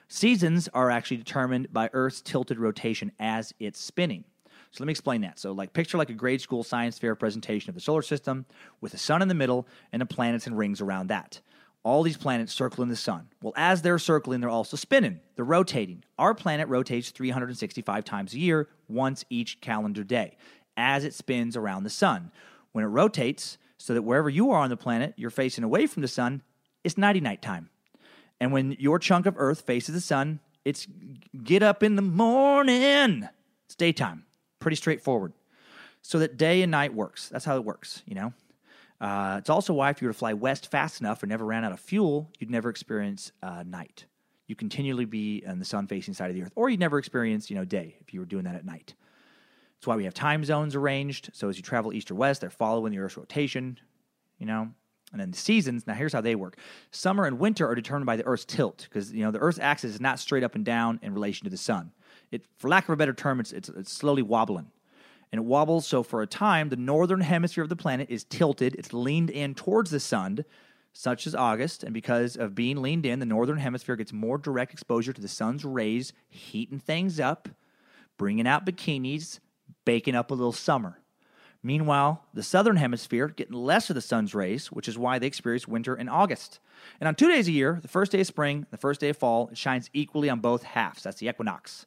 Seasons 0.06 0.68
are 0.72 0.88
actually 0.88 1.16
determined 1.16 1.72
by 1.72 1.90
Earth's 1.92 2.22
tilted 2.22 2.60
rotation 2.60 3.10
as 3.18 3.52
it's 3.58 3.80
spinning. 3.80 4.22
So 4.70 4.84
let 4.84 4.86
me 4.86 4.92
explain 4.92 5.22
that. 5.22 5.40
So, 5.40 5.50
like, 5.50 5.72
picture 5.72 5.98
like 5.98 6.10
a 6.10 6.14
grade 6.14 6.40
school 6.40 6.62
science 6.62 6.96
fair 6.96 7.16
presentation 7.16 7.70
of 7.70 7.74
the 7.74 7.80
solar 7.80 8.02
system 8.02 8.46
with 8.80 8.92
the 8.92 8.98
sun 8.98 9.20
in 9.20 9.26
the 9.26 9.34
middle 9.34 9.66
and 9.92 10.00
the 10.00 10.06
planets 10.06 10.46
and 10.46 10.56
rings 10.56 10.80
around 10.80 11.08
that 11.08 11.40
all 11.88 12.02
these 12.02 12.16
planets 12.16 12.52
circling 12.52 12.88
the 12.88 12.96
sun. 12.96 13.28
Well, 13.42 13.54
as 13.56 13.82
they're 13.82 13.98
circling, 13.98 14.40
they're 14.40 14.50
also 14.50 14.76
spinning, 14.76 15.20
they're 15.36 15.44
rotating. 15.44 16.04
Our 16.18 16.34
planet 16.34 16.68
rotates 16.68 17.10
365 17.10 18.04
times 18.04 18.34
a 18.34 18.38
year, 18.38 18.68
once 18.88 19.24
each 19.30 19.60
calendar 19.60 20.04
day, 20.04 20.36
as 20.78 21.04
it 21.04 21.12
spins 21.12 21.56
around 21.56 21.82
the 21.82 21.90
sun. 21.90 22.30
When 22.72 22.84
it 22.84 22.88
rotates, 22.88 23.58
so 23.78 23.94
that 23.94 24.02
wherever 24.02 24.28
you 24.28 24.50
are 24.50 24.60
on 24.60 24.70
the 24.70 24.76
planet, 24.76 25.14
you're 25.16 25.30
facing 25.30 25.64
away 25.64 25.86
from 25.86 26.02
the 26.02 26.08
sun, 26.08 26.42
it's 26.84 26.98
nighty 26.98 27.20
night 27.20 27.42
time. 27.42 27.70
And 28.40 28.52
when 28.52 28.72
your 28.78 28.98
chunk 28.98 29.26
of 29.26 29.34
Earth 29.36 29.62
faces 29.62 29.94
the 29.94 30.00
sun, 30.00 30.40
it's 30.64 30.86
get 31.42 31.62
up 31.62 31.82
in 31.82 31.96
the 31.96 32.02
morning. 32.02 33.28
It's 33.66 33.74
daytime. 33.74 34.24
Pretty 34.60 34.76
straightforward. 34.76 35.32
So 36.02 36.18
that 36.18 36.36
day 36.36 36.62
and 36.62 36.70
night 36.70 36.94
works. 36.94 37.28
That's 37.28 37.44
how 37.44 37.56
it 37.56 37.64
works, 37.64 38.02
you 38.06 38.14
know? 38.14 38.32
Uh, 39.00 39.36
it's 39.38 39.50
also 39.50 39.72
why 39.72 39.90
if 39.90 40.02
you 40.02 40.08
were 40.08 40.12
to 40.12 40.18
fly 40.18 40.32
west 40.32 40.70
fast 40.70 41.00
enough 41.00 41.22
and 41.22 41.30
never 41.30 41.44
ran 41.44 41.64
out 41.64 41.72
of 41.72 41.80
fuel, 41.80 42.30
you'd 42.38 42.50
never 42.50 42.68
experience 42.68 43.32
uh, 43.42 43.62
night. 43.64 44.06
You 44.48 44.56
continually 44.56 45.04
be 45.04 45.44
on 45.46 45.58
the 45.58 45.64
sun 45.64 45.86
facing 45.86 46.14
side 46.14 46.30
of 46.30 46.34
the 46.34 46.42
earth, 46.42 46.52
or 46.56 46.68
you'd 46.68 46.80
never 46.80 46.98
experience 46.98 47.50
you 47.50 47.56
know 47.56 47.64
day 47.64 47.96
if 48.00 48.12
you 48.12 48.20
were 48.20 48.26
doing 48.26 48.44
that 48.44 48.54
at 48.54 48.64
night. 48.64 48.94
That's 49.78 49.86
why 49.86 49.96
we 49.96 50.04
have 50.04 50.14
time 50.14 50.44
zones 50.44 50.74
arranged. 50.74 51.30
So 51.32 51.48
as 51.48 51.56
you 51.56 51.62
travel 51.62 51.92
east 51.92 52.10
or 52.10 52.16
west, 52.16 52.40
they're 52.40 52.50
following 52.50 52.92
the 52.92 52.98
Earth's 52.98 53.16
rotation. 53.16 53.78
You 54.38 54.46
know, 54.46 54.68
and 55.12 55.20
then 55.20 55.30
the 55.30 55.36
seasons. 55.36 55.86
Now 55.86 55.94
here's 55.94 56.12
how 56.12 56.20
they 56.20 56.34
work: 56.34 56.58
summer 56.90 57.26
and 57.26 57.38
winter 57.38 57.66
are 57.66 57.74
determined 57.74 58.06
by 58.06 58.16
the 58.16 58.26
Earth's 58.26 58.44
tilt 58.44 58.86
because 58.88 59.12
you 59.12 59.24
know 59.24 59.30
the 59.30 59.38
Earth's 59.38 59.58
axis 59.58 59.94
is 59.94 60.00
not 60.00 60.18
straight 60.18 60.44
up 60.44 60.54
and 60.54 60.64
down 60.64 60.98
in 61.02 61.14
relation 61.14 61.44
to 61.44 61.50
the 61.50 61.56
sun. 61.56 61.92
It, 62.30 62.44
for 62.56 62.68
lack 62.68 62.84
of 62.84 62.90
a 62.90 62.96
better 62.96 63.14
term, 63.14 63.40
it's, 63.40 63.52
it's, 63.52 63.68
it's 63.70 63.92
slowly 63.92 64.22
wobbling 64.22 64.70
and 65.32 65.40
it 65.40 65.44
wobbles. 65.44 65.86
So 65.86 66.02
for 66.02 66.22
a 66.22 66.26
time, 66.26 66.68
the 66.68 66.76
northern 66.76 67.20
hemisphere 67.20 67.62
of 67.62 67.68
the 67.68 67.76
planet 67.76 68.08
is 68.10 68.24
tilted. 68.24 68.74
It's 68.76 68.92
leaned 68.92 69.30
in 69.30 69.54
towards 69.54 69.90
the 69.90 70.00
sun, 70.00 70.44
such 70.92 71.26
as 71.26 71.34
August. 71.34 71.84
And 71.84 71.92
because 71.92 72.36
of 72.36 72.54
being 72.54 72.80
leaned 72.82 73.06
in, 73.06 73.18
the 73.18 73.26
northern 73.26 73.58
hemisphere 73.58 73.96
gets 73.96 74.12
more 74.12 74.38
direct 74.38 74.72
exposure 74.72 75.12
to 75.12 75.20
the 75.20 75.28
sun's 75.28 75.64
rays, 75.64 76.12
heating 76.28 76.78
things 76.78 77.20
up, 77.20 77.48
bringing 78.16 78.46
out 78.46 78.66
bikinis, 78.66 79.40
baking 79.88 80.14
up 80.14 80.30
a 80.30 80.34
little 80.34 80.52
summer. 80.52 80.98
Meanwhile, 81.62 82.22
the 82.34 82.42
southern 82.42 82.76
hemisphere 82.76 83.28
getting 83.28 83.54
less 83.54 83.88
of 83.88 83.94
the 83.94 84.02
sun's 84.02 84.34
rays, 84.34 84.70
which 84.70 84.86
is 84.86 84.98
why 84.98 85.18
they 85.18 85.26
experience 85.26 85.66
winter 85.66 85.96
in 85.96 86.10
August. 86.10 86.60
And 87.00 87.08
on 87.08 87.14
two 87.14 87.30
days 87.30 87.48
a 87.48 87.52
year, 87.52 87.78
the 87.80 87.88
first 87.88 88.12
day 88.12 88.20
of 88.20 88.26
spring, 88.26 88.66
the 88.70 88.76
first 88.76 89.00
day 89.00 89.08
of 89.08 89.16
fall, 89.16 89.48
it 89.48 89.56
shines 89.56 89.88
equally 89.94 90.28
on 90.28 90.40
both 90.40 90.62
halves. 90.62 91.04
That's 91.04 91.20
the 91.20 91.28
equinox. 91.28 91.86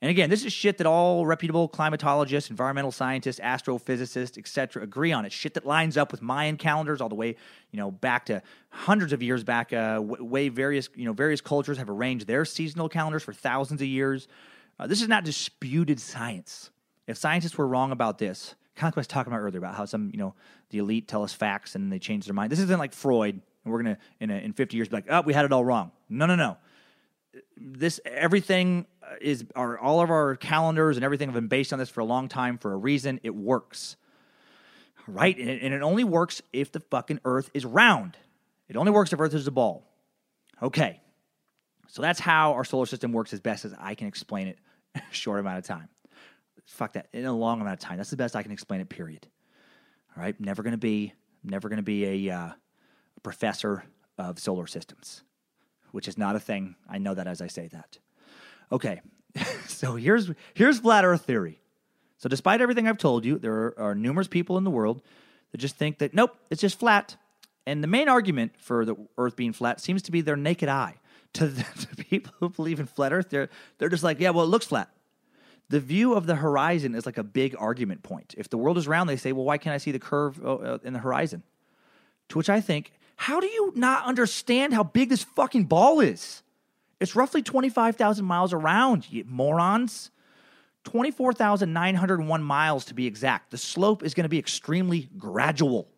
And 0.00 0.08
again, 0.08 0.30
this 0.30 0.44
is 0.44 0.52
shit 0.52 0.78
that 0.78 0.86
all 0.86 1.26
reputable 1.26 1.68
climatologists, 1.68 2.48
environmental 2.48 2.92
scientists, 2.92 3.40
astrophysicists, 3.40 4.38
etc., 4.38 4.84
agree 4.84 5.10
on. 5.10 5.24
It's 5.24 5.34
shit 5.34 5.54
that 5.54 5.66
lines 5.66 5.96
up 5.96 6.12
with 6.12 6.22
Mayan 6.22 6.56
calendars 6.56 7.00
all 7.00 7.08
the 7.08 7.16
way, 7.16 7.34
you 7.72 7.76
know, 7.80 7.90
back 7.90 8.26
to 8.26 8.40
hundreds 8.70 9.12
of 9.12 9.20
years 9.20 9.42
back. 9.42 9.72
Uh, 9.72 10.00
way 10.00 10.48
various, 10.48 10.88
you 10.94 11.06
know, 11.06 11.12
various 11.12 11.40
cultures 11.40 11.78
have 11.78 11.90
arranged 11.90 12.28
their 12.28 12.44
seasonal 12.44 12.88
calendars 12.88 13.24
for 13.24 13.32
thousands 13.32 13.80
of 13.80 13.88
years. 13.88 14.28
Uh, 14.78 14.86
this 14.86 15.02
is 15.02 15.08
not 15.08 15.24
disputed 15.24 15.98
science. 15.98 16.70
If 17.12 17.18
scientists 17.18 17.56
were 17.56 17.66
wrong 17.66 17.92
about 17.92 18.18
this, 18.18 18.54
kind 18.74 18.88
of 18.88 18.92
like 18.92 18.98
I 18.98 19.00
was 19.00 19.06
talking 19.06 19.32
about 19.32 19.42
earlier 19.42 19.58
about 19.58 19.74
how 19.74 19.84
some, 19.84 20.10
you 20.12 20.18
know, 20.18 20.34
the 20.70 20.78
elite 20.78 21.06
tell 21.06 21.22
us 21.22 21.32
facts 21.32 21.74
and 21.74 21.92
they 21.92 21.98
change 21.98 22.26
their 22.26 22.34
mind. 22.34 22.50
This 22.50 22.58
isn't 22.58 22.78
like 22.78 22.92
Freud, 22.92 23.34
and 23.34 23.72
we're 23.72 23.82
gonna 23.82 23.98
in 24.20 24.30
a, 24.30 24.36
in 24.36 24.52
50 24.52 24.76
years 24.76 24.88
be 24.88 24.96
like, 24.96 25.06
oh, 25.08 25.20
we 25.20 25.32
had 25.32 25.44
it 25.44 25.52
all 25.52 25.64
wrong. 25.64 25.92
No, 26.08 26.26
no, 26.26 26.34
no 26.34 26.56
this 27.56 28.00
everything 28.04 28.86
uh, 29.02 29.14
is 29.20 29.44
our 29.56 29.78
all 29.78 30.00
of 30.00 30.10
our 30.10 30.36
calendars 30.36 30.96
and 30.96 31.04
everything 31.04 31.28
have 31.28 31.34
been 31.34 31.48
based 31.48 31.72
on 31.72 31.78
this 31.78 31.88
for 31.88 32.00
a 32.00 32.04
long 32.04 32.28
time 32.28 32.58
for 32.58 32.72
a 32.72 32.76
reason. 32.76 33.20
It 33.22 33.34
works, 33.34 33.96
right? 35.06 35.36
And 35.36 35.48
it, 35.48 35.62
and 35.62 35.74
it 35.74 35.82
only 35.82 36.04
works 36.04 36.42
if 36.52 36.72
the 36.72 36.80
fucking 36.80 37.20
Earth 37.24 37.50
is 37.54 37.64
round. 37.64 38.16
It 38.68 38.76
only 38.76 38.92
works 38.92 39.12
if 39.12 39.20
Earth 39.20 39.34
is 39.34 39.46
a 39.46 39.50
ball. 39.50 39.86
Okay, 40.62 41.00
so 41.88 42.02
that's 42.02 42.20
how 42.20 42.52
our 42.52 42.64
solar 42.64 42.86
system 42.86 43.12
works 43.12 43.32
as 43.32 43.40
best 43.40 43.64
as 43.64 43.74
I 43.78 43.94
can 43.94 44.06
explain 44.06 44.48
it. 44.48 44.58
In 44.94 45.00
a 45.10 45.14
short 45.14 45.40
amount 45.40 45.58
of 45.58 45.64
time. 45.64 45.88
Fuck 46.66 46.94
that. 46.94 47.08
In 47.12 47.26
a 47.26 47.32
long 47.32 47.60
amount 47.60 47.74
of 47.74 47.80
time. 47.80 47.96
That's 47.96 48.10
the 48.10 48.16
best 48.16 48.36
I 48.36 48.42
can 48.42 48.52
explain 48.52 48.80
it. 48.80 48.88
Period. 48.88 49.26
All 50.16 50.22
right. 50.22 50.38
Never 50.40 50.62
going 50.62 50.72
to 50.72 50.78
be. 50.78 51.12
Never 51.44 51.68
going 51.68 51.78
to 51.78 51.82
be 51.82 52.28
a, 52.28 52.34
uh, 52.34 52.50
professor 53.22 53.84
of 54.18 54.38
solar 54.38 54.66
systems 54.66 55.22
which 55.92 56.08
is 56.08 56.18
not 56.18 56.34
a 56.34 56.40
thing. 56.40 56.74
I 56.88 56.98
know 56.98 57.14
that 57.14 57.28
as 57.28 57.40
I 57.40 57.46
say 57.46 57.68
that. 57.68 57.98
Okay, 58.72 59.00
so 59.68 59.94
here's 59.94 60.30
here's 60.54 60.80
flat 60.80 61.04
Earth 61.04 61.24
theory. 61.24 61.60
So 62.16 62.28
despite 62.28 62.60
everything 62.60 62.88
I've 62.88 62.98
told 62.98 63.24
you, 63.24 63.38
there 63.38 63.78
are, 63.78 63.96
numerous 63.96 64.28
people 64.28 64.56
in 64.56 64.62
the 64.62 64.70
world 64.70 65.02
that 65.50 65.58
just 65.58 65.76
think 65.76 65.98
that 65.98 66.14
nope, 66.14 66.36
it's 66.50 66.60
just 66.60 66.78
flat. 66.78 67.16
And 67.66 67.82
the 67.82 67.88
main 67.88 68.08
argument 68.08 68.52
for 68.58 68.84
the 68.84 68.96
Earth 69.16 69.36
being 69.36 69.52
flat 69.52 69.80
seems 69.80 70.02
to 70.02 70.12
be 70.12 70.20
their 70.20 70.36
naked 70.36 70.68
eye. 70.68 70.96
To, 71.34 71.48
the, 71.48 71.62
to 71.96 72.04
people 72.04 72.32
who 72.40 72.48
believe 72.48 72.80
in 72.80 72.86
flat 72.86 73.12
Earth, 73.12 73.30
they're 73.30 73.48
they're 73.78 73.88
just 73.88 74.02
like, 74.02 74.18
yeah, 74.20 74.30
well, 74.30 74.44
it 74.44 74.48
looks 74.48 74.66
flat. 74.66 74.90
The 75.68 75.80
view 75.80 76.14
of 76.14 76.26
the 76.26 76.36
horizon 76.36 76.94
is 76.94 77.06
like 77.06 77.18
a 77.18 77.22
big 77.22 77.56
argument 77.58 78.02
point. 78.02 78.34
If 78.36 78.48
the 78.50 78.58
world 78.58 78.76
is 78.76 78.86
round, 78.86 79.08
they 79.08 79.16
say, 79.16 79.32
well, 79.32 79.44
why 79.44 79.58
can't 79.58 79.74
I 79.74 79.78
see 79.78 79.90
the 79.90 79.98
curve 79.98 80.38
uh, 80.44 80.54
uh, 80.54 80.78
in 80.84 80.92
the 80.92 80.98
horizon? 80.98 81.42
To 82.30 82.38
which 82.38 82.50
I 82.50 82.60
think 82.60 82.92
how 83.16 83.38
do 83.38 83.46
you 83.46 83.72
not 83.76 84.04
understand 84.04 84.74
how 84.74 84.82
big 84.82 85.08
this 85.08 85.22
fucking 85.22 85.66
ball 85.66 86.00
is? 86.00 86.42
It's 86.98 87.14
roughly 87.14 87.42
25,000 87.42 88.24
miles 88.24 88.52
around, 88.52 89.06
you 89.10 89.24
morons. 89.28 90.10
24,901 90.84 92.42
miles 92.42 92.84
to 92.86 92.94
be 92.94 93.06
exact. 93.06 93.52
The 93.52 93.58
slope 93.58 94.02
is 94.02 94.14
going 94.14 94.24
to 94.24 94.28
be 94.28 94.38
extremely 94.38 95.08
gradual. 95.16 95.88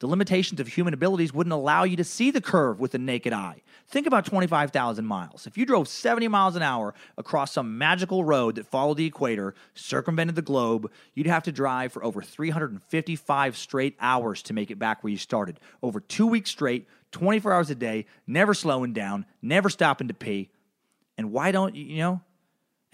The 0.00 0.06
limitations 0.06 0.60
of 0.60 0.68
human 0.68 0.92
abilities 0.92 1.32
wouldn't 1.32 1.52
allow 1.52 1.84
you 1.84 1.96
to 1.96 2.04
see 2.04 2.30
the 2.30 2.40
curve 2.40 2.80
with 2.80 2.92
the 2.92 2.98
naked 2.98 3.32
eye. 3.32 3.62
Think 3.88 4.06
about 4.06 4.26
25,000 4.26 5.04
miles. 5.04 5.46
If 5.46 5.56
you 5.56 5.66
drove 5.66 5.88
70 5.88 6.28
miles 6.28 6.56
an 6.56 6.62
hour 6.62 6.94
across 7.16 7.52
some 7.52 7.78
magical 7.78 8.24
road 8.24 8.56
that 8.56 8.66
followed 8.66 8.96
the 8.96 9.06
equator, 9.06 9.54
circumvented 9.74 10.34
the 10.34 10.42
globe, 10.42 10.90
you'd 11.14 11.26
have 11.26 11.44
to 11.44 11.52
drive 11.52 11.92
for 11.92 12.04
over 12.04 12.22
355 12.22 13.56
straight 13.56 13.96
hours 14.00 14.42
to 14.42 14.52
make 14.52 14.70
it 14.70 14.78
back 14.78 15.04
where 15.04 15.10
you 15.10 15.16
started. 15.16 15.60
Over 15.82 16.00
two 16.00 16.26
weeks 16.26 16.50
straight, 16.50 16.88
24 17.12 17.52
hours 17.52 17.70
a 17.70 17.74
day, 17.74 18.06
never 18.26 18.54
slowing 18.54 18.92
down, 18.92 19.26
never 19.42 19.70
stopping 19.70 20.08
to 20.08 20.14
pee. 20.14 20.50
And 21.16 21.30
why 21.30 21.52
don't 21.52 21.76
you, 21.76 21.84
you 21.84 21.98
know? 21.98 22.20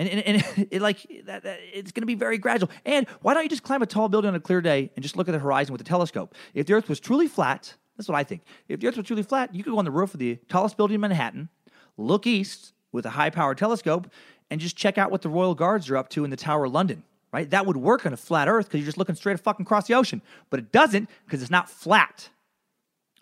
And, 0.00 0.08
and, 0.08 0.20
and 0.20 0.68
it, 0.70 0.80
like 0.80 1.06
that, 1.26 1.42
that, 1.42 1.58
it's 1.74 1.92
going 1.92 2.02
to 2.02 2.06
be 2.06 2.14
very 2.14 2.38
gradual. 2.38 2.70
And 2.86 3.06
why 3.20 3.34
don't 3.34 3.42
you 3.42 3.50
just 3.50 3.62
climb 3.62 3.82
a 3.82 3.86
tall 3.86 4.08
building 4.08 4.30
on 4.30 4.34
a 4.34 4.40
clear 4.40 4.62
day 4.62 4.90
and 4.96 5.02
just 5.02 5.14
look 5.16 5.28
at 5.28 5.32
the 5.32 5.38
horizon 5.38 5.72
with 5.72 5.80
a 5.82 5.84
telescope? 5.84 6.34
If 6.54 6.66
the 6.66 6.72
Earth 6.72 6.88
was 6.88 7.00
truly 7.00 7.28
flat, 7.28 7.74
that's 7.98 8.08
what 8.08 8.16
I 8.16 8.24
think. 8.24 8.42
If 8.66 8.80
the 8.80 8.88
Earth 8.88 8.96
was 8.96 9.06
truly 9.06 9.22
flat, 9.22 9.54
you 9.54 9.62
could 9.62 9.72
go 9.72 9.78
on 9.78 9.84
the 9.84 9.90
roof 9.90 10.14
of 10.14 10.18
the 10.18 10.36
tallest 10.48 10.78
building 10.78 10.94
in 10.94 11.02
Manhattan, 11.02 11.50
look 11.98 12.26
east 12.26 12.72
with 12.92 13.04
a 13.04 13.10
high-powered 13.10 13.58
telescope, 13.58 14.10
and 14.50 14.58
just 14.58 14.74
check 14.74 14.96
out 14.96 15.10
what 15.10 15.20
the 15.20 15.28
Royal 15.28 15.54
Guards 15.54 15.90
are 15.90 15.98
up 15.98 16.08
to 16.10 16.24
in 16.24 16.30
the 16.30 16.36
Tower 16.36 16.64
of 16.64 16.72
London. 16.72 17.04
Right? 17.30 17.48
That 17.50 17.66
would 17.66 17.76
work 17.76 18.06
on 18.06 18.12
a 18.12 18.16
flat 18.16 18.48
Earth 18.48 18.66
because 18.66 18.80
you're 18.80 18.86
just 18.86 18.98
looking 18.98 19.14
straight 19.14 19.38
fucking 19.38 19.64
across 19.64 19.86
the 19.86 19.94
ocean. 19.94 20.20
But 20.48 20.60
it 20.60 20.72
doesn't 20.72 21.08
because 21.26 21.42
it's 21.42 21.50
not 21.50 21.70
flat. 21.70 22.28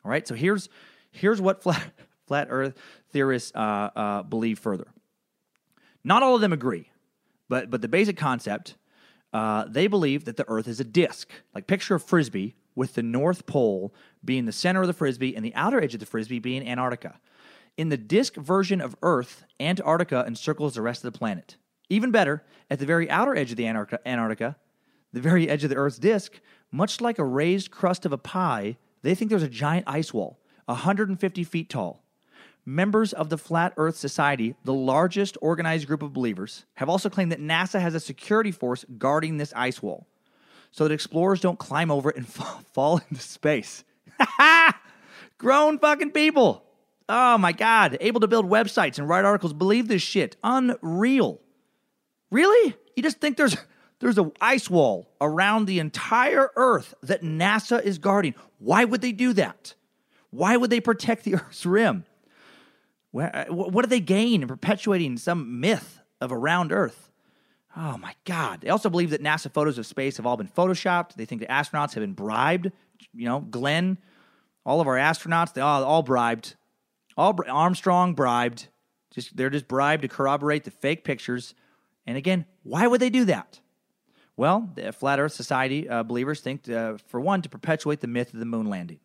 All 0.02 0.10
right. 0.10 0.26
So 0.26 0.34
here's 0.34 0.70
here's 1.10 1.42
what 1.42 1.62
flat 1.62 1.82
flat 2.26 2.46
Earth 2.48 2.74
theorists 3.10 3.52
uh, 3.54 3.90
uh, 3.94 4.22
believe 4.22 4.58
further. 4.60 4.86
Not 6.04 6.22
all 6.22 6.34
of 6.34 6.40
them 6.40 6.52
agree, 6.52 6.90
but 7.48 7.70
but 7.70 7.82
the 7.82 7.88
basic 7.88 8.16
concept, 8.16 8.76
uh, 9.32 9.64
they 9.68 9.86
believe 9.86 10.24
that 10.24 10.36
the 10.36 10.48
Earth 10.48 10.68
is 10.68 10.80
a 10.80 10.84
disk. 10.84 11.28
Like 11.54 11.66
picture 11.66 11.96
a 11.96 12.00
frisbee 12.00 12.54
with 12.74 12.94
the 12.94 13.02
North 13.02 13.46
Pole 13.46 13.92
being 14.24 14.46
the 14.46 14.52
center 14.52 14.80
of 14.80 14.86
the 14.86 14.92
frisbee 14.92 15.34
and 15.34 15.44
the 15.44 15.54
outer 15.54 15.82
edge 15.82 15.94
of 15.94 16.00
the 16.00 16.06
frisbee 16.06 16.38
being 16.38 16.66
Antarctica. 16.66 17.18
In 17.76 17.88
the 17.88 17.96
disk 17.96 18.34
version 18.36 18.80
of 18.80 18.96
Earth, 19.02 19.44
Antarctica 19.60 20.24
encircles 20.26 20.74
the 20.74 20.82
rest 20.82 21.04
of 21.04 21.12
the 21.12 21.18
planet. 21.18 21.56
Even 21.88 22.10
better, 22.10 22.44
at 22.70 22.78
the 22.78 22.86
very 22.86 23.08
outer 23.10 23.36
edge 23.36 23.50
of 23.50 23.56
the 23.56 23.66
Antarctica, 23.66 24.06
Antarctica 24.06 24.56
the 25.12 25.20
very 25.20 25.48
edge 25.48 25.64
of 25.64 25.70
the 25.70 25.76
Earth's 25.76 25.98
disk, 25.98 26.40
much 26.70 27.00
like 27.00 27.18
a 27.18 27.24
raised 27.24 27.70
crust 27.70 28.04
of 28.04 28.12
a 28.12 28.18
pie, 28.18 28.76
they 29.02 29.14
think 29.14 29.30
there's 29.30 29.42
a 29.42 29.48
giant 29.48 29.84
ice 29.88 30.12
wall, 30.12 30.38
150 30.66 31.44
feet 31.44 31.70
tall. 31.70 32.04
Members 32.68 33.14
of 33.14 33.30
the 33.30 33.38
Flat 33.38 33.72
Earth 33.78 33.96
Society, 33.96 34.54
the 34.64 34.74
largest 34.74 35.38
organized 35.40 35.86
group 35.86 36.02
of 36.02 36.12
believers, 36.12 36.66
have 36.74 36.90
also 36.90 37.08
claimed 37.08 37.32
that 37.32 37.40
NASA 37.40 37.80
has 37.80 37.94
a 37.94 38.00
security 38.00 38.52
force 38.52 38.84
guarding 38.98 39.38
this 39.38 39.54
ice 39.56 39.82
wall 39.82 40.06
so 40.70 40.84
that 40.84 40.92
explorers 40.92 41.40
don't 41.40 41.58
climb 41.58 41.90
over 41.90 42.10
it 42.10 42.16
and 42.16 42.28
fall 42.74 43.00
into 43.08 43.22
space. 43.22 43.84
Grown 45.38 45.78
fucking 45.78 46.10
people. 46.10 46.62
Oh 47.08 47.38
my 47.38 47.52
God. 47.52 47.96
Able 48.02 48.20
to 48.20 48.28
build 48.28 48.44
websites 48.44 48.98
and 48.98 49.08
write 49.08 49.24
articles. 49.24 49.54
Believe 49.54 49.88
this 49.88 50.02
shit. 50.02 50.36
Unreal. 50.44 51.40
Really? 52.30 52.76
You 52.96 53.02
just 53.02 53.18
think 53.18 53.38
there's 53.38 53.56
there's 54.00 54.18
an 54.18 54.32
ice 54.42 54.68
wall 54.68 55.10
around 55.22 55.64
the 55.64 55.78
entire 55.78 56.50
Earth 56.54 56.92
that 57.02 57.22
NASA 57.22 57.82
is 57.82 57.96
guarding. 57.96 58.34
Why 58.58 58.84
would 58.84 59.00
they 59.00 59.12
do 59.12 59.32
that? 59.32 59.72
Why 60.28 60.58
would 60.58 60.68
they 60.68 60.80
protect 60.80 61.24
the 61.24 61.34
Earth's 61.36 61.64
rim? 61.64 62.04
Uh, 63.14 63.46
what 63.46 63.82
do 63.82 63.88
they 63.88 64.00
gain 64.00 64.42
in 64.42 64.48
perpetuating 64.48 65.16
some 65.16 65.60
myth 65.60 66.00
of 66.20 66.30
a 66.30 66.36
round 66.36 66.72
Earth? 66.72 67.10
Oh 67.76 67.96
my 67.96 68.14
God. 68.24 68.60
They 68.60 68.70
also 68.70 68.90
believe 68.90 69.10
that 69.10 69.22
NASA 69.22 69.52
photos 69.52 69.78
of 69.78 69.86
space 69.86 70.16
have 70.16 70.26
all 70.26 70.36
been 70.36 70.48
photoshopped. 70.48 71.14
They 71.14 71.24
think 71.24 71.40
the 71.40 71.46
astronauts 71.46 71.94
have 71.94 72.02
been 72.02 72.12
bribed. 72.12 72.72
You 73.14 73.26
know, 73.26 73.40
Glenn, 73.40 73.98
all 74.66 74.80
of 74.80 74.86
our 74.86 74.96
astronauts, 74.96 75.54
they 75.54 75.60
all, 75.60 75.84
all 75.84 76.02
bribed. 76.02 76.56
All 77.16 77.36
Armstrong 77.48 78.14
bribed. 78.14 78.68
Just 79.12 79.36
They're 79.36 79.50
just 79.50 79.68
bribed 79.68 80.02
to 80.02 80.08
corroborate 80.08 80.64
the 80.64 80.70
fake 80.70 81.04
pictures. 81.04 81.54
And 82.06 82.16
again, 82.16 82.46
why 82.62 82.86
would 82.86 83.00
they 83.00 83.10
do 83.10 83.24
that? 83.26 83.60
Well, 84.36 84.70
the 84.74 84.92
Flat 84.92 85.18
Earth 85.18 85.32
Society 85.32 85.88
uh, 85.88 86.04
believers 86.04 86.40
think, 86.40 86.68
uh, 86.68 86.96
for 87.08 87.20
one, 87.20 87.42
to 87.42 87.48
perpetuate 87.48 88.00
the 88.00 88.06
myth 88.06 88.32
of 88.32 88.38
the 88.38 88.46
moon 88.46 88.66
landing. 88.66 89.00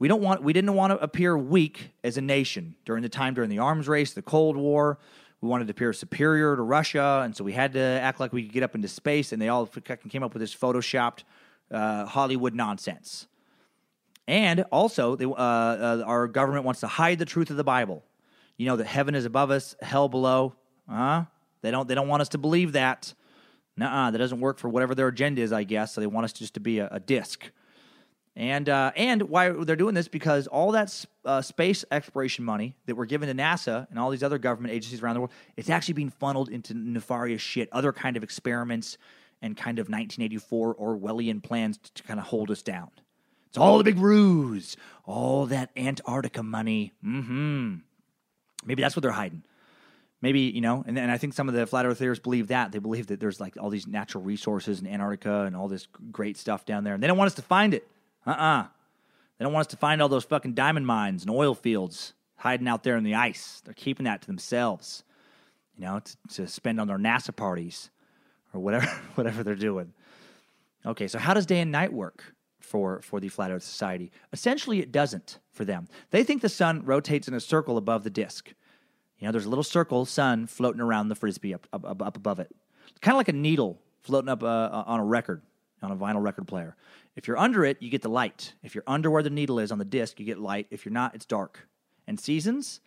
We 0.00 0.08
don't 0.08 0.22
want 0.22 0.42
we 0.42 0.54
didn't 0.54 0.72
want 0.74 0.92
to 0.92 0.98
appear 0.98 1.36
weak 1.36 1.92
as 2.02 2.16
a 2.16 2.22
nation 2.22 2.74
during 2.86 3.02
the 3.02 3.08
time 3.10 3.34
during 3.34 3.50
the 3.50 3.58
arms 3.58 3.86
race, 3.86 4.14
the 4.14 4.22
Cold 4.22 4.56
War. 4.56 4.98
We 5.42 5.48
wanted 5.48 5.66
to 5.66 5.70
appear 5.72 5.92
superior 5.92 6.56
to 6.56 6.62
Russia, 6.62 7.20
and 7.22 7.36
so 7.36 7.44
we 7.44 7.52
had 7.52 7.74
to 7.74 7.80
act 7.80 8.18
like 8.18 8.32
we 8.32 8.42
could 8.42 8.52
get 8.52 8.62
up 8.62 8.74
into 8.74 8.88
space. 8.88 9.32
And 9.32 9.40
they 9.40 9.48
all 9.48 9.66
came 10.08 10.22
up 10.22 10.32
with 10.32 10.40
this 10.40 10.54
photoshopped 10.54 11.24
uh, 11.70 12.06
Hollywood 12.06 12.54
nonsense. 12.54 13.26
And 14.26 14.64
also, 14.72 15.16
they, 15.16 15.26
uh, 15.26 15.28
uh, 15.28 16.02
our 16.06 16.28
government 16.28 16.64
wants 16.64 16.80
to 16.80 16.86
hide 16.86 17.18
the 17.18 17.24
truth 17.26 17.50
of 17.50 17.56
the 17.56 17.64
Bible. 17.64 18.02
You 18.56 18.66
know 18.66 18.76
that 18.76 18.86
heaven 18.86 19.14
is 19.14 19.26
above 19.26 19.50
us, 19.50 19.76
hell 19.82 20.08
below. 20.08 20.54
Huh? 20.88 21.24
They 21.60 21.70
don't. 21.70 21.86
They 21.86 21.94
don't 21.94 22.08
want 22.08 22.22
us 22.22 22.30
to 22.30 22.38
believe 22.38 22.72
that. 22.72 23.12
Nuh-uh, 23.76 24.10
that 24.12 24.18
doesn't 24.18 24.40
work 24.40 24.58
for 24.58 24.68
whatever 24.70 24.94
their 24.94 25.08
agenda 25.08 25.42
is, 25.42 25.52
I 25.52 25.64
guess. 25.64 25.92
So 25.92 26.00
they 26.00 26.06
want 26.06 26.24
us 26.24 26.32
just 26.32 26.54
to 26.54 26.60
be 26.60 26.78
a, 26.78 26.88
a 26.90 27.00
disc. 27.00 27.50
And 28.36 28.68
uh, 28.68 28.92
and 28.94 29.22
why 29.22 29.50
they're 29.50 29.76
doing 29.76 29.94
this 29.94 30.06
because 30.08 30.46
all 30.46 30.72
that 30.72 31.04
uh, 31.24 31.42
space 31.42 31.84
exploration 31.90 32.44
money 32.44 32.76
that 32.86 32.94
we're 32.94 33.04
giving 33.04 33.28
to 33.28 33.34
NASA 33.34 33.88
and 33.90 33.98
all 33.98 34.10
these 34.10 34.22
other 34.22 34.38
government 34.38 34.72
agencies 34.72 35.02
around 35.02 35.14
the 35.14 35.20
world, 35.20 35.32
it's 35.56 35.68
actually 35.68 35.94
being 35.94 36.10
funneled 36.10 36.48
into 36.48 36.72
nefarious 36.72 37.42
shit, 37.42 37.68
other 37.72 37.92
kind 37.92 38.16
of 38.16 38.22
experiments 38.22 38.98
and 39.42 39.56
kind 39.56 39.78
of 39.78 39.86
1984 39.86 40.76
Orwellian 40.76 41.42
plans 41.42 41.78
to, 41.78 41.92
to 41.94 42.02
kind 42.04 42.20
of 42.20 42.26
hold 42.26 42.50
us 42.50 42.62
down. 42.62 42.90
It's 43.48 43.58
all 43.58 43.78
the 43.78 43.84
big 43.84 43.98
ruse, 43.98 44.76
all 45.04 45.46
that 45.46 45.70
Antarctica 45.76 46.42
money. 46.42 46.92
Mm-hmm. 47.04 47.76
Maybe 48.64 48.82
that's 48.82 48.94
what 48.94 49.02
they're 49.02 49.10
hiding. 49.10 49.42
Maybe 50.22 50.40
you 50.42 50.60
know, 50.60 50.84
and, 50.86 50.96
and 50.96 51.10
I 51.10 51.18
think 51.18 51.32
some 51.32 51.48
of 51.48 51.54
the 51.54 51.66
flat 51.66 51.84
earthers 51.84 52.20
believe 52.20 52.48
that 52.48 52.70
they 52.70 52.78
believe 52.78 53.08
that 53.08 53.18
there's 53.18 53.40
like 53.40 53.56
all 53.58 53.70
these 53.70 53.88
natural 53.88 54.22
resources 54.22 54.80
in 54.80 54.86
Antarctica 54.86 55.42
and 55.42 55.56
all 55.56 55.66
this 55.66 55.88
great 56.12 56.36
stuff 56.36 56.64
down 56.64 56.84
there, 56.84 56.94
and 56.94 57.02
they 57.02 57.08
don't 57.08 57.18
want 57.18 57.26
us 57.26 57.34
to 57.34 57.42
find 57.42 57.74
it. 57.74 57.88
Uh 58.26 58.30
uh 58.30 58.66
They 59.38 59.44
don't 59.44 59.52
want 59.52 59.66
us 59.66 59.70
to 59.70 59.76
find 59.76 60.02
all 60.02 60.08
those 60.08 60.24
fucking 60.24 60.54
diamond 60.54 60.86
mines 60.86 61.22
and 61.22 61.30
oil 61.30 61.54
fields 61.54 62.14
hiding 62.36 62.68
out 62.68 62.82
there 62.82 62.96
in 62.96 63.04
the 63.04 63.14
ice. 63.14 63.62
They're 63.64 63.74
keeping 63.74 64.04
that 64.04 64.22
to 64.22 64.26
themselves, 64.26 65.04
you 65.76 65.84
know, 65.84 66.00
to, 66.00 66.16
to 66.34 66.46
spend 66.48 66.80
on 66.80 66.88
their 66.88 66.98
NASA 66.98 67.34
parties 67.34 67.90
or 68.54 68.60
whatever, 68.60 68.86
whatever 69.14 69.42
they're 69.42 69.54
doing. 69.54 69.92
Okay, 70.86 71.06
so 71.06 71.18
how 71.18 71.34
does 71.34 71.44
day 71.44 71.60
and 71.60 71.70
night 71.70 71.92
work 71.92 72.34
for, 72.60 73.02
for 73.02 73.20
the 73.20 73.28
Flat 73.28 73.50
Earth 73.50 73.62
Society? 73.62 74.10
Essentially, 74.32 74.80
it 74.80 74.90
doesn't 74.90 75.38
for 75.52 75.66
them. 75.66 75.88
They 76.10 76.24
think 76.24 76.40
the 76.40 76.48
sun 76.48 76.82
rotates 76.84 77.28
in 77.28 77.34
a 77.34 77.40
circle 77.40 77.76
above 77.76 78.02
the 78.02 78.10
disk. 78.10 78.54
You 79.18 79.26
know, 79.26 79.32
there's 79.32 79.44
a 79.44 79.50
little 79.50 79.64
circle 79.64 80.06
sun 80.06 80.46
floating 80.46 80.80
around 80.80 81.08
the 81.08 81.14
frisbee 81.14 81.52
up, 81.52 81.66
up, 81.74 81.84
up 82.00 82.16
above 82.16 82.40
it, 82.40 82.50
kind 83.02 83.14
of 83.14 83.18
like 83.18 83.28
a 83.28 83.34
needle 83.34 83.78
floating 84.00 84.30
up 84.30 84.42
uh, 84.42 84.84
on 84.86 84.98
a 84.98 85.04
record, 85.04 85.42
on 85.82 85.92
a 85.92 85.96
vinyl 85.96 86.22
record 86.22 86.46
player. 86.46 86.76
If 87.16 87.26
you're 87.26 87.38
under 87.38 87.64
it, 87.64 87.78
you 87.80 87.90
get 87.90 88.02
the 88.02 88.08
light. 88.08 88.54
If 88.62 88.74
you're 88.74 88.84
under 88.86 89.10
where 89.10 89.22
the 89.22 89.30
needle 89.30 89.58
is 89.58 89.72
on 89.72 89.78
the 89.78 89.84
disc, 89.84 90.20
you 90.20 90.26
get 90.26 90.38
light. 90.38 90.66
If 90.70 90.84
you're 90.84 90.92
not, 90.92 91.14
it's 91.14 91.26
dark. 91.26 91.68
And 92.06 92.18
seasons? 92.18 92.80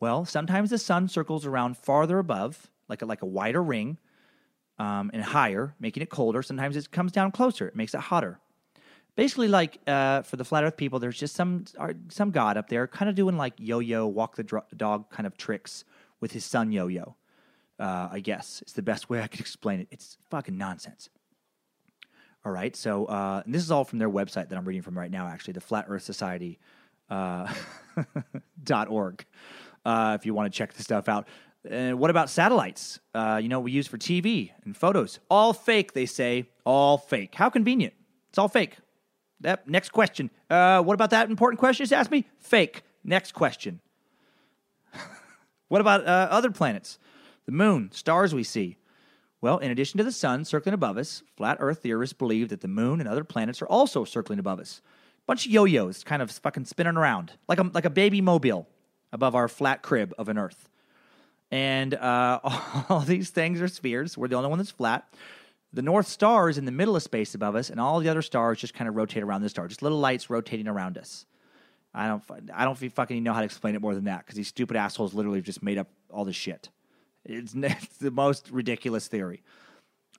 Well, 0.00 0.24
sometimes 0.24 0.70
the 0.70 0.78
sun 0.78 1.08
circles 1.08 1.44
around 1.46 1.76
farther 1.76 2.18
above, 2.18 2.70
like 2.88 3.02
a, 3.02 3.06
like 3.06 3.22
a 3.22 3.26
wider 3.26 3.62
ring, 3.62 3.98
um, 4.78 5.10
and 5.12 5.22
higher, 5.22 5.74
making 5.80 6.02
it 6.02 6.10
colder. 6.10 6.42
Sometimes 6.42 6.76
it 6.76 6.90
comes 6.90 7.12
down 7.12 7.32
closer, 7.32 7.66
it 7.66 7.76
makes 7.76 7.94
it 7.94 8.00
hotter. 8.00 8.38
Basically, 9.16 9.48
like 9.48 9.78
uh, 9.88 10.22
for 10.22 10.36
the 10.36 10.44
flat 10.44 10.62
Earth 10.62 10.76
people, 10.76 11.00
there's 11.00 11.18
just 11.18 11.34
some 11.34 11.64
some 12.08 12.30
god 12.30 12.56
up 12.56 12.68
there, 12.68 12.86
kind 12.86 13.08
of 13.08 13.16
doing 13.16 13.36
like 13.36 13.54
yo-yo, 13.56 14.06
walk 14.06 14.36
the 14.36 14.44
dro- 14.44 14.64
dog 14.76 15.10
kind 15.10 15.26
of 15.26 15.36
tricks 15.36 15.84
with 16.20 16.30
his 16.30 16.44
sun 16.44 16.70
yo-yo. 16.70 17.16
Uh, 17.80 18.08
I 18.12 18.20
guess 18.20 18.62
it's 18.62 18.74
the 18.74 18.82
best 18.82 19.10
way 19.10 19.20
I 19.20 19.26
could 19.26 19.40
explain 19.46 19.80
it. 19.80 19.88
It's 19.90 20.18
fucking 20.30 20.56
nonsense. 20.56 21.10
All 22.48 22.54
right. 22.54 22.74
So 22.74 23.04
uh, 23.04 23.42
this 23.44 23.62
is 23.62 23.70
all 23.70 23.84
from 23.84 23.98
their 23.98 24.08
website 24.08 24.48
that 24.48 24.54
I'm 24.56 24.64
reading 24.64 24.80
from 24.80 24.96
right 24.96 25.10
now, 25.10 25.26
actually, 25.28 25.52
the 25.52 25.60
Flat 25.60 25.84
Earth 25.86 26.02
Society 26.02 26.58
uh, 27.10 27.52
dot 28.64 28.88
org. 28.88 29.22
Uh, 29.84 30.16
if 30.18 30.24
you 30.24 30.32
want 30.32 30.50
to 30.50 30.56
check 30.56 30.72
the 30.72 30.82
stuff 30.82 31.10
out. 31.10 31.28
And 31.68 31.98
what 31.98 32.08
about 32.08 32.30
satellites? 32.30 33.00
Uh, 33.14 33.38
you 33.42 33.50
know, 33.50 33.60
we 33.60 33.70
use 33.70 33.86
for 33.86 33.98
TV 33.98 34.52
and 34.64 34.74
photos. 34.74 35.18
All 35.30 35.52
fake, 35.52 35.92
they 35.92 36.06
say. 36.06 36.48
All 36.64 36.96
fake. 36.96 37.34
How 37.34 37.50
convenient. 37.50 37.92
It's 38.30 38.38
all 38.38 38.48
fake. 38.48 38.78
That, 39.40 39.68
next 39.68 39.90
question. 39.90 40.30
Uh, 40.48 40.80
what 40.80 40.94
about 40.94 41.10
that 41.10 41.28
important 41.28 41.60
question 41.60 41.82
you 41.82 41.88
just 41.88 42.00
asked 42.00 42.10
me? 42.10 42.24
Fake. 42.38 42.82
Next 43.04 43.32
question. 43.32 43.82
what 45.68 45.82
about 45.82 46.06
uh, 46.06 46.28
other 46.30 46.50
planets? 46.50 46.98
The 47.44 47.52
moon, 47.52 47.90
stars 47.92 48.34
we 48.34 48.42
see. 48.42 48.78
Well, 49.40 49.58
in 49.58 49.70
addition 49.70 49.98
to 49.98 50.04
the 50.04 50.12
sun 50.12 50.44
circling 50.44 50.74
above 50.74 50.98
us, 50.98 51.22
flat 51.36 51.58
earth 51.60 51.78
theorists 51.78 52.12
believe 52.12 52.48
that 52.48 52.60
the 52.60 52.68
moon 52.68 53.00
and 53.00 53.08
other 53.08 53.24
planets 53.24 53.62
are 53.62 53.66
also 53.66 54.04
circling 54.04 54.38
above 54.38 54.58
us. 54.58 54.82
Bunch 55.26 55.46
of 55.46 55.52
yo-yos 55.52 56.02
kind 56.04 56.22
of 56.22 56.30
fucking 56.30 56.64
spinning 56.64 56.96
around 56.96 57.32
like 57.48 57.58
a, 57.58 57.62
like 57.62 57.84
a 57.84 57.90
baby 57.90 58.20
mobile 58.20 58.66
above 59.12 59.34
our 59.34 59.46
flat 59.46 59.82
crib 59.82 60.12
of 60.18 60.28
an 60.28 60.38
earth. 60.38 60.68
And 61.50 61.94
uh, 61.94 62.40
all 62.88 63.00
these 63.00 63.30
things 63.30 63.60
are 63.60 63.68
spheres. 63.68 64.18
We're 64.18 64.28
the 64.28 64.36
only 64.36 64.48
one 64.48 64.58
that's 64.58 64.70
flat. 64.70 65.12
The 65.72 65.82
North 65.82 66.06
Star 66.06 66.48
is 66.48 66.58
in 66.58 66.64
the 66.64 66.72
middle 66.72 66.96
of 66.96 67.02
space 67.02 67.34
above 67.34 67.54
us, 67.54 67.68
and 67.68 67.78
all 67.78 68.00
the 68.00 68.08
other 68.08 68.22
stars 68.22 68.58
just 68.58 68.72
kind 68.72 68.88
of 68.88 68.96
rotate 68.96 69.22
around 69.22 69.42
the 69.42 69.50
star, 69.50 69.68
just 69.68 69.82
little 69.82 69.98
lights 69.98 70.30
rotating 70.30 70.66
around 70.66 70.96
us. 70.96 71.26
I 71.94 72.08
don't, 72.08 72.22
I 72.54 72.64
don't 72.64 72.76
fucking 72.76 73.22
know 73.22 73.34
how 73.34 73.40
to 73.40 73.44
explain 73.44 73.74
it 73.74 73.82
more 73.82 73.94
than 73.94 74.04
that 74.04 74.20
because 74.20 74.36
these 74.36 74.48
stupid 74.48 74.76
assholes 74.76 75.14
literally 75.14 75.42
just 75.42 75.62
made 75.62 75.76
up 75.76 75.88
all 76.10 76.24
this 76.24 76.36
shit. 76.36 76.70
It's, 77.28 77.54
it's 77.56 77.98
the 77.98 78.10
most 78.10 78.50
ridiculous 78.50 79.06
theory. 79.06 79.42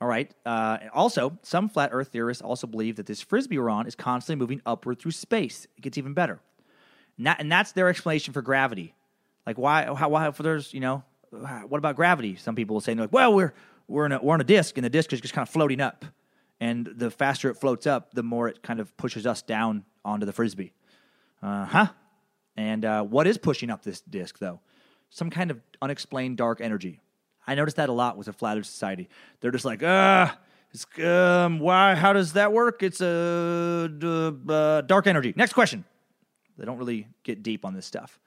All 0.02 0.08
right. 0.08 0.34
Uh, 0.46 0.78
also, 0.94 1.38
some 1.44 1.68
flat 1.68 1.90
Earth 1.92 2.10
theorists 2.10 2.42
also 2.42 2.68
believe 2.68 2.96
that 2.96 3.06
this 3.06 3.22
frisbee 3.22 3.58
we're 3.58 3.70
on 3.70 3.86
is 3.86 3.96
constantly 3.96 4.40
moving 4.40 4.62
upward 4.66 5.00
through 5.00 5.12
space. 5.12 5.68
It 5.78 5.82
gets 5.82 5.98
even 5.98 6.14
better, 6.14 6.40
and, 7.18 7.28
that, 7.28 7.42
and 7.42 7.52
that's 7.52 7.74
their 7.74 7.90
explanation 7.90 8.34
for 8.34 8.42
gravity. 8.42 8.94
Like, 9.46 9.58
why? 9.58 9.94
How? 9.94 10.08
Why? 10.10 10.28
If 10.30 10.38
there's, 10.38 10.74
you 10.74 10.80
know, 10.80 11.04
what 11.32 11.78
about 11.78 11.98
gravity? 11.98 12.38
Some 12.38 12.56
people 12.56 12.76
will 12.76 12.82
say, 12.82 12.94
like, 12.94 13.12
well, 13.12 13.34
we're 13.34 13.54
we're 13.90 14.06
in 14.06 14.14
a 14.14 14.20
we're 14.22 14.36
on 14.36 14.42
a 14.42 14.46
disc, 14.46 14.78
and 14.78 14.86
the 14.86 14.90
disc 14.90 15.12
is 15.12 15.20
just 15.20 15.34
kind 15.34 15.46
of 15.46 15.52
floating 15.52 15.82
up, 15.82 16.06
and 16.62 16.86
the 16.96 17.12
faster 17.12 17.50
it 17.50 17.56
floats 17.56 17.86
up, 17.86 18.14
the 18.14 18.24
more 18.24 18.48
it 18.48 18.64
kind 18.64 18.80
of 18.80 18.96
pushes 18.96 19.26
us 19.26 19.42
down 19.42 19.84
onto 20.06 20.26
the 20.26 20.34
frisbee. 20.34 20.72
Uh 21.42 21.66
huh. 21.66 21.88
And 22.56 22.84
uh, 22.84 23.04
what 23.04 23.28
is 23.28 23.38
pushing 23.38 23.70
up 23.70 23.84
this 23.84 24.02
disc, 24.02 24.38
though? 24.40 24.60
Some 25.10 25.30
kind 25.30 25.52
of 25.52 25.60
unexplained 25.82 26.38
dark 26.38 26.62
energy. 26.62 27.00
I 27.48 27.56
noticed 27.56 27.78
that 27.78 27.90
a 27.90 27.94
lot 27.94 28.18
with 28.18 28.28
the 28.28 28.34
Flat 28.34 28.58
Earth 28.58 28.68
Society. 28.68 29.10
They're 29.42 29.52
just 29.52 29.66
like, 29.66 29.82
ah, 29.84 30.38
it's, 30.72 30.86
um, 31.04 31.60
why? 31.60 31.96
How 31.96 32.14
does 32.14 32.34
that 32.34 32.54
work? 32.54 32.84
It's 32.84 33.02
a 33.02 33.90
uh, 34.48 34.82
dark 34.82 35.08
energy. 35.08 35.34
Next 35.36 35.54
question. 35.54 35.84
They 36.58 36.66
don't 36.66 36.78
really 36.78 37.08
get 37.24 37.42
deep 37.42 37.66
on 37.66 37.74
this 37.74 37.86
stuff. 37.86 38.20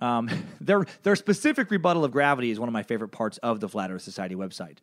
Um, 0.00 0.28
their 0.60 0.84
their 1.02 1.16
specific 1.16 1.70
rebuttal 1.70 2.04
of 2.04 2.12
gravity 2.12 2.50
is 2.50 2.60
one 2.60 2.68
of 2.68 2.72
my 2.72 2.82
favorite 2.82 3.08
parts 3.08 3.38
of 3.38 3.60
the 3.60 3.68
Flat 3.68 3.90
Earth 3.90 4.02
Society 4.02 4.34
website. 4.34 4.78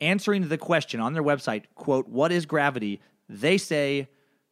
Answering 0.00 0.48
the 0.48 0.58
question 0.58 1.00
on 1.00 1.14
their 1.14 1.22
website, 1.22 1.64
quote, 1.74 2.06
"What 2.08 2.30
is 2.30 2.46
gravity?" 2.46 3.00
They 3.28 3.56
say, 3.58 4.08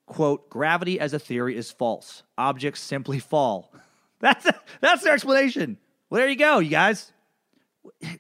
quote, 0.07 0.48
"Gravity 0.48 0.98
as 0.98 1.12
a 1.12 1.18
theory 1.18 1.57
is 1.57 1.70
false. 1.70 2.22
Objects 2.38 2.80
simply 2.80 3.18
fall." 3.18 3.72
That's 4.20 4.46
that's 4.80 5.02
their 5.02 5.12
explanation. 5.12 5.76
Well, 6.11 6.21
there 6.21 6.29
you 6.29 6.37
go, 6.37 6.59
you 6.59 6.71
guys 6.71 7.12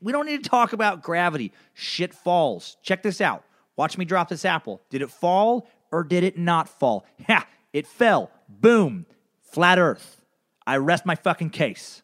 we 0.00 0.12
don't 0.12 0.26
need 0.26 0.42
to 0.42 0.50
talk 0.50 0.72
about 0.72 1.02
gravity. 1.02 1.52
Shit 1.72 2.14
falls. 2.14 2.76
Check 2.82 3.02
this 3.02 3.20
out. 3.20 3.44
Watch 3.76 3.98
me 3.98 4.04
drop 4.04 4.28
this 4.28 4.44
apple. 4.44 4.82
Did 4.90 5.02
it 5.02 5.10
fall 5.10 5.68
or 5.90 6.04
did 6.04 6.24
it 6.24 6.38
not 6.38 6.68
fall? 6.68 7.06
Ha! 7.26 7.46
It 7.72 7.86
fell. 7.86 8.30
Boom. 8.48 9.06
Flat 9.40 9.78
Earth. 9.78 10.24
I 10.66 10.76
rest 10.76 11.04
my 11.04 11.16
fucking 11.16 11.50
case. 11.50 12.02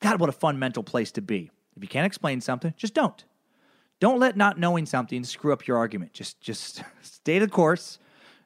God, 0.00 0.20
what 0.20 0.28
a 0.28 0.32
fun 0.32 0.58
mental 0.58 0.82
place 0.82 1.10
to 1.12 1.22
be. 1.22 1.50
If 1.76 1.82
you 1.82 1.88
can't 1.88 2.06
explain 2.06 2.40
something, 2.40 2.72
just 2.76 2.94
don't. 2.94 3.24
Don't 3.98 4.20
let 4.20 4.36
not 4.36 4.58
knowing 4.58 4.86
something 4.86 5.24
screw 5.24 5.52
up 5.52 5.66
your 5.66 5.76
argument. 5.76 6.12
Just 6.12 6.40
just 6.40 6.82
stay 7.02 7.38
the 7.38 7.48
course 7.48 7.98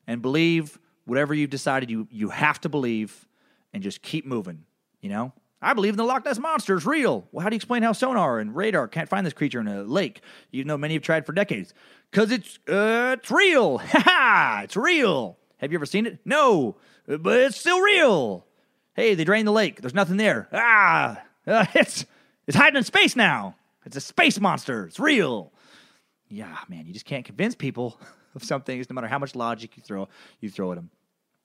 and 0.07 0.23
believe 0.23 0.79
whatever 1.05 1.35
you've 1.35 1.51
decided 1.51 1.91
you 1.91 2.09
you 2.11 2.31
have 2.31 2.61
to 2.63 2.69
believe 2.69 3.29
and 3.73 3.83
just 3.83 4.01
keep 4.01 4.25
moving, 4.25 4.65
you 5.01 5.11
know? 5.11 5.33
I 5.62 5.75
believe 5.75 5.92
in 5.92 5.99
the 5.99 6.05
Loch 6.05 6.25
Ness 6.25 6.38
Monster 6.38 6.77
is 6.77 6.87
real. 6.87 7.29
Well, 7.33 7.42
how 7.42 7.51
do 7.51 7.55
you 7.55 7.59
explain 7.59 7.83
how 7.83 7.92
sonar 7.92 8.38
and 8.38 8.57
radar 8.57 8.88
can't 8.88 9.09
find 9.09 9.27
this 9.27 9.35
creature 9.35 9.61
in 9.61 9.68
a 9.68 9.83
lake, 9.83 10.23
even 10.53 10.68
though 10.68 10.79
many 10.79 10.94
have 10.94 11.03
tried 11.03 11.27
for 11.27 11.33
decades? 11.33 11.75
Because 12.11 12.31
it's, 12.31 12.59
uh, 12.68 13.16
it's 13.18 13.31
real. 13.31 13.79
Ha 13.85 14.01
ha! 14.05 14.61
It's 14.64 14.77
real. 14.77 15.37
Have 15.59 15.73
you 15.73 15.79
ever 15.79 15.87
seen 15.87 16.07
it? 16.07 16.18
No, 16.25 16.77
but 17.07 17.38
it's 17.40 17.61
still 17.61 17.81
real. 17.81 18.46
Hey, 18.94 19.14
they 19.14 19.25
drained 19.25 19.46
the 19.46 19.53
lake. 19.53 19.81
There's 19.81 19.94
nothing 19.94 20.16
there. 20.16 20.49
Ah, 20.53 21.20
uh, 21.46 21.66
it's 21.75 22.07
it's 22.46 22.57
hiding 22.57 22.79
in 22.79 22.85
space 22.85 23.14
now. 23.14 23.57
It's 23.85 23.96
a 23.96 24.01
space 24.01 24.40
monster. 24.40 24.87
It's 24.87 24.99
real. 24.99 25.53
Yeah, 26.29 26.57
man, 26.68 26.87
you 26.87 26.92
just 26.92 27.07
can't 27.07 27.25
convince 27.25 27.55
people 27.55 28.01
of 28.35 28.42
some 28.42 28.62
things, 28.62 28.88
no 28.88 28.94
matter 28.94 29.09
how 29.09 29.18
much 29.18 29.35
logic 29.35 29.77
you 29.77 29.83
throw 29.83 30.09
you 30.40 30.49
throw 30.49 30.73
at 30.73 30.77
them. 30.77 30.90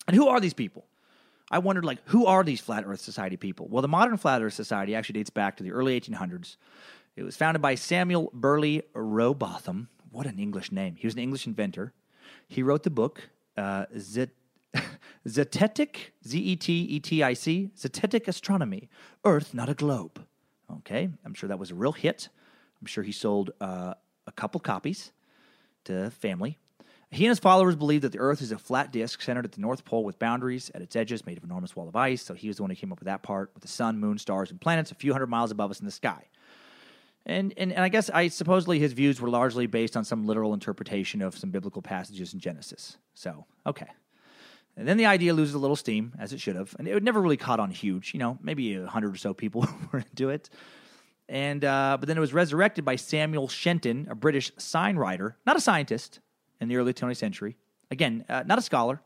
And 0.07 0.15
who 0.15 0.27
are 0.27 0.39
these 0.39 0.53
people? 0.53 0.85
I 1.51 1.59
wondered, 1.59 1.85
like, 1.85 1.99
who 2.05 2.25
are 2.25 2.43
these 2.43 2.59
Flat 2.59 2.83
Earth 2.87 3.01
Society 3.01 3.37
people? 3.37 3.67
Well, 3.69 3.81
the 3.81 3.87
modern 3.87 4.17
Flat 4.17 4.41
Earth 4.41 4.53
Society 4.53 4.95
actually 4.95 5.13
dates 5.13 5.29
back 5.29 5.57
to 5.57 5.63
the 5.63 5.71
early 5.71 5.99
1800s. 5.99 6.57
It 7.15 7.23
was 7.23 7.37
founded 7.37 7.61
by 7.61 7.75
Samuel 7.75 8.31
Birley 8.35 8.81
Rowbotham. 8.93 9.87
What 10.11 10.25
an 10.25 10.39
English 10.39 10.71
name. 10.71 10.95
He 10.95 11.07
was 11.07 11.13
an 11.13 11.19
English 11.19 11.45
inventor. 11.45 11.93
He 12.47 12.63
wrote 12.63 12.83
the 12.83 12.89
book, 12.89 13.29
uh, 13.57 13.85
Zet- 13.95 14.31
Zetetic, 15.27 16.11
Z 16.27 16.37
E 16.37 16.55
T 16.55 16.73
E 16.73 16.99
T 16.99 17.23
I 17.23 17.33
C, 17.33 17.69
Zetetic 17.77 18.27
Astronomy, 18.27 18.89
Earth, 19.23 19.53
Not 19.53 19.69
a 19.69 19.73
Globe. 19.73 20.25
Okay, 20.79 21.09
I'm 21.23 21.33
sure 21.33 21.47
that 21.47 21.59
was 21.59 21.71
a 21.71 21.75
real 21.75 21.91
hit. 21.91 22.29
I'm 22.81 22.87
sure 22.87 23.03
he 23.03 23.11
sold 23.11 23.51
uh, 23.61 23.93
a 24.27 24.31
couple 24.31 24.59
copies 24.59 25.11
to 25.85 26.09
family. 26.11 26.57
He 27.15 27.25
and 27.25 27.29
his 27.29 27.39
followers 27.39 27.77
believed 27.77 28.03
that 28.03 28.11
the 28.11 28.19
Earth 28.19 28.41
is 28.41 28.51
a 28.51 28.57
flat 28.57 28.91
disk 28.91 29.21
centered 29.21 29.45
at 29.45 29.53
the 29.53 29.61
North 29.61 29.85
Pole 29.85 30.03
with 30.03 30.19
boundaries 30.19 30.69
at 30.75 30.81
its 30.81 30.97
edges 30.97 31.25
made 31.25 31.37
of 31.37 31.45
an 31.45 31.49
enormous 31.49 31.73
wall 31.73 31.87
of 31.87 31.95
ice. 31.95 32.21
So 32.21 32.33
he 32.33 32.49
was 32.49 32.57
the 32.57 32.63
one 32.63 32.69
who 32.69 32.75
came 32.75 32.91
up 32.91 32.99
with 32.99 33.05
that 33.05 33.23
part 33.23 33.51
with 33.53 33.61
the 33.61 33.69
sun, 33.69 33.97
moon, 33.99 34.17
stars, 34.17 34.51
and 34.51 34.59
planets 34.59 34.91
a 34.91 34.95
few 34.95 35.13
hundred 35.13 35.27
miles 35.27 35.49
above 35.49 35.71
us 35.71 35.79
in 35.79 35.85
the 35.85 35.91
sky. 35.91 36.25
And, 37.25 37.53
and, 37.55 37.71
and 37.71 37.81
I 37.81 37.89
guess 37.89 38.09
I 38.09 38.27
supposedly 38.27 38.79
his 38.79 38.91
views 38.91 39.21
were 39.21 39.29
largely 39.29 39.65
based 39.65 39.95
on 39.95 40.03
some 40.03 40.27
literal 40.27 40.53
interpretation 40.53 41.21
of 41.21 41.37
some 41.37 41.51
biblical 41.51 41.81
passages 41.81 42.33
in 42.33 42.41
Genesis. 42.41 42.97
So, 43.13 43.45
okay. 43.65 43.87
And 44.75 44.85
then 44.85 44.97
the 44.97 45.05
idea 45.05 45.33
loses 45.33 45.55
a 45.55 45.59
little 45.59 45.77
steam, 45.77 46.13
as 46.19 46.33
it 46.33 46.41
should 46.41 46.57
have. 46.57 46.75
And 46.77 46.85
it 46.85 47.01
never 47.01 47.21
really 47.21 47.37
caught 47.37 47.61
on 47.61 47.71
huge. 47.71 48.13
You 48.13 48.19
know, 48.19 48.37
maybe 48.41 48.75
a 48.75 48.87
hundred 48.87 49.15
or 49.15 49.17
so 49.17 49.33
people 49.33 49.65
were 49.93 49.99
into 49.99 50.29
it. 50.29 50.49
And 51.29 51.63
uh, 51.63 51.95
but 51.97 52.07
then 52.07 52.17
it 52.17 52.21
was 52.21 52.33
resurrected 52.33 52.83
by 52.83 52.97
Samuel 52.97 53.47
Shenton, 53.47 54.07
a 54.09 54.15
British 54.15 54.51
sign 54.57 54.97
writer, 54.97 55.37
not 55.45 55.55
a 55.55 55.61
scientist, 55.61 56.19
in 56.59 56.67
the 56.67 56.77
early 56.77 56.93
20th 56.93 57.17
century. 57.17 57.57
Again, 57.91 58.25
uh, 58.29 58.43
not 58.45 58.57
a 58.57 58.61
scholar, 58.61 59.01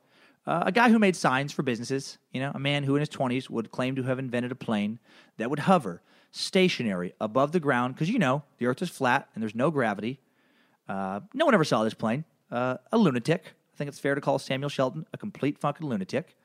uh, 0.45 0.63
a 0.65 0.71
guy 0.71 0.89
who 0.89 0.99
made 0.99 1.15
signs 1.15 1.51
for 1.51 1.63
businesses. 1.63 2.17
You 2.31 2.41
know, 2.41 2.51
a 2.53 2.59
man 2.59 2.83
who 2.83 2.95
in 2.95 3.01
his 3.01 3.09
20s 3.09 3.49
would 3.49 3.71
claim 3.71 3.95
to 3.95 4.03
have 4.03 4.19
invented 4.19 4.51
a 4.51 4.55
plane 4.55 4.99
that 5.37 5.49
would 5.49 5.59
hover 5.59 6.01
stationary 6.31 7.13
above 7.19 7.51
the 7.51 7.59
ground 7.59 7.95
because 7.95 8.09
you 8.09 8.19
know 8.19 8.43
the 8.57 8.65
Earth 8.65 8.81
is 8.81 8.89
flat 8.89 9.27
and 9.33 9.41
there's 9.41 9.55
no 9.55 9.71
gravity. 9.71 10.19
Uh, 10.87 11.21
no 11.33 11.45
one 11.45 11.53
ever 11.53 11.63
saw 11.63 11.83
this 11.83 11.93
plane. 11.93 12.23
Uh, 12.51 12.77
a 12.91 12.97
lunatic. 12.97 13.53
I 13.73 13.77
think 13.77 13.89
it's 13.89 13.99
fair 13.99 14.15
to 14.15 14.21
call 14.21 14.39
Samuel 14.39 14.69
Shelton 14.69 15.05
a 15.13 15.17
complete 15.17 15.57
fucking 15.59 15.87
lunatic. 15.87 16.35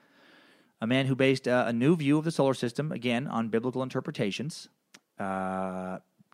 A 0.80 0.86
man 0.86 1.06
who 1.06 1.14
based 1.14 1.48
uh, 1.48 1.64
a 1.66 1.72
new 1.72 1.96
view 1.96 2.18
of 2.18 2.24
the 2.24 2.30
solar 2.30 2.54
system 2.54 2.92
again 2.92 3.26
on 3.26 3.48
biblical 3.48 3.82
interpretations. 3.82 4.68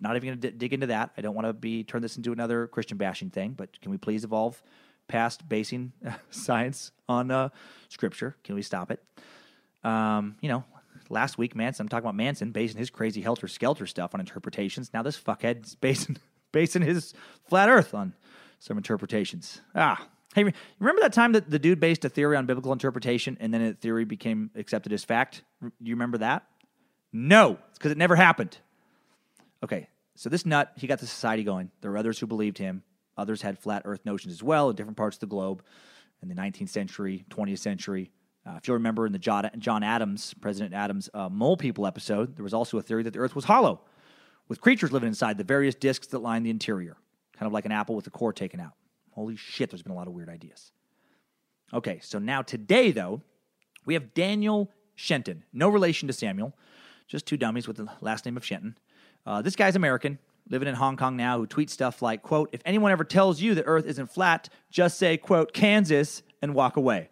Not 0.01 0.17
even 0.17 0.29
going 0.29 0.41
to 0.41 0.51
d- 0.51 0.57
dig 0.57 0.73
into 0.73 0.87
that. 0.89 1.11
I 1.17 1.21
don't 1.21 1.35
want 1.35 1.47
to 1.47 1.53
be 1.53 1.85
turn 1.85 2.03
this 2.03 2.17
into 2.17 2.33
another 2.33 2.67
Christian 2.67 2.97
bashing 2.97 3.31
thing. 3.31 3.53
But 3.53 3.81
can 3.81 3.91
we 3.91 3.99
please 3.99 4.25
evolve 4.25 4.63
past 5.09 5.49
basing 5.49 5.93
science 6.31 6.93
on 7.09 7.31
uh, 7.31 7.51
scripture? 7.89 8.37
Can 8.45 8.55
we 8.55 8.63
stop 8.63 8.91
it? 8.91 9.03
Um, 9.85 10.37
you 10.41 10.49
know, 10.49 10.65
last 11.09 11.39
week 11.39 11.55
Manson. 11.55 11.85
I'm 11.85 11.89
talking 11.89 12.05
about 12.05 12.17
Manson 12.17 12.53
basing 12.53 12.79
his 12.79 12.91
crazy 12.91 13.21
helter 13.21 13.49
skelter 13.49 13.87
stuff 13.87 14.15
on 14.15 14.21
interpretations. 14.21 14.91
Now 14.95 15.03
this 15.03 15.19
fuckhead's 15.19 15.75
basing 15.81 16.17
basing 16.53 16.83
his 16.83 17.15
flat 17.49 17.69
Earth 17.69 17.95
on 17.95 18.15
some 18.59 18.77
interpretations. 18.77 19.61
Ah. 19.75 20.07
Hey, 20.33 20.45
remember 20.79 21.03
that 21.03 21.13
time 21.13 21.33
that 21.33 21.51
the 21.51 21.59
dude 21.59 21.81
based 21.81 22.05
a 22.05 22.09
theory 22.09 22.37
on 22.37 22.47
biblical 22.47 22.73
interpretation 22.73 23.37
and 23.41 23.53
then 23.53 23.63
a 23.63 23.73
theory 23.73 24.05
became 24.05 24.51
accepted 24.55 24.93
as 24.93 25.03
fact? 25.03 25.43
Do 25.61 25.73
you 25.81 25.95
remember 25.97 26.19
that? 26.19 26.45
No, 27.13 27.59
because 27.75 27.91
it 27.91 27.99
never 27.99 28.15
happened. 28.15 28.57
Okay, 29.63 29.89
so 30.15 30.29
this 30.29 30.47
nut, 30.47 30.73
he 30.77 30.87
got 30.87 30.99
the 30.99 31.07
society 31.07 31.45
going. 31.45 31.71
There 31.81 31.91
were 31.91 31.99
others 31.99 32.19
who 32.19 32.27
believed 32.27 32.59
him. 32.59 32.83
Others 33.17 33.43
had 33.43 33.59
flat 33.59 33.83
earth 33.85 34.05
notions 34.05 34.33
as 34.33 34.43
well 34.43 34.71
in 34.71 34.77
different 34.77 34.97
parts 34.97 35.17
of 35.17 35.21
the 35.21 35.27
globe 35.27 35.63
in 36.23 36.29
the 36.29 36.35
19th 36.35 36.69
century, 36.69 37.25
20th 37.31 37.59
century. 37.59 38.11
Uh, 38.47 38.55
if 38.57 38.67
you'll 38.67 38.77
remember 38.77 39.07
in 39.07 39.13
the 39.13 39.19
John 39.19 39.83
Adams, 39.83 40.35
President 40.41 40.75
Adams 40.75 41.11
uh, 41.13 41.29
Mole 41.29 41.57
People 41.57 41.87
episode, 41.87 42.37
there 42.37 42.43
was 42.43 42.55
also 42.55 42.79
a 42.79 42.83
theory 42.83 43.03
that 43.03 43.13
the 43.13 43.19
earth 43.19 43.35
was 43.35 43.45
hollow, 43.45 43.83
with 44.49 44.61
creatures 44.61 44.93
living 44.93 45.09
inside 45.09 45.37
the 45.37 45.45
various 45.45 45.75
discs 45.75 46.07
that 46.09 46.21
line 46.21 46.43
the 46.43 46.51
interior, 46.51 46.97
kind 47.37 47.47
of 47.47 47.53
like 47.53 47.67
an 47.67 47.73
apple 47.73 47.95
with 47.95 48.05
the 48.05 48.11
core 48.11 48.33
taken 48.33 48.59
out. 48.59 48.73
Holy 49.13 49.37
shit, 49.37 49.71
there's 49.71 49.83
been 49.83 49.93
a 49.93 49.97
lot 49.97 50.07
of 50.07 50.15
weird 50.15 50.31
ideas. 50.31 50.73
Okay, 51.73 52.01
so 52.03 52.19
now 52.19 52.43
today, 52.43 52.91
though, 52.91 53.21
we 53.85 53.95
have 53.95 54.15
Daniel 54.15 54.71
Shenton, 54.95 55.45
no 55.53 55.69
relation 55.69 56.09
to 56.09 56.13
Samuel, 56.13 56.55
just 57.07 57.27
two 57.27 57.37
dummies 57.37 57.69
with 57.69 57.77
the 57.77 57.89
last 58.01 58.25
name 58.25 58.37
of 58.37 58.45
Shenton. 58.45 58.77
Uh, 59.27 59.43
this 59.43 59.57
guy's 59.57 59.77
American, 59.77 60.19
living 60.49 60.69
in 60.69 60.75
Hong 60.75 60.97
Kong 60.97 61.17
now, 61.17 61.39
who 61.39 61.47
tweets 61.47 61.71
stuff 61.71 62.03
like, 62.03 62.23
quote, 62.23 62.51
if 62.53 62.61
anyone 62.65 62.93
ever 62.93 63.05
tells 63.05 63.41
you 63.41 63.55
the 63.55 63.65
earth 63.65 63.87
isn't 63.87 64.11
flat, 64.11 64.49
just 64.71 64.99
say, 64.99 65.17
quote, 65.17 65.53
Kansas 65.53 66.23
and 66.43 66.55
walk 66.55 66.77
away. 66.77 67.09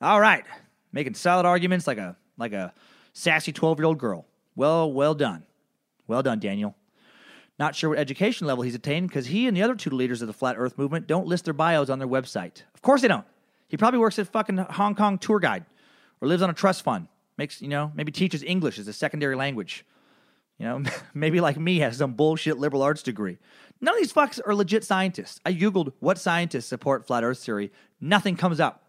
All 0.00 0.20
right. 0.20 0.44
Making 0.92 1.14
solid 1.14 1.46
arguments 1.46 1.86
like 1.86 1.98
a 1.98 2.16
like 2.38 2.52
a 2.52 2.72
sassy 3.12 3.52
12-year-old 3.52 3.98
girl. 3.98 4.24
Well, 4.54 4.92
well 4.92 5.14
done. 5.14 5.42
Well 6.06 6.22
done, 6.22 6.38
Daniel. 6.38 6.76
Not 7.58 7.74
sure 7.74 7.90
what 7.90 7.98
education 7.98 8.46
level 8.46 8.62
he's 8.62 8.76
attained 8.76 9.08
because 9.08 9.26
he 9.26 9.48
and 9.48 9.56
the 9.56 9.62
other 9.62 9.74
two 9.74 9.90
leaders 9.90 10.22
of 10.22 10.28
the 10.28 10.32
flat 10.32 10.54
earth 10.56 10.78
movement 10.78 11.08
don't 11.08 11.26
list 11.26 11.44
their 11.44 11.54
bios 11.54 11.90
on 11.90 11.98
their 11.98 12.08
website. 12.08 12.62
Of 12.74 12.82
course 12.82 13.02
they 13.02 13.08
don't. 13.08 13.26
He 13.66 13.76
probably 13.76 13.98
works 13.98 14.18
at 14.18 14.28
fucking 14.28 14.56
Hong 14.56 14.94
Kong 14.94 15.18
tour 15.18 15.40
guide 15.40 15.66
or 16.20 16.28
lives 16.28 16.42
on 16.42 16.50
a 16.50 16.54
trust 16.54 16.82
fund. 16.82 17.08
Makes, 17.36 17.60
you 17.60 17.68
know, 17.68 17.92
maybe 17.94 18.12
teaches 18.12 18.42
English 18.42 18.78
as 18.78 18.88
a 18.88 18.92
secondary 18.92 19.36
language 19.36 19.84
You 20.58 20.66
know, 20.66 20.82
maybe 21.14 21.40
like 21.40 21.58
me 21.58 21.78
has 21.78 21.98
some 21.98 22.14
bullshit 22.14 22.58
liberal 22.58 22.82
arts 22.82 23.02
degree. 23.02 23.38
None 23.80 23.94
of 23.94 24.00
these 24.00 24.12
fucks 24.12 24.40
are 24.44 24.54
legit 24.54 24.84
scientists. 24.84 25.40
I 25.46 25.54
Googled 25.54 25.92
what 26.00 26.18
scientists 26.18 26.66
support 26.66 27.06
flat 27.06 27.24
earth 27.24 27.38
theory. 27.38 27.72
Nothing 28.00 28.36
comes 28.36 28.60
up. 28.60 28.84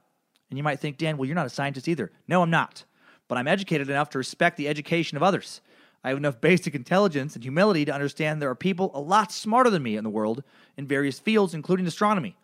And 0.50 0.58
you 0.58 0.64
might 0.64 0.80
think, 0.80 0.98
Dan, 0.98 1.18
well, 1.18 1.28
you're 1.28 1.36
not 1.36 1.46
a 1.46 1.52
scientist 1.52 1.88
either. 1.88 2.12
No, 2.28 2.42
I'm 2.42 2.50
not. 2.50 2.84
But 3.28 3.38
I'm 3.38 3.48
educated 3.48 3.90
enough 3.90 4.10
to 4.12 4.18
respect 4.18 4.58
the 4.58 4.68
education 4.68 5.16
of 5.16 5.22
others. 5.22 5.62
I 6.04 6.10
have 6.10 6.18
enough 6.18 6.42
basic 6.42 6.74
intelligence 6.74 7.36
and 7.36 7.44
humility 7.44 7.86
to 7.86 7.94
understand 7.94 8.42
there 8.42 8.50
are 8.50 8.56
people 8.56 8.90
a 8.94 9.00
lot 9.00 9.32
smarter 9.32 9.70
than 9.70 9.84
me 9.84 9.98
in 9.98 10.04
the 10.04 10.10
world 10.10 10.44
in 10.78 10.88
various 10.88 11.20
fields, 11.20 11.54
including 11.54 11.86
astronomy. 11.86 12.36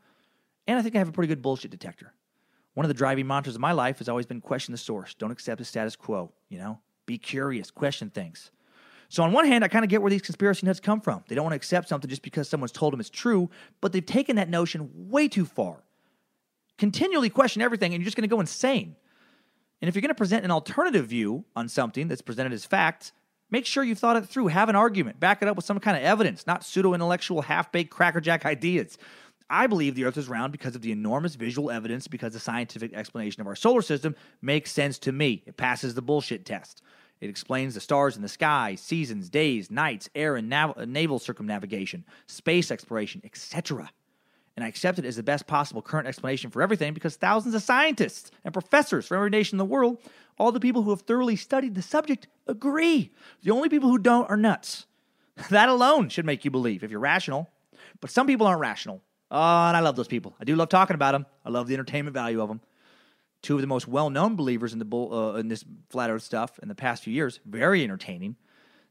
And 0.68 0.78
I 0.78 0.82
think 0.82 0.96
I 0.96 1.00
have 1.00 1.10
a 1.10 1.14
pretty 1.14 1.30
good 1.30 1.42
bullshit 1.42 1.72
detector. 1.72 2.14
One 2.74 2.86
of 2.86 2.90
the 2.90 2.94
driving 2.94 3.26
mantras 3.26 3.56
of 3.56 3.62
my 3.62 3.72
life 3.72 4.00
has 4.00 4.10
always 4.10 4.26
been 4.26 4.42
question 4.42 4.74
the 4.74 4.78
source. 4.78 5.14
Don't 5.14 5.32
accept 5.32 5.60
the 5.60 5.66
status 5.66 5.96
quo, 5.96 6.32
you 6.50 6.58
know? 6.60 6.80
Be 7.06 7.18
curious, 7.18 7.72
question 7.72 8.10
things. 8.10 8.52
So, 9.10 9.24
on 9.24 9.32
one 9.32 9.46
hand, 9.46 9.64
I 9.64 9.68
kind 9.68 9.86
of 9.86 9.90
get 9.90 10.02
where 10.02 10.10
these 10.10 10.22
conspiracy 10.22 10.66
nuts 10.66 10.80
come 10.80 11.02
from. 11.02 11.24
They 11.28 11.36
don't 11.36 11.44
want 11.44 11.54
to 11.54 11.58
accept 11.58 11.90
something 11.90 12.10
just 12.10 12.22
because 12.22 12.50
someone's 12.50 12.72
told 12.72 12.94
them 12.94 13.00
it's 13.00 13.10
true, 13.10 13.50
but 13.82 13.92
they've 13.92 14.06
taken 14.06 14.36
that 14.38 14.50
notion 14.50 14.90
way 14.94 15.28
too 15.28 15.46
far. 15.46 15.84
Continually 16.78 17.30
question 17.30 17.62
everything, 17.62 17.94
and 17.94 18.02
you're 18.02 18.06
just 18.06 18.18
going 18.18 18.28
to 18.28 18.34
go 18.34 18.40
insane. 18.40 18.96
And 19.82 19.90
if 19.90 19.96
you're 19.96 20.02
going 20.02 20.10
to 20.10 20.16
present 20.16 20.44
an 20.44 20.52
alternative 20.52 21.06
view 21.08 21.46
on 21.56 21.70
something 21.70 22.08
that's 22.08 22.22
presented 22.22 22.54
as 22.54 22.66
fact, 22.66 23.12
make 23.52 23.66
sure 23.66 23.84
you've 23.84 24.00
thought 24.00 24.18
it 24.18 24.26
through. 24.26 24.48
Have 24.48 24.70
an 24.70 24.76
argument. 24.76 25.20
Back 25.20 25.42
it 25.42 25.48
up 25.48 25.56
with 25.56 25.66
some 25.66 25.80
kind 25.80 25.96
of 25.96 26.04
evidence, 26.04 26.48
not 26.48 26.64
pseudo 26.64 26.94
intellectual, 26.94 27.44
half 27.44 27.72
baked 27.72 27.92
crackerjack 27.92 28.46
ideas. 28.46 28.98
I 29.50 29.68
believe 29.68 29.94
the 29.94 30.06
Earth 30.06 30.18
is 30.18 30.28
round 30.28 30.52
because 30.52 30.76
of 30.76 30.82
the 30.82 30.92
enormous 30.92 31.36
visual 31.36 31.70
evidence, 31.70 32.08
because 32.08 32.34
the 32.34 32.40
scientific 32.40 32.94
explanation 32.94 33.42
of 33.42 33.48
our 33.48 33.56
solar 33.56 33.84
system 33.84 34.16
makes 34.42 34.72
sense 34.72 34.98
to 35.00 35.12
me. 35.12 35.44
It 35.46 35.56
passes 35.56 35.94
the 35.94 36.02
bullshit 36.02 36.46
test. 36.46 36.82
It 37.22 37.30
explains 37.30 37.74
the 37.74 37.80
stars 37.80 38.16
in 38.16 38.22
the 38.22 38.30
sky, 38.30 38.76
seasons, 38.76 39.30
days, 39.30 39.72
nights, 39.72 40.10
air 40.16 40.36
and 40.36 40.50
nav- 40.50 40.78
uh, 40.78 40.86
naval 40.86 41.20
circumnavigation, 41.20 42.06
space 42.28 42.72
exploration, 42.72 43.22
etc. 43.24 43.90
And 44.56 44.64
I 44.64 44.68
accept 44.68 45.00
it 45.00 45.06
as 45.06 45.16
the 45.16 45.24
best 45.24 45.48
possible 45.48 45.82
current 45.82 46.08
explanation 46.08 46.50
for 46.50 46.62
everything 46.62 46.94
because 46.94 47.16
thousands 47.16 47.56
of 47.56 47.64
scientists 47.64 48.32
and 48.44 48.54
professors 48.54 49.08
from 49.08 49.18
every 49.18 49.30
nation 49.30 49.56
in 49.56 49.60
the 49.60 49.66
world, 49.66 49.98
all 50.38 50.52
the 50.52 50.60
people 50.60 50.84
who 50.84 50.92
have 50.92 51.02
thoroughly 51.02 51.36
studied 51.36 51.76
the 51.76 51.82
subject, 51.82 52.28
agree. 52.48 53.12
The 53.44 53.52
only 53.52 53.70
people 53.70 53.90
who 53.90 53.98
don't 53.98 54.30
are 54.30 54.38
nuts. 54.38 54.86
That 55.50 55.68
alone 55.68 56.08
should 56.08 56.26
make 56.26 56.46
you 56.46 56.52
believe 56.52 56.82
if 56.82 56.92
you're 56.92 57.00
rational. 57.02 57.50
But 58.00 58.10
some 58.10 58.26
people 58.26 58.48
aren't 58.48 58.62
rational. 58.62 59.02
Oh, 59.32 59.68
and 59.68 59.76
I 59.76 59.82
love 59.82 59.98
those 59.98 60.08
people. 60.08 60.34
I 60.40 60.46
do 60.46 60.56
love 60.56 60.70
talking 60.70 60.96
about 60.96 61.12
them. 61.12 61.26
I 61.44 61.50
love 61.50 61.68
the 61.68 61.74
entertainment 61.74 62.14
value 62.14 62.42
of 62.42 62.48
them. 62.48 62.62
Two 63.46 63.54
of 63.54 63.62
the 63.62 63.68
most 63.68 63.88
well-known 63.88 64.36
believers 64.36 64.74
in 64.74 64.80
the 64.80 64.86
bull, 64.86 65.14
uh, 65.14 65.36
in 65.36 65.50
this 65.50 65.64
flat 65.92 66.10
Earth 66.10 66.24
stuff 66.24 66.58
in 66.64 66.68
the 66.68 66.74
past 66.74 67.04
few 67.04 67.14
years. 67.14 67.40
Very 67.46 67.84
entertaining. 67.84 68.38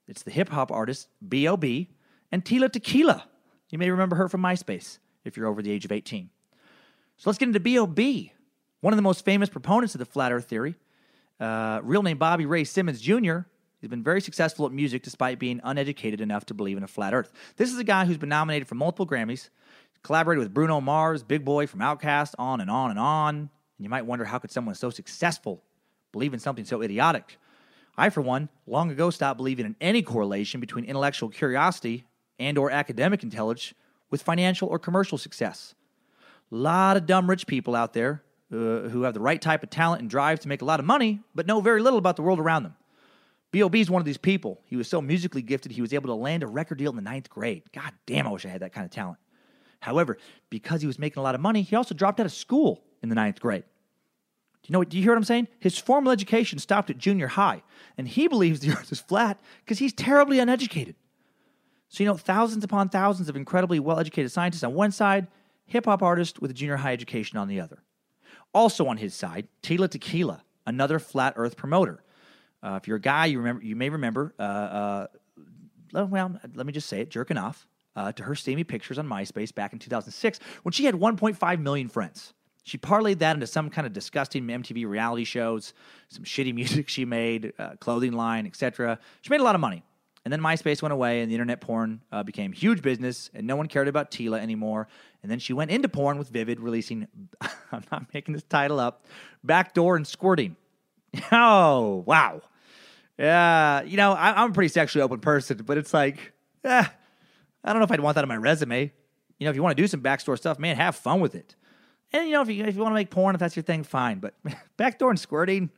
It's 0.06 0.22
the 0.22 0.30
hip 0.30 0.48
hop 0.48 0.70
artist 0.70 1.08
B.O.B. 1.28 1.90
and 2.30 2.44
Tila 2.44 2.70
Tequila. 2.70 3.26
You 3.70 3.78
may 3.78 3.90
remember 3.90 4.14
her 4.14 4.28
from 4.28 4.42
MySpace 4.42 4.98
if 5.24 5.36
you're 5.36 5.48
over 5.48 5.60
the 5.60 5.72
age 5.72 5.84
of 5.84 5.90
18. 5.90 6.30
So 7.16 7.28
let's 7.28 7.36
get 7.36 7.48
into 7.48 7.58
B.O.B., 7.58 8.32
one 8.80 8.92
of 8.92 8.96
the 8.96 9.02
most 9.02 9.24
famous 9.24 9.48
proponents 9.48 9.96
of 9.96 9.98
the 9.98 10.04
flat 10.04 10.30
Earth 10.30 10.44
theory. 10.44 10.76
Uh, 11.40 11.80
real 11.82 12.04
name 12.04 12.18
Bobby 12.18 12.46
Ray 12.46 12.62
Simmons 12.62 13.00
Jr. 13.00 13.38
He's 13.80 13.90
been 13.90 14.04
very 14.04 14.20
successful 14.20 14.66
at 14.66 14.72
music 14.72 15.02
despite 15.02 15.40
being 15.40 15.60
uneducated 15.64 16.20
enough 16.20 16.46
to 16.46 16.54
believe 16.54 16.76
in 16.76 16.84
a 16.84 16.86
flat 16.86 17.12
Earth. 17.12 17.32
This 17.56 17.72
is 17.72 17.78
a 17.80 17.84
guy 17.84 18.04
who's 18.04 18.18
been 18.18 18.28
nominated 18.28 18.68
for 18.68 18.76
multiple 18.76 19.04
Grammys, 19.04 19.48
collaborated 20.04 20.44
with 20.44 20.54
Bruno 20.54 20.80
Mars, 20.80 21.24
Big 21.24 21.44
Boi 21.44 21.66
from 21.66 21.80
Outkast, 21.80 22.36
on 22.38 22.60
and 22.60 22.70
on 22.70 22.90
and 22.90 23.00
on. 23.00 23.50
And 23.78 23.84
you 23.84 23.90
might 23.90 24.06
wonder 24.06 24.24
how 24.24 24.38
could 24.38 24.50
someone 24.50 24.74
so 24.74 24.90
successful 24.90 25.62
believe 26.12 26.34
in 26.34 26.40
something 26.40 26.64
so 26.64 26.82
idiotic? 26.82 27.38
I, 27.96 28.10
for 28.10 28.20
one, 28.20 28.48
long 28.66 28.90
ago 28.90 29.10
stopped 29.10 29.36
believing 29.36 29.66
in 29.66 29.76
any 29.80 30.02
correlation 30.02 30.60
between 30.60 30.84
intellectual 30.84 31.28
curiosity 31.28 32.04
and 32.38 32.58
or 32.58 32.70
academic 32.70 33.22
intelligence 33.22 33.74
with 34.10 34.22
financial 34.22 34.68
or 34.68 34.78
commercial 34.78 35.18
success. 35.18 35.74
A 36.50 36.54
lot 36.54 36.96
of 36.96 37.06
dumb 37.06 37.28
rich 37.28 37.46
people 37.46 37.74
out 37.74 37.92
there 37.92 38.22
uh, 38.52 38.88
who 38.88 39.02
have 39.02 39.14
the 39.14 39.20
right 39.20 39.40
type 39.40 39.62
of 39.62 39.70
talent 39.70 40.00
and 40.00 40.10
drive 40.10 40.40
to 40.40 40.48
make 40.48 40.62
a 40.62 40.64
lot 40.64 40.80
of 40.80 40.86
money, 40.86 41.20
but 41.34 41.46
know 41.46 41.60
very 41.60 41.80
little 41.80 41.98
about 41.98 42.16
the 42.16 42.22
world 42.22 42.38
around 42.38 42.64
them. 42.64 42.76
B.O.B. 43.50 43.80
is 43.80 43.90
one 43.90 44.00
of 44.00 44.06
these 44.06 44.18
people. 44.18 44.60
He 44.64 44.76
was 44.76 44.88
so 44.88 45.00
musically 45.00 45.42
gifted, 45.42 45.72
he 45.72 45.80
was 45.80 45.92
able 45.94 46.08
to 46.08 46.14
land 46.14 46.42
a 46.42 46.46
record 46.46 46.78
deal 46.78 46.90
in 46.90 46.96
the 46.96 47.02
ninth 47.02 47.30
grade. 47.30 47.62
God 47.72 47.92
damn, 48.06 48.26
I 48.26 48.30
wish 48.30 48.44
I 48.44 48.48
had 48.48 48.62
that 48.62 48.72
kind 48.72 48.84
of 48.84 48.90
talent. 48.90 49.18
However, 49.80 50.18
because 50.50 50.80
he 50.80 50.86
was 50.86 50.98
making 50.98 51.20
a 51.20 51.22
lot 51.22 51.34
of 51.34 51.40
money, 51.40 51.62
he 51.62 51.76
also 51.76 51.94
dropped 51.94 52.18
out 52.18 52.26
of 52.26 52.32
school 52.32 52.82
in 53.04 53.10
the 53.10 53.14
ninth 53.14 53.38
grade. 53.38 53.62
Do 54.62 54.68
you 54.68 54.72
know? 54.72 54.78
what? 54.80 54.88
Do 54.88 54.96
you 54.96 55.02
hear 55.02 55.12
what 55.12 55.18
I'm 55.18 55.24
saying? 55.24 55.48
His 55.60 55.78
formal 55.78 56.10
education 56.10 56.58
stopped 56.58 56.90
at 56.90 56.98
junior 56.98 57.28
high, 57.28 57.62
and 57.98 58.08
he 58.08 58.26
believes 58.26 58.60
the 58.60 58.70
Earth 58.72 58.90
is 58.90 58.98
flat 58.98 59.38
because 59.64 59.78
he's 59.78 59.92
terribly 59.92 60.40
uneducated. 60.40 60.96
So 61.88 62.02
you 62.02 62.08
know, 62.08 62.16
thousands 62.16 62.64
upon 62.64 62.88
thousands 62.88 63.28
of 63.28 63.36
incredibly 63.36 63.78
well-educated 63.78 64.32
scientists 64.32 64.64
on 64.64 64.74
one 64.74 64.90
side, 64.90 65.28
hip 65.66 65.84
hop 65.84 66.02
artist 66.02 66.40
with 66.40 66.50
a 66.50 66.54
junior 66.54 66.76
high 66.76 66.92
education 66.92 67.38
on 67.38 67.46
the 67.46 67.60
other. 67.60 67.82
Also 68.52 68.86
on 68.86 68.96
his 68.96 69.14
side, 69.14 69.46
Tila 69.62 69.88
Tequila, 69.88 70.42
another 70.66 70.98
flat 70.98 71.34
Earth 71.36 71.56
promoter. 71.56 72.02
Uh, 72.62 72.78
if 72.80 72.88
you're 72.88 72.96
a 72.96 73.00
guy, 73.00 73.26
you 73.26 73.38
remember, 73.38 73.62
you 73.62 73.76
may 73.76 73.90
remember. 73.90 74.34
Uh, 74.38 74.42
uh, 74.42 75.06
well, 76.06 76.40
let 76.54 76.66
me 76.66 76.72
just 76.72 76.88
say 76.88 77.02
it, 77.02 77.10
jerking 77.10 77.36
off 77.36 77.66
uh, 77.96 78.12
to 78.12 78.22
her 78.22 78.34
steamy 78.34 78.64
pictures 78.64 78.98
on 78.98 79.06
MySpace 79.06 79.54
back 79.54 79.72
in 79.72 79.78
2006 79.78 80.40
when 80.62 80.72
she 80.72 80.86
had 80.86 80.94
1.5 80.94 81.60
million 81.60 81.88
friends. 81.88 82.32
She 82.64 82.78
parlayed 82.78 83.18
that 83.18 83.34
into 83.34 83.46
some 83.46 83.68
kind 83.68 83.86
of 83.86 83.92
disgusting 83.92 84.46
MTV 84.46 84.86
reality 84.88 85.24
shows, 85.24 85.74
some 86.08 86.24
shitty 86.24 86.54
music 86.54 86.88
she 86.88 87.04
made, 87.04 87.52
uh, 87.58 87.76
clothing 87.78 88.12
line, 88.12 88.46
etc. 88.46 88.98
She 89.20 89.30
made 89.30 89.40
a 89.40 89.44
lot 89.44 89.54
of 89.54 89.60
money. 89.60 89.82
And 90.24 90.32
then 90.32 90.40
MySpace 90.40 90.80
went 90.80 90.94
away, 90.94 91.20
and 91.20 91.30
the 91.30 91.34
internet 91.34 91.60
porn 91.60 92.00
uh, 92.10 92.22
became 92.22 92.52
huge 92.52 92.80
business, 92.80 93.28
and 93.34 93.46
no 93.46 93.56
one 93.56 93.68
cared 93.68 93.88
about 93.88 94.10
Tila 94.10 94.40
anymore. 94.40 94.88
And 95.22 95.30
then 95.30 95.38
she 95.38 95.52
went 95.52 95.70
into 95.70 95.86
porn 95.86 96.16
with 96.16 96.30
Vivid, 96.30 96.60
releasing, 96.60 97.06
I'm 97.72 97.84
not 97.92 98.06
making 98.14 98.32
this 98.32 98.42
title 98.44 98.80
up, 98.80 99.04
Backdoor 99.44 99.96
and 99.96 100.06
Squirting. 100.06 100.56
Oh, 101.30 102.02
wow. 102.06 102.40
Yeah, 103.18 103.82
you 103.82 103.96
know, 103.96 104.14
I, 104.14 104.42
am 104.42 104.50
a 104.50 104.52
pretty 104.52 104.68
sexually 104.68 105.02
open 105.02 105.20
person, 105.20 105.58
but 105.64 105.78
it's 105.78 105.94
like, 105.94 106.32
eh, 106.64 106.84
I 107.62 107.72
don't 107.72 107.78
know 107.78 107.84
if 107.84 107.92
I'd 107.92 108.00
want 108.00 108.16
that 108.16 108.24
on 108.24 108.28
my 108.28 108.36
resume. 108.36 108.90
You 109.38 109.44
know, 109.44 109.50
if 109.50 109.56
you 109.56 109.62
want 109.62 109.76
to 109.76 109.82
do 109.82 109.86
some 109.86 110.00
backdoor 110.00 110.36
stuff, 110.36 110.58
man, 110.58 110.74
have 110.74 110.96
fun 110.96 111.20
with 111.20 111.36
it. 111.36 111.54
And, 112.14 112.28
you 112.28 112.34
know, 112.34 112.42
if 112.42 112.48
you, 112.48 112.64
if 112.64 112.76
you 112.76 112.80
want 112.80 112.92
to 112.92 112.94
make 112.94 113.10
porn, 113.10 113.34
if 113.34 113.40
that's 113.40 113.56
your 113.56 113.64
thing, 113.64 113.82
fine. 113.82 114.20
But 114.20 114.34
backdoor 114.76 115.10
and 115.10 115.18
squirting, 115.18 115.68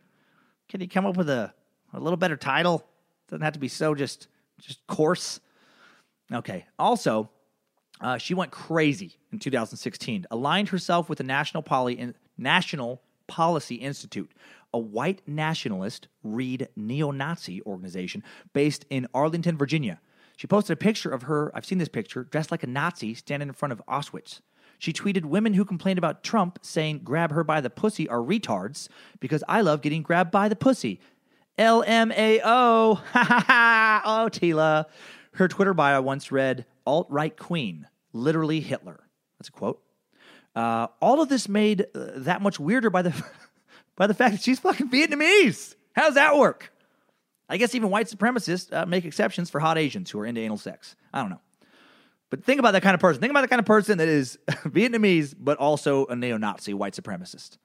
can 0.69 0.83
you 0.83 0.89
come 0.89 1.07
up 1.07 1.17
with 1.17 1.31
a, 1.31 1.53
a 1.95 1.99
little 1.99 2.19
better 2.19 2.37
title? 2.37 2.87
Doesn't 3.29 3.43
have 3.43 3.55
to 3.55 3.59
be 3.59 3.69
so 3.69 3.95
just 3.95 4.29
just 4.61 4.87
coarse. 4.87 5.41
Okay. 6.33 6.67
Also, 6.79 7.31
uh, 8.03 8.19
she 8.19 8.35
went 8.35 8.51
crazy 8.51 9.17
in 9.33 9.39
2016. 9.39 10.27
Aligned 10.31 10.69
herself 10.69 11.09
with 11.09 11.19
the 11.19 11.25
National 11.25 11.63
Poly 11.63 12.13
National 12.37 13.01
Policy 13.29 13.77
Institute, 13.77 14.31
a 14.75 14.79
white 14.79 15.23
nationalist, 15.27 16.09
read 16.23 16.69
neo-Nazi 16.77 17.63
organization 17.63 18.23
based 18.53 18.85
in 18.91 19.07
Arlington, 19.15 19.57
Virginia. 19.57 20.01
She 20.37 20.47
posted 20.47 20.75
a 20.75 20.77
picture 20.77 21.11
of 21.11 21.23
her. 21.23 21.51
I've 21.55 21.65
seen 21.65 21.79
this 21.79 21.89
picture, 21.89 22.25
dressed 22.25 22.51
like 22.51 22.63
a 22.63 22.67
Nazi, 22.67 23.15
standing 23.15 23.49
in 23.49 23.55
front 23.55 23.73
of 23.73 23.81
Auschwitz. 23.89 24.41
She 24.79 24.93
tweeted 24.93 25.25
women 25.25 25.55
who 25.55 25.65
complained 25.65 25.99
about 25.99 26.23
Trump 26.23 26.59
saying 26.63 27.01
grab 27.05 27.33
her 27.33 27.45
by 27.45 27.61
the 27.61 27.71
pussy 27.71 28.09
are 28.09 28.19
retards 28.19 28.89
because 29.21 29.43
I 29.49 29.61
love 29.63 29.83
getting 29.83 30.03
grabbed 30.03 30.31
by 30.31 30.49
the 30.49 30.57
pussy. 30.57 31.01
LMAO. 31.59 32.97
Ha 32.97 33.03
ha 33.13 33.45
ha. 33.47 34.03
Oh, 34.05 34.29
Tila. 34.29 34.87
Her 35.33 35.49
Twitter 35.49 35.75
bio 35.75 36.01
once 36.01 36.33
read 36.33 36.67
alt 36.87 37.07
right 37.11 37.37
queen, 37.37 37.87
literally 38.13 38.61
Hitler. 38.61 39.01
That's 39.39 39.49
a 39.49 39.53
quote. 39.53 39.83
Uh, 40.55 40.87
all 41.01 41.21
of 41.21 41.29
this 41.29 41.49
made 41.49 41.87
uh, 41.95 42.13
that 42.17 42.41
much 42.41 42.59
weirder 42.59 42.89
by 42.89 43.03
the 43.03 43.25
by 43.97 44.07
the 44.07 44.15
fact 44.15 44.33
that 44.33 44.43
she's 44.43 44.59
fucking 44.59 44.91
Vietnamese. 44.91 45.75
How's 45.93 46.15
that 46.15 46.37
work? 46.37 46.73
I 47.49 47.59
guess 47.59 47.75
even 47.75 47.91
white 47.91 48.07
supremacists 48.07 48.73
uh, 48.73 48.87
make 48.87 49.05
exceptions 49.05 49.51
for 49.51 49.61
hot 49.61 49.79
Asians 49.79 50.11
who 50.11 50.19
are 50.19 50.27
into 50.27 50.41
anal 50.41 50.57
sex. 50.57 50.97
I 51.13 51.21
don't 51.21 51.31
know. 51.31 51.41
But 52.31 52.45
think 52.45 52.59
about 52.59 52.73
that 52.73 52.83
kind 52.83 52.95
of 52.95 53.01
person. 53.01 53.21
Think 53.21 53.31
about 53.31 53.43
the 53.43 53.49
kind 53.49 53.61
of 53.61 53.67
person 53.67 53.99
that 53.99 54.09
is 54.09 54.39
Vietnamese, 54.49 55.35
but 55.39 55.59
also 55.59 56.07
a 56.07 56.17
neo 56.17 56.37
Nazi 56.37 56.75
white 56.75 56.95
supremacist. 56.95 57.59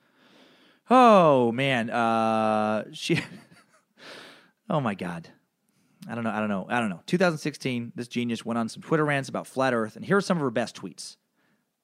Oh, 0.89 1.51
man. 1.51 1.89
Uh, 1.89 2.86
she. 2.91 3.20
Oh 4.70 4.80
my 4.80 4.95
God. 4.95 5.28
I 6.07 6.16
don't 6.16 6.24
know. 6.24 6.30
I 6.30 6.39
don't 6.39 6.47
know. 6.47 6.66
I 6.70 6.80
don't 6.80 6.89
know. 6.89 7.01
2016, 7.05 7.91
this 7.93 8.07
genius 8.07 8.45
went 8.45 8.57
on 8.57 8.70
some 8.70 8.82
Twitter 8.82 9.03
rants 9.03 9.28
about 9.28 9.45
flat 9.45 9.74
Earth, 9.74 9.97
and 9.97 10.05
here 10.05 10.16
are 10.16 10.22
some 10.22 10.38
of 10.38 10.41
her 10.41 10.49
best 10.49 10.78
tweets. 10.78 11.18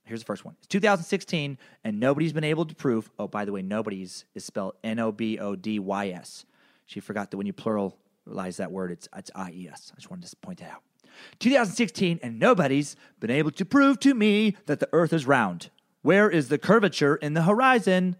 Here's 0.05 0.21
the 0.21 0.25
first 0.25 0.45
one. 0.45 0.55
It's 0.59 0.67
2016, 0.67 1.57
and 1.83 1.99
nobody's 1.99 2.31
been 2.31 2.45
able 2.45 2.65
to 2.65 2.73
prove. 2.73 3.11
Oh, 3.19 3.27
by 3.27 3.43
the 3.43 3.51
way, 3.51 3.61
nobody's 3.61 4.23
is 4.33 4.45
spelled 4.45 4.75
N 4.85 4.99
O 4.99 5.11
B 5.11 5.37
O 5.37 5.55
D 5.57 5.79
Y 5.79 6.09
S. 6.09 6.45
She 6.85 7.01
forgot 7.01 7.29
that 7.29 7.37
when 7.37 7.45
you 7.45 7.51
pluralize 7.51 8.55
that 8.55 8.71
word, 8.71 8.91
it's 8.93 9.09
it's 9.15 9.29
I 9.35 9.51
E 9.51 9.67
S. 9.69 9.91
I 9.93 9.95
just 9.95 10.09
wanted 10.09 10.29
to 10.29 10.35
point 10.37 10.59
that 10.59 10.71
out. 10.71 10.81
2016, 11.39 12.19
and 12.21 12.39
nobody's 12.39 12.95
been 13.19 13.31
able 13.31 13.51
to 13.51 13.65
prove 13.65 13.99
to 14.01 14.13
me 14.13 14.55
that 14.65 14.79
the 14.79 14.89
Earth 14.91 15.13
is 15.13 15.25
round. 15.25 15.69
Where 16.01 16.29
is 16.29 16.49
the 16.49 16.57
curvature 16.57 17.15
in 17.15 17.33
the 17.33 17.43
horizon? 17.43 18.15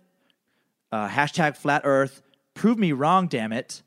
Uh, 0.91 1.07
hashtag 1.07 1.57
flat 1.57 1.81
Earth. 1.85 2.21
Prove 2.53 2.77
me 2.77 2.91
wrong, 2.91 3.27
damn 3.27 3.53
it. 3.53 3.83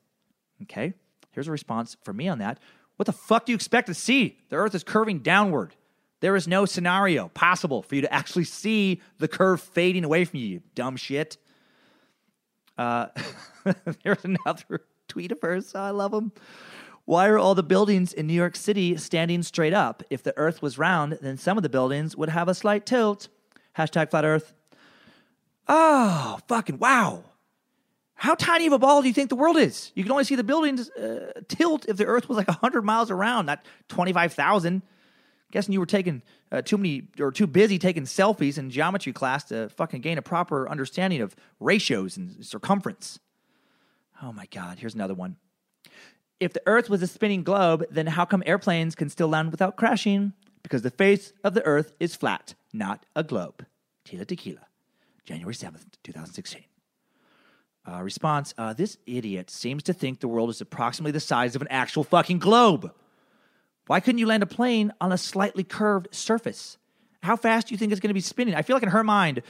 Okay, 0.62 0.94
here's 1.32 1.48
a 1.48 1.52
response 1.52 1.96
for 2.02 2.12
me 2.12 2.28
on 2.28 2.38
that. 2.38 2.58
What 2.96 3.06
the 3.06 3.12
fuck 3.12 3.46
do 3.46 3.52
you 3.52 3.56
expect 3.56 3.86
to 3.86 3.94
see? 3.94 4.38
The 4.50 4.56
Earth 4.56 4.74
is 4.74 4.84
curving 4.84 5.20
downward. 5.20 5.74
There 6.20 6.36
is 6.36 6.46
no 6.46 6.66
scenario 6.66 7.28
possible 7.28 7.82
for 7.82 7.94
you 7.94 8.02
to 8.02 8.12
actually 8.12 8.44
see 8.44 9.00
the 9.18 9.28
curve 9.28 9.60
fading 9.60 10.04
away 10.04 10.26
from 10.26 10.40
you, 10.40 10.46
you 10.46 10.62
dumb 10.74 10.96
shit. 10.96 11.38
Uh, 12.76 13.06
there's 14.04 14.24
another 14.24 14.84
tweet 15.08 15.32
of 15.32 15.38
hers. 15.42 15.74
I 15.74 15.90
love 15.90 16.12
them. 16.12 16.32
Why 17.10 17.26
are 17.26 17.38
all 17.38 17.56
the 17.56 17.64
buildings 17.64 18.12
in 18.12 18.28
New 18.28 18.34
York 18.34 18.54
City 18.54 18.96
standing 18.96 19.42
straight 19.42 19.72
up? 19.72 20.04
If 20.10 20.22
the 20.22 20.32
Earth 20.38 20.62
was 20.62 20.78
round, 20.78 21.18
then 21.20 21.38
some 21.38 21.56
of 21.56 21.64
the 21.64 21.68
buildings 21.68 22.16
would 22.16 22.28
have 22.28 22.46
a 22.46 22.54
slight 22.54 22.86
tilt. 22.86 23.26
Hashtag 23.76 24.10
flat 24.10 24.24
Earth. 24.24 24.52
Oh, 25.66 26.38
fucking 26.46 26.78
wow. 26.78 27.24
How 28.14 28.36
tiny 28.36 28.68
of 28.68 28.72
a 28.72 28.78
ball 28.78 29.02
do 29.02 29.08
you 29.08 29.14
think 29.14 29.28
the 29.28 29.34
world 29.34 29.56
is? 29.56 29.90
You 29.96 30.04
can 30.04 30.12
only 30.12 30.22
see 30.22 30.36
the 30.36 30.44
buildings 30.44 30.88
uh, 30.90 31.32
tilt 31.48 31.84
if 31.88 31.96
the 31.96 32.06
Earth 32.06 32.28
was 32.28 32.38
like 32.38 32.46
100 32.46 32.82
miles 32.82 33.10
around, 33.10 33.46
not 33.46 33.66
25,000. 33.88 34.80
Guessing 35.50 35.72
you 35.72 35.80
were 35.80 35.86
taking 35.86 36.22
uh, 36.52 36.62
too 36.62 36.78
many 36.78 37.08
or 37.18 37.32
too 37.32 37.48
busy 37.48 37.80
taking 37.80 38.04
selfies 38.04 38.56
in 38.56 38.70
geometry 38.70 39.12
class 39.12 39.42
to 39.46 39.68
fucking 39.70 40.00
gain 40.00 40.16
a 40.16 40.22
proper 40.22 40.70
understanding 40.70 41.22
of 41.22 41.34
ratios 41.58 42.16
and 42.16 42.46
circumference. 42.46 43.18
Oh 44.22 44.32
my 44.32 44.46
God, 44.46 44.78
here's 44.78 44.94
another 44.94 45.14
one. 45.14 45.38
If 46.40 46.54
the 46.54 46.62
Earth 46.66 46.88
was 46.88 47.02
a 47.02 47.06
spinning 47.06 47.42
globe, 47.42 47.84
then 47.90 48.06
how 48.06 48.24
come 48.24 48.42
airplanes 48.46 48.94
can 48.94 49.10
still 49.10 49.28
land 49.28 49.50
without 49.50 49.76
crashing? 49.76 50.32
Because 50.62 50.82
the 50.82 50.90
face 50.90 51.32
of 51.44 51.54
the 51.54 51.64
Earth 51.64 51.92
is 52.00 52.16
flat, 52.16 52.54
not 52.72 53.04
a 53.14 53.22
globe. 53.22 53.66
Tila 54.06 54.26
Tequila, 54.26 54.66
January 55.24 55.54
7th, 55.54 55.84
2016. 56.02 56.64
Uh, 57.86 58.02
response 58.02 58.54
uh, 58.58 58.72
This 58.72 58.98
idiot 59.06 59.50
seems 59.50 59.82
to 59.84 59.92
think 59.92 60.20
the 60.20 60.28
world 60.28 60.50
is 60.50 60.60
approximately 60.60 61.12
the 61.12 61.20
size 61.20 61.54
of 61.54 61.62
an 61.62 61.68
actual 61.68 62.04
fucking 62.04 62.38
globe. 62.38 62.92
Why 63.86 64.00
couldn't 64.00 64.18
you 64.18 64.26
land 64.26 64.42
a 64.42 64.46
plane 64.46 64.92
on 65.00 65.12
a 65.12 65.18
slightly 65.18 65.64
curved 65.64 66.08
surface? 66.12 66.78
How 67.22 67.36
fast 67.36 67.68
do 67.68 67.74
you 67.74 67.78
think 67.78 67.92
it's 67.92 68.00
going 68.00 68.08
to 68.08 68.14
be 68.14 68.20
spinning? 68.20 68.54
I 68.54 68.62
feel 68.62 68.76
like 68.76 68.82
in 68.82 68.90
her 68.90 69.04
mind, 69.04 69.42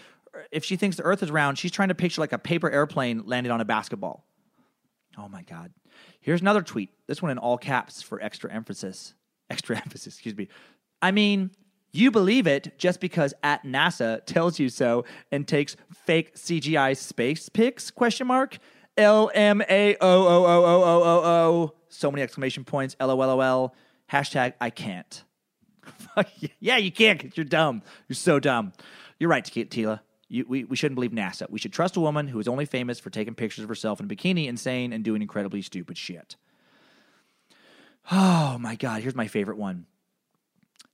if 0.50 0.64
she 0.64 0.76
thinks 0.76 0.96
the 0.96 1.02
Earth 1.02 1.22
is 1.22 1.30
round, 1.30 1.58
she's 1.58 1.70
trying 1.70 1.88
to 1.88 1.94
picture 1.94 2.20
like 2.20 2.32
a 2.32 2.38
paper 2.38 2.70
airplane 2.70 3.22
landing 3.26 3.52
on 3.52 3.60
a 3.60 3.64
basketball. 3.64 4.24
Oh 5.18 5.28
my 5.28 5.42
God. 5.42 5.72
Here's 6.20 6.40
another 6.40 6.62
tweet. 6.62 6.90
This 7.06 7.22
one 7.22 7.30
in 7.30 7.38
all 7.38 7.58
caps 7.58 8.02
for 8.02 8.22
extra 8.22 8.52
emphasis. 8.52 9.14
Extra 9.50 9.76
emphasis, 9.78 10.14
excuse 10.14 10.36
me. 10.36 10.46
I 11.02 11.10
mean, 11.10 11.50
you 11.90 12.12
believe 12.12 12.46
it 12.46 12.78
just 12.78 13.00
because 13.00 13.34
at 13.42 13.64
NASA 13.64 14.24
tells 14.24 14.60
you 14.60 14.68
so 14.68 15.04
and 15.32 15.46
takes 15.48 15.76
fake 15.92 16.36
CGI 16.36 16.96
space 16.96 17.48
pics? 17.48 17.90
Question 17.90 18.28
mark. 18.28 18.58
L 18.96 19.28
M 19.34 19.60
A 19.68 19.96
O 19.96 19.98
O 20.00 20.44
O 20.44 20.64
O 20.64 20.82
O 20.84 21.02
O 21.02 21.24
O. 21.24 21.74
So 21.88 22.12
many 22.12 22.22
exclamation 22.22 22.64
points. 22.64 22.94
L 23.00 23.10
O 23.10 23.20
L 23.20 23.30
O 23.30 23.40
L. 23.40 23.74
Hashtag 24.12 24.52
I 24.60 24.70
can't. 24.70 25.24
yeah, 26.60 26.76
you 26.76 26.92
can't 26.92 27.20
because 27.20 27.36
you're 27.36 27.44
dumb. 27.44 27.82
You're 28.08 28.14
so 28.14 28.38
dumb. 28.38 28.72
You're 29.18 29.30
right, 29.30 29.44
Tila. 29.44 30.00
You, 30.30 30.46
we, 30.48 30.62
we 30.62 30.76
shouldn't 30.76 30.94
believe 30.94 31.10
NASA. 31.10 31.50
We 31.50 31.58
should 31.58 31.72
trust 31.72 31.96
a 31.96 32.00
woman 32.00 32.28
who 32.28 32.38
is 32.38 32.46
only 32.46 32.64
famous 32.64 33.00
for 33.00 33.10
taking 33.10 33.34
pictures 33.34 33.64
of 33.64 33.68
herself 33.68 33.98
in 33.98 34.06
a 34.06 34.08
bikini 34.08 34.46
insane, 34.46 34.92
and 34.92 35.04
doing 35.04 35.22
incredibly 35.22 35.60
stupid 35.60 35.98
shit. 35.98 36.36
Oh 38.12 38.56
my 38.58 38.76
God, 38.76 39.02
here's 39.02 39.16
my 39.16 39.26
favorite 39.26 39.58
one. 39.58 39.86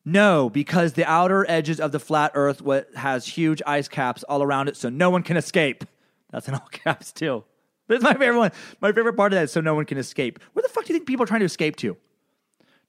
No, 0.07 0.49
because 0.49 0.95
the 0.95 1.05
outer 1.05 1.45
edges 1.51 1.81
of 1.81 1.93
the 1.93 2.01
flat 2.01 2.33
Earth 2.35 2.63
has 2.95 3.27
huge 3.27 3.61
ice 3.67 3.89
caps 3.89 4.23
all 4.23 4.43
around 4.43 4.69
it, 4.69 4.77
so 4.77 4.89
no 4.89 5.11
one 5.11 5.23
can 5.23 5.37
escape. 5.37 5.85
That's 6.31 6.49
in 6.49 6.55
all 6.55 6.69
caps 6.71 7.13
too. 7.13 7.45
That's 7.89 8.03
my 8.03 8.15
favorite 8.15 8.39
one. 8.39 8.53
My 8.81 8.93
favorite 8.93 9.17
part 9.17 9.33
of 9.33 9.37
that 9.37 9.45
is 9.45 9.53
so 9.53 9.61
no 9.61 9.75
one 9.75 9.85
can 9.85 9.99
escape. 9.99 10.39
Where 10.55 10.63
the 10.63 10.69
fuck 10.71 10.87
do 10.87 10.93
you 10.93 10.99
think 10.99 11.07
people 11.07 11.25
are 11.25 11.27
trying 11.27 11.41
to 11.41 11.47
escape 11.47 11.77
to? 11.77 11.97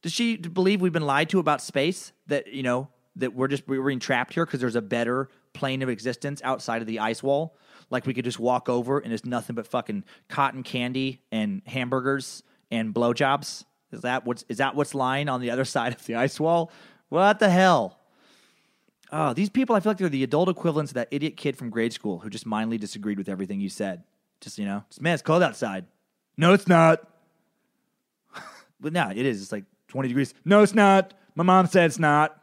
Does 0.01 0.13
she 0.13 0.37
believe 0.37 0.81
we've 0.81 0.93
been 0.93 1.05
lied 1.05 1.29
to 1.29 1.39
about 1.39 1.61
space? 1.61 2.13
That 2.27 2.53
you 2.53 2.63
know 2.63 2.87
that 3.17 3.33
we're 3.33 3.47
just 3.47 3.67
we're 3.67 3.83
being 3.85 3.99
trapped 3.99 4.33
here 4.33 4.45
because 4.45 4.59
there's 4.61 4.75
a 4.75 4.81
better 4.81 5.29
plane 5.57 5.81
of 5.81 5.89
existence 5.89 6.41
outside 6.43 6.81
of 6.81 6.87
the 6.87 6.99
ice 6.99 7.21
wall? 7.23 7.57
Like 7.89 8.05
we 8.05 8.13
could 8.13 8.25
just 8.25 8.39
walk 8.39 8.69
over 8.69 8.99
and 8.99 9.13
it's 9.13 9.25
nothing 9.25 9.55
but 9.55 9.67
fucking 9.67 10.03
cotton 10.27 10.63
candy 10.63 11.21
and 11.31 11.61
hamburgers 11.65 12.43
and 12.71 12.93
blowjobs? 12.93 13.65
Is 13.91 14.01
that 14.01 14.25
what's 14.25 14.43
is 14.49 14.57
that 14.57 14.75
what's 14.75 14.93
lying 14.93 15.29
on 15.29 15.41
the 15.41 15.51
other 15.51 15.65
side 15.75 15.93
of 15.93 16.05
the 16.05 16.15
ice 16.15 16.39
wall? 16.39 16.71
What 17.09 17.39
the 17.39 17.49
hell? 17.49 17.99
Oh, 19.11 19.33
these 19.33 19.49
people, 19.49 19.75
I 19.75 19.79
feel 19.79 19.91
like 19.91 19.97
they're 19.97 20.09
the 20.09 20.23
adult 20.23 20.49
equivalents 20.49 20.91
of 20.91 20.95
that 20.95 21.07
idiot 21.11 21.37
kid 21.37 21.55
from 21.55 21.69
grade 21.69 21.93
school 21.93 22.19
who 22.19 22.29
just 22.29 22.45
mindly 22.45 22.77
disagreed 22.77 23.17
with 23.17 23.29
everything 23.29 23.61
you 23.61 23.69
said. 23.69 24.03
Just, 24.41 24.59
you 24.59 24.65
know, 24.65 24.83
just, 24.89 25.01
man, 25.01 25.13
it's 25.13 25.23
cold 25.23 25.41
outside. 25.41 25.85
No, 26.35 26.53
it's 26.53 26.67
not. 26.67 27.07
but 28.81 28.91
no, 28.91 29.09
it 29.09 29.25
is. 29.25 29.41
It's 29.41 29.51
like 29.53 29.63
20 29.87 30.09
degrees. 30.09 30.33
No, 30.43 30.61
it's 30.61 30.75
not. 30.75 31.13
My 31.35 31.43
mom 31.43 31.67
said 31.67 31.85
it's 31.85 31.99
not. 31.99 32.37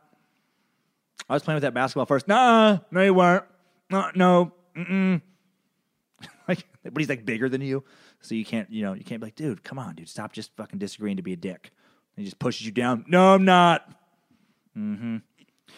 I 1.28 1.34
was 1.34 1.42
playing 1.42 1.56
with 1.56 1.62
that 1.62 1.74
basketball 1.74 2.06
first. 2.06 2.28
Nah, 2.28 2.78
no, 2.90 3.02
you 3.02 3.14
weren't. 3.14 3.44
No, 3.90 4.10
no. 4.14 4.52
Mm-mm. 4.76 5.22
like, 6.48 6.66
but 6.82 6.98
he's 6.98 7.08
like 7.08 7.24
bigger 7.24 7.48
than 7.48 7.60
you. 7.60 7.84
So 8.20 8.34
you 8.34 8.44
can't, 8.44 8.70
you 8.70 8.82
know, 8.82 8.94
you 8.94 9.04
can't 9.04 9.20
be 9.20 9.26
like, 9.26 9.36
dude, 9.36 9.62
come 9.62 9.78
on, 9.78 9.94
dude, 9.94 10.08
stop 10.08 10.32
just 10.32 10.54
fucking 10.56 10.78
disagreeing 10.78 11.16
to 11.16 11.22
be 11.22 11.32
a 11.32 11.36
dick. 11.36 11.70
And 12.16 12.22
he 12.22 12.24
just 12.24 12.38
pushes 12.38 12.66
you 12.66 12.72
down. 12.72 13.04
No, 13.08 13.34
I'm 13.34 13.44
not. 13.44 13.88
Mm-hmm. 14.76 15.18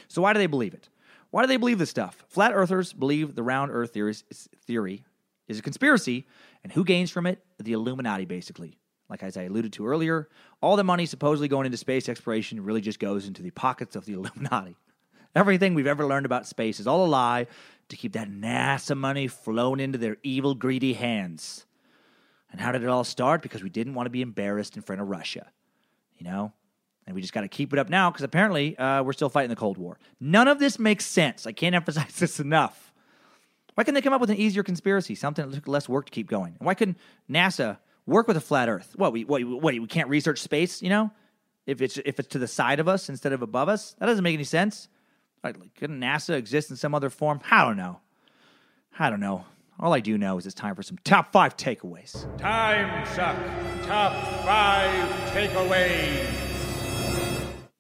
So 0.09 0.23
why 0.23 0.33
do 0.33 0.39
they 0.39 0.47
believe 0.47 0.75
it? 0.75 0.89
Why 1.31 1.43
do 1.43 1.49
they 1.49 1.57
believe 1.57 1.79
this 1.79 1.91
stuff? 1.91 2.25
Flat 2.29 2.53
earthers 2.55 2.93
believe 2.93 3.35
the 3.35 3.43
round 3.43 3.71
earth 3.73 3.93
theory 3.93 4.13
is, 4.13 4.49
theory 4.65 5.05
is 5.49 5.59
a 5.59 5.63
conspiracy, 5.63 6.27
and 6.63 6.73
who 6.73 6.85
gains 6.85 7.11
from 7.11 7.27
it? 7.27 7.45
The 7.59 7.73
Illuminati, 7.73 8.25
basically. 8.25 8.79
Like 9.09 9.23
as 9.23 9.37
I 9.37 9.43
alluded 9.43 9.73
to 9.75 9.87
earlier, 9.87 10.29
all 10.61 10.77
the 10.77 10.85
money 10.85 11.07
supposedly 11.07 11.49
going 11.49 11.67
into 11.67 11.79
space 11.79 12.09
exploration 12.09 12.65
really 12.65 12.81
just 12.81 12.99
goes 12.99 13.27
into 13.27 13.43
the 13.43 13.51
pockets 13.51 13.97
of 13.97 14.05
the 14.05 14.13
Illuminati. 14.15 14.77
Everything 15.37 15.75
we've 15.75 15.87
ever 15.87 16.07
learned 16.07 16.25
about 16.25 16.47
space 16.47 16.81
is 16.81 16.87
all 16.87 17.05
a 17.05 17.07
lie 17.07 17.47
to 17.91 17.97
keep 17.97 18.15
that 18.15 18.31
NASA 18.31 18.97
money 18.97 19.29
flowing 19.29 19.81
into 19.81 19.99
their 19.99 20.17
evil, 20.23 20.55
greedy 20.55 20.95
hands. 20.95 21.67
And 22.51 22.59
how 22.59 22.73
did 22.73 22.83
it 22.83 22.89
all 22.89 23.05
start? 23.05 23.43
Because 23.43 23.63
we 23.63 23.69
didn't 23.69 23.93
want 23.93 24.07
to 24.07 24.11
be 24.11 24.23
embarrassed 24.23 24.77
in 24.77 24.83
front 24.83 25.03
of 25.03 25.09
Russia. 25.09 25.47
You 26.17 26.25
know? 26.25 26.55
And 27.07 27.15
we 27.15 27.21
just 27.21 27.35
got 27.35 27.43
to 27.43 27.49
keep 27.49 27.75
it 27.75 27.79
up 27.79 27.91
now 27.91 28.11
because 28.11 28.25
apparently 28.25 28.79
uh, 28.79 29.03
we're 29.03 29.13
still 29.13 29.29
fighting 29.29 29.51
the 29.51 29.57
Cold 29.57 29.77
War. 29.77 29.99
None 30.19 30.49
of 30.49 30.59
this 30.59 30.79
makes 30.79 31.05
sense. 31.05 31.47
I 31.47 31.53
can't 31.53 31.75
emphasize 31.75 32.19
this 32.19 32.41
enough. 32.41 32.95
Why 33.75 33.85
couldn't 33.85 33.97
they 33.97 34.01
come 34.01 34.15
up 34.15 34.23
with 34.23 34.31
an 34.31 34.39
easier 34.39 34.63
conspiracy, 34.63 35.15
something 35.15 35.51
that 35.51 35.55
took 35.55 35.69
less 35.69 35.87
work 35.87 36.07
to 36.07 36.13
keep 36.13 36.29
going? 36.29 36.57
And 36.59 36.67
why 36.67 36.73
couldn't 36.73 36.97
NASA 37.31 37.77
work 38.07 38.27
with 38.27 38.39
a 38.39 38.41
flat 38.41 38.71
Earth? 38.71 38.95
What 38.97 39.13
we 39.13 39.25
what, 39.27 39.45
what 39.45 39.75
we 39.75 39.87
can't 39.87 40.09
research 40.09 40.41
space? 40.41 40.81
You 40.81 40.89
know, 40.89 41.11
if 41.67 41.83
it's 41.83 41.99
if 42.07 42.19
it's 42.19 42.29
to 42.29 42.39
the 42.39 42.49
side 42.49 42.81
of 42.81 42.89
us 42.89 43.11
instead 43.11 43.35
of 43.35 43.43
above 43.43 43.69
us, 43.69 43.95
that 43.99 44.07
doesn't 44.07 44.25
make 44.25 44.33
any 44.33 44.45
sense. 44.45 44.89
Like, 45.55 45.75
couldn't 45.75 46.01
NASA 46.01 46.35
exist 46.35 46.71
in 46.71 46.77
some 46.77 46.95
other 46.95 47.11
form? 47.11 47.41
I 47.51 47.65
don't 47.65 47.77
know. 47.77 48.01
I 48.99 49.11
don't 49.11 49.21
know. 49.21 49.45
All 49.79 49.93
I 49.93 50.01
do 50.01 50.17
know 50.17 50.39
is 50.39 50.47
it's 50.47 50.55
time 50.55 50.75
for 50.75 50.83
some 50.83 50.99
top 51.05 51.33
five 51.33 51.57
takeaways. 51.57 52.27
Time 52.39 53.07
suck. 53.07 53.37
Top 53.87 54.13
five 54.43 55.09
takeaways. 55.33 56.27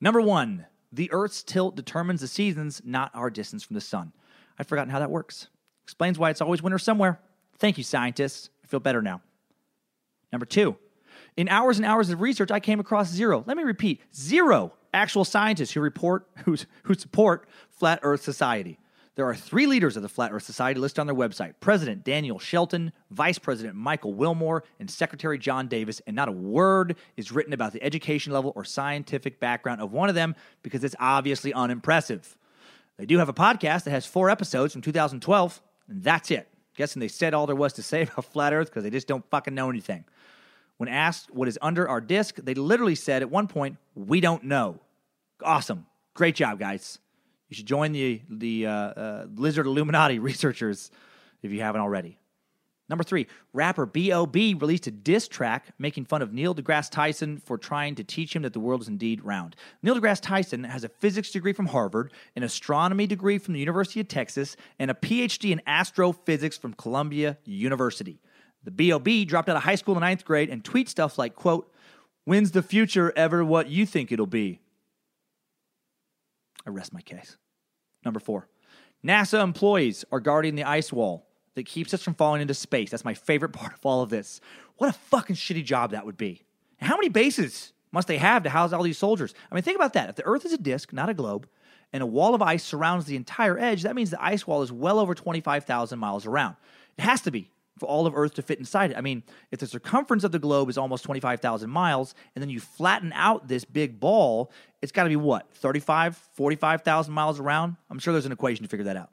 Number 0.00 0.20
one, 0.20 0.66
the 0.92 1.10
Earth's 1.10 1.42
tilt 1.42 1.74
determines 1.74 2.20
the 2.20 2.28
seasons, 2.28 2.82
not 2.84 3.10
our 3.14 3.30
distance 3.30 3.62
from 3.62 3.74
the 3.74 3.80
sun. 3.80 4.12
I'd 4.58 4.66
forgotten 4.68 4.90
how 4.90 4.98
that 4.98 5.10
works. 5.10 5.48
Explains 5.84 6.18
why 6.18 6.30
it's 6.30 6.40
always 6.40 6.62
winter 6.62 6.78
somewhere. 6.78 7.18
Thank 7.58 7.78
you, 7.78 7.84
scientists. 7.84 8.50
I 8.62 8.66
feel 8.66 8.80
better 8.80 9.00
now. 9.00 9.22
Number 10.32 10.46
two, 10.46 10.76
in 11.36 11.48
hours 11.48 11.78
and 11.78 11.86
hours 11.86 12.10
of 12.10 12.20
research, 12.20 12.50
I 12.50 12.60
came 12.60 12.80
across 12.80 13.08
zero. 13.10 13.42
Let 13.46 13.56
me 13.56 13.62
repeat 13.62 14.02
zero 14.14 14.74
actual 14.96 15.24
scientists 15.24 15.72
who 15.72 15.80
report 15.80 16.26
who, 16.44 16.56
who 16.84 16.94
support 16.94 17.48
Flat 17.70 18.00
Earth 18.02 18.22
Society. 18.22 18.78
There 19.14 19.26
are 19.26 19.34
three 19.34 19.66
leaders 19.66 19.96
of 19.96 20.02
the 20.02 20.10
Flat 20.10 20.30
Earth 20.32 20.42
Society 20.42 20.78
listed 20.78 20.98
on 20.98 21.06
their 21.06 21.16
website 21.16 21.54
President 21.60 22.04
Daniel 22.04 22.38
Shelton, 22.38 22.92
Vice 23.10 23.38
President 23.38 23.74
Michael 23.74 24.12
Wilmore, 24.12 24.64
and 24.78 24.90
Secretary 24.90 25.38
John 25.38 25.68
Davis. 25.68 26.02
And 26.06 26.16
not 26.16 26.28
a 26.28 26.32
word 26.32 26.96
is 27.16 27.32
written 27.32 27.52
about 27.52 27.72
the 27.72 27.82
education 27.82 28.32
level 28.32 28.52
or 28.54 28.64
scientific 28.64 29.40
background 29.40 29.80
of 29.80 29.92
one 29.92 30.08
of 30.08 30.14
them 30.14 30.34
because 30.62 30.84
it's 30.84 30.96
obviously 30.98 31.52
unimpressive. 31.52 32.36
They 32.98 33.06
do 33.06 33.18
have 33.18 33.28
a 33.28 33.34
podcast 33.34 33.84
that 33.84 33.90
has 33.90 34.04
four 34.06 34.28
episodes 34.28 34.72
from 34.72 34.82
2012, 34.82 35.62
and 35.88 36.02
that's 36.02 36.30
it. 36.30 36.48
Guessing 36.76 37.00
they 37.00 37.08
said 37.08 37.32
all 37.32 37.46
there 37.46 37.56
was 37.56 37.72
to 37.74 37.82
say 37.82 38.02
about 38.12 38.24
Flat 38.26 38.52
Earth 38.52 38.68
because 38.68 38.82
they 38.82 38.90
just 38.90 39.08
don't 39.08 39.24
fucking 39.30 39.54
know 39.54 39.70
anything. 39.70 40.04
When 40.76 40.90
asked 40.90 41.30
what 41.30 41.48
is 41.48 41.58
under 41.62 41.88
our 41.88 42.02
disk, 42.02 42.36
they 42.36 42.52
literally 42.52 42.94
said 42.94 43.22
at 43.22 43.30
one 43.30 43.48
point, 43.48 43.78
We 43.94 44.20
don't 44.20 44.44
know. 44.44 44.80
Awesome. 45.42 45.86
Great 46.14 46.34
job, 46.34 46.58
guys. 46.58 46.98
You 47.48 47.56
should 47.56 47.66
join 47.66 47.92
the 47.92 48.22
the 48.28 48.66
uh, 48.66 48.72
uh, 48.72 49.26
Lizard 49.34 49.66
Illuminati 49.66 50.18
researchers 50.30 50.90
if 51.42 51.52
you 51.52 51.60
haven't 51.60 51.80
already. 51.80 52.18
Number 52.88 53.02
three, 53.02 53.26
rapper 53.52 53.84
B.O.B. 53.84 54.54
released 54.54 54.86
a 54.86 54.92
diss 54.92 55.26
track 55.26 55.66
making 55.76 56.04
fun 56.04 56.22
of 56.22 56.32
Neil 56.32 56.54
deGrasse 56.54 56.90
Tyson 56.90 57.38
for 57.38 57.58
trying 57.58 57.96
to 57.96 58.04
teach 58.04 58.34
him 58.34 58.42
that 58.42 58.52
the 58.52 58.60
world 58.60 58.80
is 58.80 58.86
indeed 58.86 59.24
round. 59.24 59.56
Neil 59.82 59.96
deGrasse 59.96 60.20
Tyson 60.20 60.62
has 60.62 60.84
a 60.84 60.88
physics 60.88 61.32
degree 61.32 61.52
from 61.52 61.66
Harvard, 61.66 62.12
an 62.36 62.44
astronomy 62.44 63.08
degree 63.08 63.38
from 63.38 63.54
the 63.54 63.60
University 63.60 63.98
of 63.98 64.06
Texas, 64.06 64.56
and 64.78 64.88
a 64.88 64.94
PhD 64.94 65.50
in 65.50 65.60
astrophysics 65.66 66.56
from 66.56 66.74
Columbia 66.74 67.38
University. 67.44 68.20
The 68.62 68.70
B.O.B. 68.70 69.24
dropped 69.24 69.48
out 69.48 69.56
of 69.56 69.64
high 69.64 69.74
school 69.74 69.94
in 69.94 70.00
ninth 70.00 70.24
grade 70.24 70.50
and 70.50 70.64
tweet 70.64 70.88
stuff 70.88 71.18
like, 71.18 71.34
quote, 71.34 71.72
When's 72.24 72.52
the 72.52 72.62
future 72.62 73.12
ever 73.16 73.44
what 73.44 73.68
you 73.68 73.86
think 73.86 74.10
it'll 74.10 74.26
be? 74.26 74.60
I 76.66 76.70
rest 76.70 76.92
my 76.92 77.00
case. 77.00 77.36
Number 78.04 78.20
four, 78.20 78.48
NASA 79.04 79.42
employees 79.42 80.04
are 80.12 80.20
guarding 80.20 80.54
the 80.54 80.64
ice 80.64 80.92
wall 80.92 81.26
that 81.54 81.66
keeps 81.66 81.92
us 81.92 82.02
from 82.02 82.14
falling 82.14 82.42
into 82.42 82.54
space. 82.54 82.90
That's 82.90 83.04
my 83.04 83.14
favorite 83.14 83.52
part 83.52 83.74
of 83.74 83.84
all 83.84 84.02
of 84.02 84.10
this. 84.10 84.40
What 84.76 84.90
a 84.90 84.98
fucking 84.98 85.36
shitty 85.36 85.64
job 85.64 85.90
that 85.90 86.06
would 86.06 86.16
be. 86.16 86.42
How 86.80 86.96
many 86.96 87.08
bases 87.08 87.72
must 87.92 88.08
they 88.08 88.18
have 88.18 88.42
to 88.42 88.50
house 88.50 88.72
all 88.72 88.82
these 88.82 88.98
soldiers? 88.98 89.34
I 89.50 89.54
mean, 89.54 89.62
think 89.62 89.76
about 89.76 89.94
that. 89.94 90.10
If 90.10 90.16
the 90.16 90.26
Earth 90.26 90.44
is 90.44 90.52
a 90.52 90.58
disk, 90.58 90.92
not 90.92 91.08
a 91.08 91.14
globe, 91.14 91.48
and 91.92 92.02
a 92.02 92.06
wall 92.06 92.34
of 92.34 92.42
ice 92.42 92.62
surrounds 92.62 93.06
the 93.06 93.16
entire 93.16 93.58
edge, 93.58 93.82
that 93.84 93.94
means 93.94 94.10
the 94.10 94.22
ice 94.22 94.46
wall 94.46 94.62
is 94.62 94.70
well 94.70 94.98
over 94.98 95.14
25,000 95.14 95.98
miles 95.98 96.26
around. 96.26 96.56
It 96.98 97.02
has 97.02 97.22
to 97.22 97.30
be 97.30 97.50
for 97.78 97.86
all 97.86 98.06
of 98.06 98.16
Earth 98.16 98.34
to 98.34 98.42
fit 98.42 98.58
inside 98.58 98.90
it. 98.90 98.96
I 98.96 99.00
mean, 99.00 99.22
if 99.50 99.60
the 99.60 99.66
circumference 99.66 100.24
of 100.24 100.32
the 100.32 100.38
globe 100.38 100.68
is 100.68 100.78
almost 100.78 101.04
25,000 101.04 101.68
miles, 101.68 102.14
and 102.34 102.42
then 102.42 102.48
you 102.48 102.60
flatten 102.60 103.12
out 103.12 103.48
this 103.48 103.64
big 103.64 104.00
ball, 104.00 104.50
it's 104.82 104.92
got 104.92 105.04
to 105.04 105.08
be 105.08 105.16
what, 105.16 105.52
35, 105.54 106.16
45,000 106.16 107.12
miles 107.12 107.38
around? 107.40 107.76
I'm 107.90 107.98
sure 107.98 108.12
there's 108.12 108.26
an 108.26 108.32
equation 108.32 108.64
to 108.64 108.68
figure 108.68 108.84
that 108.84 108.96
out. 108.96 109.10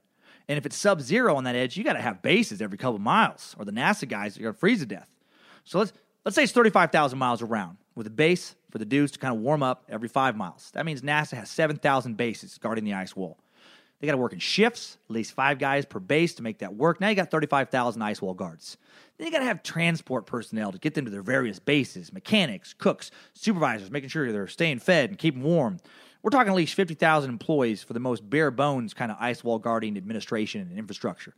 And 0.47 0.57
if 0.57 0.65
it's 0.65 0.75
sub 0.75 1.01
zero 1.01 1.35
on 1.35 1.45
that 1.45 1.55
edge, 1.55 1.77
you 1.77 1.83
got 1.83 1.93
to 1.93 2.01
have 2.01 2.21
bases 2.21 2.61
every 2.61 2.77
couple 2.77 2.99
miles, 2.99 3.55
or 3.57 3.65
the 3.65 3.71
NASA 3.71 4.07
guys 4.07 4.37
are 4.37 4.41
going 4.41 4.53
to 4.53 4.59
freeze 4.59 4.79
to 4.79 4.85
death. 4.85 5.09
So 5.63 5.79
let's 5.79 5.93
let's 6.25 6.35
say 6.35 6.43
it's 6.43 6.51
35,000 6.51 7.17
miles 7.17 7.41
around 7.41 7.77
with 7.95 8.07
a 8.07 8.11
base 8.11 8.55
for 8.71 8.77
the 8.77 8.85
dudes 8.85 9.11
to 9.13 9.19
kind 9.19 9.35
of 9.35 9.41
warm 9.41 9.63
up 9.63 9.85
every 9.87 10.07
five 10.07 10.35
miles. 10.35 10.71
That 10.73 10.85
means 10.85 11.01
NASA 11.01 11.33
has 11.33 11.49
7,000 11.49 12.17
bases 12.17 12.57
guarding 12.57 12.83
the 12.83 12.93
ice 12.93 13.15
wall. 13.15 13.37
They 14.03 14.07
got 14.07 14.15
to 14.15 14.17
work 14.17 14.33
in 14.33 14.39
shifts, 14.39 14.97
at 15.09 15.13
least 15.13 15.31
five 15.31 15.59
guys 15.59 15.85
per 15.85 15.97
base 15.97 16.33
to 16.33 16.43
make 16.43 16.57
that 16.57 16.75
work. 16.75 16.99
Now 16.99 17.07
you 17.07 17.15
got 17.15 17.31
35,000 17.31 18.01
ice 18.01 18.21
wall 18.21 18.33
guards. 18.33 18.75
Then 19.17 19.27
you 19.27 19.31
got 19.31 19.39
to 19.39 19.45
have 19.45 19.63
transport 19.63 20.25
personnel 20.25 20.73
to 20.73 20.77
get 20.77 20.93
them 20.93 21.05
to 21.05 21.11
their 21.11 21.21
various 21.21 21.57
bases, 21.57 22.11
mechanics, 22.11 22.73
cooks, 22.77 23.11
supervisors, 23.31 23.89
making 23.91 24.09
sure 24.09 24.29
they're 24.29 24.47
staying 24.47 24.79
fed 24.79 25.09
and 25.09 25.17
keeping 25.17 25.41
warm. 25.41 25.79
We're 26.21 26.31
talking 26.31 26.51
at 26.51 26.55
least 26.57 26.73
50,000 26.73 27.29
employees 27.29 27.81
for 27.81 27.93
the 27.93 28.01
most 28.01 28.29
bare 28.29 28.51
bones 28.51 28.93
kind 28.93 29.09
of 29.09 29.15
ice 29.21 29.41
wall 29.41 29.57
guarding 29.57 29.95
administration 29.95 30.67
and 30.69 30.77
infrastructure. 30.77 31.33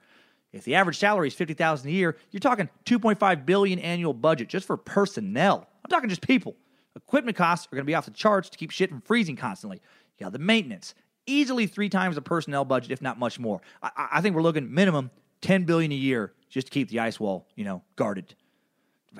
If 0.51 0.63
the 0.63 0.73
average 0.73 0.97
salary 0.97 1.27
is 1.27 1.35
50,000 1.35 1.87
a 1.87 1.91
year, 1.91 2.17
you're 2.31 2.39
talking 2.39 2.67
2.5 2.85 3.45
billion 3.45 3.77
annual 3.77 4.15
budget 4.15 4.47
just 4.49 4.65
for 4.65 4.75
personnel. 4.75 5.67
I'm 5.83 5.89
talking 5.91 6.09
just 6.09 6.25
people. 6.25 6.55
Equipment 6.95 7.37
costs 7.37 7.67
are 7.67 7.75
going 7.75 7.85
to 7.85 7.87
be 7.87 7.93
off 7.93 8.05
the 8.05 8.11
charts 8.11 8.49
to 8.49 8.57
keep 8.57 8.71
shit 8.71 8.89
from 8.89 9.01
freezing 9.01 9.35
constantly. 9.35 9.83
You 10.17 10.23
got 10.23 10.33
the 10.33 10.39
maintenance, 10.39 10.95
easily 11.25 11.67
three 11.67 11.89
times 11.89 12.15
the 12.15 12.21
personnel 12.21 12.65
budget, 12.65 12.91
if 12.91 13.01
not 13.01 13.19
much 13.19 13.39
more. 13.39 13.61
I, 13.81 14.09
I 14.13 14.21
think 14.21 14.35
we're 14.35 14.41
looking 14.41 14.73
minimum 14.73 15.11
10 15.41 15.63
billion 15.63 15.91
a 15.91 15.95
year 15.95 16.33
just 16.49 16.67
to 16.67 16.71
keep 16.71 16.89
the 16.89 16.99
ice 16.99 17.19
wall, 17.19 17.47
you 17.55 17.65
know, 17.65 17.83
guarded. 17.95 18.35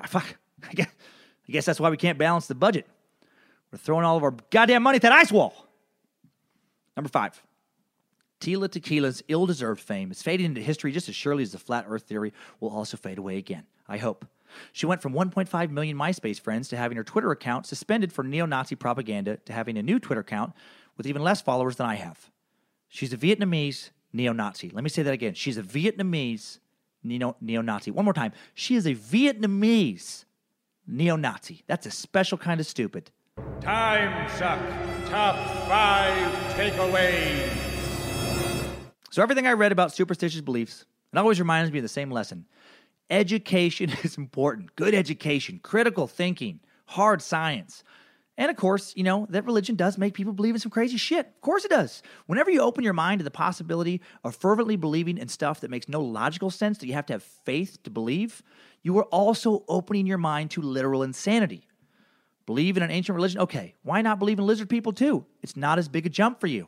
Ah, 0.02 0.08
fuck. 0.08 0.38
I 0.70 0.74
guess, 0.74 0.90
I 1.48 1.52
guess 1.52 1.66
that's 1.66 1.80
why 1.80 1.90
we 1.90 1.98
can't 1.98 2.18
balance 2.18 2.48
the 2.48 2.56
budget. 2.56 2.88
We're 3.72 3.78
throwing 3.78 4.06
all 4.06 4.18
of 4.18 4.24
our 4.24 4.36
goddamn 4.50 4.84
money 4.84 4.98
at 4.98 5.02
that 5.04 5.12
ice 5.12 5.32
wall. 5.32 5.54
Number 6.96 7.10
five. 7.10 7.42
Tila 8.40 8.68
Tequila's 8.68 9.24
ill 9.28 9.46
deserved 9.46 9.82
fame 9.82 10.12
is 10.12 10.22
fading 10.22 10.46
into 10.46 10.62
history 10.62 10.92
just 10.92 11.10
as 11.10 11.16
surely 11.16 11.44
as 11.44 11.52
the 11.52 11.58
flat 11.58 11.86
earth 11.88 12.04
theory 12.04 12.34
will 12.60 12.70
also 12.70 12.98
fade 12.98 13.18
away 13.18 13.38
again. 13.38 13.64
I 13.88 13.98
hope. 13.98 14.26
She 14.72 14.86
went 14.86 15.02
from 15.02 15.14
1.5 15.14 15.70
million 15.72 15.98
MySpace 15.98 16.40
friends 16.40 16.70
to 16.70 16.78
having 16.78 16.98
her 16.98 17.04
Twitter 17.04 17.32
account 17.32 17.66
suspended 17.66 18.14
for 18.14 18.24
neo 18.24 18.46
Nazi 18.46 18.76
propaganda 18.76 19.38
to 19.46 19.54
having 19.54 19.78
a 19.78 19.84
new 19.84 20.00
Twitter 20.00 20.22
account 20.22 20.54
with 20.98 21.08
even 21.08 21.24
less 21.24 21.42
followers 21.42 21.76
than 21.76 21.88
I 21.88 21.96
have. 21.96 22.30
She's 22.88 23.14
a 23.14 23.18
Vietnamese 23.18 23.90
neo 24.14 24.34
Nazi. 24.34 24.70
Let 24.70 24.84
me 24.84 24.90
say 24.90 25.04
that 25.04 25.14
again. 25.14 25.34
She's 25.34 25.58
a 25.58 25.64
Vietnamese 25.64 26.60
neo 27.04 27.36
Nazi. 27.42 27.92
One 27.92 28.06
more 28.06 28.14
time. 28.14 28.32
She 28.54 28.76
is 28.76 28.86
a 28.86 28.96
Vietnamese 28.96 30.26
neo 30.88 31.16
Nazi. 31.16 31.64
That's 31.68 31.86
a 31.86 31.92
special 31.92 32.38
kind 32.38 32.60
of 32.60 32.66
stupid. 32.66 33.12
Time 33.62 34.30
suck. 34.30 34.60
Top 35.10 35.36
five 35.68 36.32
takeaways. 36.56 37.52
So, 39.12 39.22
everything 39.22 39.48
I 39.48 39.54
read 39.54 39.72
about 39.72 39.94
superstitious 39.94 40.42
beliefs, 40.42 40.86
it 41.14 41.18
always 41.18 41.40
reminds 41.40 41.72
me 41.72 41.80
of 41.80 41.84
the 41.84 41.90
same 41.90 42.12
lesson. 42.12 42.46
Education 43.10 43.92
is 44.04 44.18
important. 44.18 44.76
Good 44.76 44.94
education, 44.94 45.60
critical 45.62 46.08
thinking, 46.08 46.60
hard 46.86 47.22
science. 47.22 47.84
And 48.38 48.52
of 48.52 48.58
course, 48.58 48.94
you 48.96 49.04
know, 49.04 49.28
that 49.30 49.46
religion 49.46 49.76
does 49.76 49.98
make 49.98 50.14
people 50.14 50.34
believe 50.34 50.56
in 50.56 50.60
some 50.60 50.72
crazy 50.72 50.98
shit. 50.98 51.26
Of 51.26 51.42
course 51.42 51.64
it 51.64 51.72
does. 51.72 52.04
Whenever 52.26 52.52
you 52.52 52.62
open 52.62 52.84
your 52.84 52.94
mind 52.94 53.20
to 53.20 53.24
the 53.24 53.32
possibility 53.32 54.02
of 54.24 54.36
fervently 54.36 54.76
believing 54.76 55.18
in 55.18 55.30
stuff 55.30 55.62
that 55.62 55.72
makes 55.72 55.88
no 55.88 56.02
logical 56.02 56.50
sense, 56.50 56.80
that 56.80 56.88
you 56.88 56.94
have 56.94 57.06
to 57.06 57.14
have 57.14 57.24
faith 57.24 57.82
to 57.84 57.90
believe, 57.90 58.44
you 58.84 58.98
are 58.98 59.06
also 59.06 59.64
opening 59.68 60.06
your 60.06 60.18
mind 60.18 60.52
to 60.52 60.62
literal 60.62 61.02
insanity. 61.02 61.66
Believe 62.46 62.78
in 62.78 62.84
an 62.84 62.92
ancient 62.92 63.16
religion? 63.16 63.42
Okay, 63.42 63.74
why 63.84 64.02
not 64.02 64.20
believe 64.20 64.38
in 64.38 64.46
lizard 64.46 64.70
people 64.70 64.92
too? 64.92 65.26
It's 65.42 65.56
not 65.56 65.80
as 65.80 65.88
big 65.88 66.06
a 66.06 66.10
jump 66.10 66.40
for 66.40 66.48
you. 66.48 66.68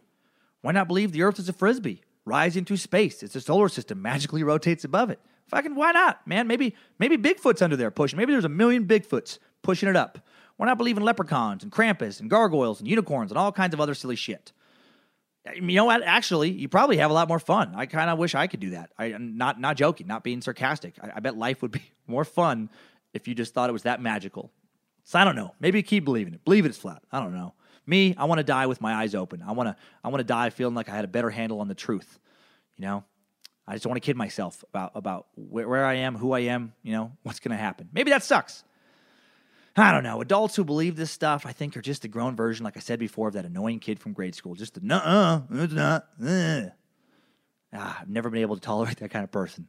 Why 0.61 0.71
not 0.71 0.87
believe 0.87 1.11
the 1.11 1.21
earth 1.21 1.37
is 1.37 1.49
a 1.49 1.53
frisbee, 1.53 2.01
rising 2.25 2.65
through 2.65 2.77
space? 2.77 3.21
It's 3.21 3.35
a 3.35 3.41
solar 3.41 3.69
system, 3.69 4.01
magically 4.01 4.41
rotates 4.41 4.83
above 4.83 5.09
it. 5.09 5.19
Fucking 5.49 5.75
why 5.75 5.91
not, 5.91 6.25
man? 6.27 6.47
Maybe 6.47 6.75
maybe 6.99 7.17
Bigfoot's 7.17 7.61
under 7.61 7.75
there 7.75 7.91
pushing. 7.91 8.17
Maybe 8.17 8.33
there's 8.33 8.45
a 8.45 8.49
million 8.49 8.85
Bigfoots 8.85 9.37
pushing 9.61 9.87
it 9.87 9.95
up. 9.95 10.19
Why 10.57 10.65
not 10.65 10.77
believe 10.77 10.97
in 10.97 11.03
leprechauns 11.03 11.63
and 11.63 11.71
Krampus 11.71 12.19
and 12.19 12.29
gargoyles 12.29 12.79
and 12.79 12.89
unicorns 12.89 13.31
and 13.31 13.37
all 13.37 13.51
kinds 13.51 13.73
of 13.73 13.79
other 13.79 13.93
silly 13.93 14.15
shit? 14.15 14.51
Uh, 15.47 15.53
you 15.53 15.61
know 15.61 15.85
what? 15.85 16.01
Actually, 16.03 16.49
you 16.51 16.67
probably 16.67 16.97
have 16.97 17.11
a 17.11 17.13
lot 17.13 17.27
more 17.27 17.39
fun. 17.39 17.73
I 17.75 17.85
kind 17.85 18.09
of 18.09 18.17
wish 18.17 18.35
I 18.35 18.47
could 18.47 18.59
do 18.59 18.71
that. 18.71 18.91
I 18.97 19.05
am 19.11 19.37
not 19.37 19.59
not 19.59 19.77
joking, 19.77 20.07
not 20.07 20.23
being 20.23 20.41
sarcastic. 20.41 20.95
I, 21.01 21.13
I 21.15 21.19
bet 21.19 21.37
life 21.37 21.61
would 21.61 21.71
be 21.71 21.83
more 22.07 22.25
fun 22.25 22.69
if 23.13 23.27
you 23.27 23.35
just 23.35 23.53
thought 23.53 23.69
it 23.69 23.73
was 23.73 23.83
that 23.83 24.01
magical. 24.01 24.51
So 25.03 25.19
I 25.19 25.23
don't 25.23 25.35
know. 25.35 25.53
Maybe 25.59 25.81
keep 25.83 26.03
believing 26.03 26.33
it. 26.33 26.43
Believe 26.43 26.65
it's 26.65 26.77
flat. 26.77 27.01
I 27.11 27.19
don't 27.19 27.33
know. 27.33 27.53
Me, 27.85 28.13
I 28.17 28.25
want 28.25 28.39
to 28.39 28.43
die 28.43 28.65
with 28.65 28.81
my 28.81 28.93
eyes 28.93 29.15
open. 29.15 29.41
I 29.41 29.53
want 29.53 29.69
to 29.69 29.75
I 30.03 30.09
want 30.09 30.19
to 30.19 30.25
die 30.25 30.49
feeling 30.49 30.75
like 30.75 30.89
I 30.89 30.95
had 30.95 31.05
a 31.05 31.07
better 31.07 31.29
handle 31.29 31.61
on 31.61 31.67
the 31.67 31.75
truth. 31.75 32.19
You 32.75 32.85
know, 32.85 33.03
I 33.67 33.73
just 33.73 33.85
want 33.85 33.97
to 33.97 34.05
kid 34.05 34.17
myself 34.17 34.63
about 34.69 34.91
about 34.95 35.27
where, 35.35 35.67
where 35.69 35.85
I 35.85 35.95
am, 35.95 36.15
who 36.15 36.31
I 36.31 36.39
am. 36.41 36.73
You 36.83 36.93
know, 36.93 37.11
what's 37.23 37.39
going 37.39 37.55
to 37.55 37.61
happen. 37.61 37.89
Maybe 37.93 38.11
that 38.11 38.23
sucks. 38.23 38.63
I 39.79 39.91
don't 39.91 40.03
know. 40.03 40.21
Adults 40.21 40.55
who 40.55 40.63
believe 40.63 40.95
this 40.95 41.11
stuff, 41.11 41.45
I 41.45 41.51
think, 41.51 41.77
are 41.77 41.81
just 41.81 42.03
a 42.03 42.07
grown 42.07 42.35
version, 42.35 42.63
like 42.63 42.75
I 42.75 42.79
said 42.79 42.97
before, 42.97 43.27
of 43.27 43.35
that 43.35 43.45
annoying 43.45 43.79
kid 43.79 43.99
from 43.99 44.13
grade 44.13 44.33
school. 44.33 44.55
Just 44.55 44.73
the 44.73 44.81
nuh-uh, 44.81 45.41
it's 45.51 45.73
not. 45.73 46.07
Uh. 46.23 46.61
Ah, 47.73 47.99
I've 48.01 48.09
never 48.09 48.29
been 48.31 48.41
able 48.41 48.55
to 48.55 48.61
tolerate 48.61 48.97
that 48.97 49.11
kind 49.11 49.23
of 49.23 49.31
person. 49.31 49.67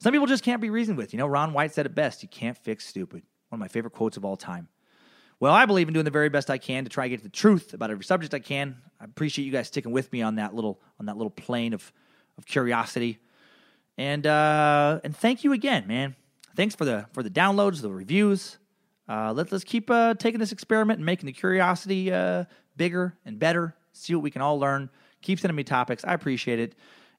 Some 0.00 0.12
people 0.12 0.26
just 0.26 0.42
can't 0.42 0.60
be 0.60 0.68
reasoned 0.68 0.98
with. 0.98 1.12
You 1.12 1.18
know, 1.18 1.26
Ron 1.26 1.52
White 1.52 1.72
said 1.72 1.86
it 1.86 1.94
best: 1.94 2.22
"You 2.22 2.28
can't 2.28 2.56
fix 2.56 2.86
stupid." 2.86 3.22
One 3.48 3.58
of 3.58 3.60
my 3.60 3.68
favorite 3.68 3.92
quotes 3.92 4.16
of 4.16 4.24
all 4.24 4.36
time. 4.36 4.68
Well, 5.38 5.52
I 5.52 5.66
believe 5.66 5.86
in 5.86 5.94
doing 5.94 6.04
the 6.04 6.10
very 6.10 6.28
best 6.28 6.50
I 6.50 6.58
can 6.58 6.84
to 6.84 6.90
try 6.90 7.04
to 7.04 7.10
get 7.10 7.18
to 7.18 7.22
the 7.22 7.28
truth 7.28 7.72
about 7.72 7.90
every 7.90 8.04
subject 8.04 8.34
I 8.34 8.38
can. 8.40 8.76
I 9.00 9.04
appreciate 9.04 9.44
you 9.44 9.52
guys 9.52 9.68
sticking 9.68 9.92
with 9.92 10.10
me 10.12 10.22
on 10.22 10.36
that 10.36 10.54
little 10.54 10.80
on 10.98 11.06
that 11.06 11.16
little 11.16 11.30
plane 11.30 11.72
of 11.72 11.92
of 12.36 12.46
curiosity. 12.46 13.18
And 13.96 14.26
uh, 14.26 15.00
and 15.04 15.16
thank 15.16 15.44
you 15.44 15.52
again, 15.52 15.86
man. 15.86 16.16
Thanks 16.56 16.74
for 16.74 16.84
the 16.84 17.06
for 17.12 17.22
the 17.22 17.30
downloads, 17.30 17.80
the 17.80 17.90
reviews. 17.90 18.58
Uh, 19.08 19.32
let, 19.32 19.52
let's 19.52 19.64
keep 19.64 19.90
uh, 19.90 20.14
taking 20.14 20.40
this 20.40 20.52
experiment 20.52 20.98
and 20.98 21.06
making 21.06 21.26
the 21.26 21.32
curiosity 21.32 22.12
uh, 22.12 22.44
bigger 22.76 23.14
and 23.24 23.38
better. 23.38 23.74
See 23.92 24.14
what 24.14 24.22
we 24.22 24.30
can 24.30 24.42
all 24.42 24.58
learn. 24.58 24.90
Keep 25.22 25.40
sending 25.40 25.56
me 25.56 25.64
topics. 25.64 26.04
I 26.04 26.14
appreciate 26.14 26.58
it. 26.58 26.74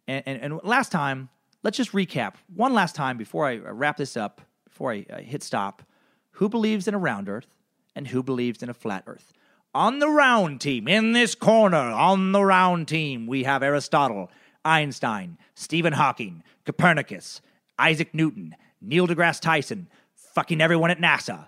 And, 0.07 0.23
and, 0.25 0.41
and 0.41 0.59
last 0.63 0.91
time, 0.91 1.29
let's 1.63 1.77
just 1.77 1.91
recap 1.91 2.35
one 2.53 2.73
last 2.73 2.95
time 2.95 3.17
before 3.17 3.45
I 3.45 3.57
wrap 3.57 3.97
this 3.97 4.15
up, 4.15 4.41
before 4.65 4.91
I 4.91 5.21
hit 5.21 5.43
stop. 5.43 5.83
Who 6.31 6.49
believes 6.49 6.87
in 6.87 6.93
a 6.93 6.99
round 6.99 7.29
earth 7.29 7.47
and 7.95 8.07
who 8.07 8.21
believes 8.21 8.61
in 8.61 8.69
a 8.69 8.73
flat 8.73 9.03
earth? 9.07 9.33
On 9.73 9.99
the 9.99 10.09
round 10.09 10.61
team, 10.61 10.87
in 10.87 11.11
this 11.13 11.35
corner, 11.35 11.77
on 11.77 12.31
the 12.31 12.43
round 12.43 12.87
team, 12.87 13.27
we 13.27 13.43
have 13.43 13.63
Aristotle, 13.63 14.31
Einstein, 14.63 15.37
Stephen 15.55 15.93
Hawking, 15.93 16.43
Copernicus, 16.65 17.41
Isaac 17.77 18.13
Newton, 18.13 18.55
Neil 18.81 19.07
deGrasse 19.07 19.41
Tyson, 19.41 19.87
fucking 20.33 20.61
everyone 20.61 20.91
at 20.91 20.99
NASA, 20.99 21.47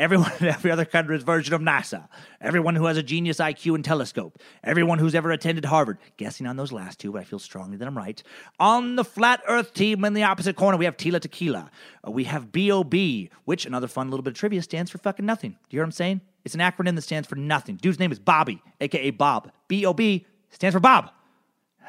everyone 0.00 0.32
in 0.40 0.46
every 0.46 0.70
other 0.70 0.86
country's 0.86 1.22
version 1.22 1.52
of 1.52 1.60
NASA, 1.60 2.08
everyone 2.40 2.74
who 2.74 2.86
has 2.86 2.96
a 2.96 3.02
genius 3.02 3.36
IQ 3.36 3.74
and 3.74 3.84
telescope, 3.84 4.40
everyone 4.64 4.98
who's 4.98 5.14
ever 5.14 5.30
attended 5.30 5.66
Harvard. 5.66 5.98
Guessing 6.16 6.46
on 6.46 6.56
those 6.56 6.72
last 6.72 6.98
two, 6.98 7.12
but 7.12 7.20
I 7.20 7.24
feel 7.24 7.38
strongly 7.38 7.76
that 7.76 7.86
I'm 7.86 7.96
right. 7.96 8.22
On 8.58 8.96
the 8.96 9.04
flat 9.04 9.42
Earth 9.46 9.74
team 9.74 10.04
in 10.04 10.14
the 10.14 10.22
opposite 10.22 10.56
corner, 10.56 10.78
we 10.78 10.86
have 10.86 10.96
Tila 10.96 11.20
Tequila. 11.20 11.70
Uh, 12.06 12.10
we 12.10 12.24
have 12.24 12.50
BOB, 12.50 12.94
which 13.44 13.66
another 13.66 13.86
fun 13.86 14.10
little 14.10 14.22
bit 14.22 14.32
of 14.32 14.38
trivia 14.38 14.62
stands 14.62 14.90
for 14.90 14.98
fucking 14.98 15.26
nothing. 15.26 15.50
Do 15.50 15.56
you 15.70 15.76
hear 15.76 15.82
what 15.82 15.88
I'm 15.88 15.92
saying? 15.92 16.22
It's 16.44 16.54
an 16.54 16.60
acronym 16.62 16.94
that 16.94 17.02
stands 17.02 17.28
for 17.28 17.36
nothing. 17.36 17.76
Dude's 17.76 17.98
name 17.98 18.10
is 18.10 18.18
Bobby, 18.18 18.62
aka 18.80 19.10
Bob. 19.10 19.52
BOB 19.68 20.00
stands 20.48 20.74
for 20.74 20.80
Bob. 20.80 21.10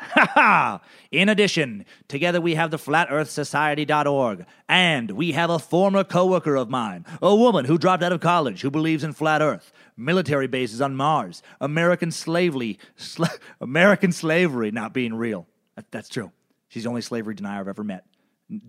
In 1.12 1.30
addition, 1.30 1.86
together 2.08 2.42
we 2.42 2.56
have 2.56 2.72
the 2.72 2.78
FlatEarthSociety.org, 2.78 4.46
and 4.68 5.12
we 5.12 5.34
have 5.34 5.50
a 5.50 5.60
former 5.60 6.04
coworker 6.04 6.56
of 6.56 6.70
mine, 6.70 7.06
a 7.22 7.36
woman 7.36 7.66
who 7.66 7.78
dropped 7.78 8.04
out 8.04 8.12
of 8.12 8.20
college 8.22 8.62
who 8.62 8.72
believes 8.72 9.04
in 9.04 9.14
flat 9.14 9.42
Earth, 9.42 9.72
military 9.98 10.48
bases 10.48 10.82
on 10.82 10.96
Mars, 10.96 11.44
American 11.60 12.12
slavery, 12.12 12.80
American 13.62 14.12
slavery 14.12 14.72
not 14.72 14.94
being 14.94 15.14
real. 15.14 15.48
That, 15.76 15.92
that's 15.92 16.10
true. 16.10 16.32
She's 16.70 16.84
the 16.84 16.90
only 16.90 17.02
slavery 17.02 17.36
denier 17.36 17.60
I've 17.60 17.68
ever 17.68 17.84
met. 17.84 18.06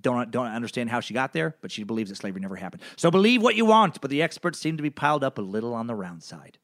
don't 0.00 0.30
don't 0.30 0.46
understand 0.46 0.90
how 0.90 1.00
she 1.00 1.14
got 1.14 1.32
there, 1.32 1.56
but 1.60 1.70
she 1.70 1.84
believes 1.84 2.10
that 2.10 2.16
slavery 2.16 2.40
never 2.40 2.56
happened. 2.56 2.82
So 2.96 3.10
believe 3.10 3.42
what 3.42 3.54
you 3.54 3.64
want, 3.64 4.00
but 4.00 4.10
the 4.10 4.22
experts 4.22 4.58
seem 4.58 4.76
to 4.76 4.82
be 4.82 4.90
piled 4.90 5.24
up 5.24 5.38
a 5.38 5.42
little 5.42 5.74
on 5.74 5.86
the 5.86 5.94
round 5.94 6.22
side. 6.22 6.58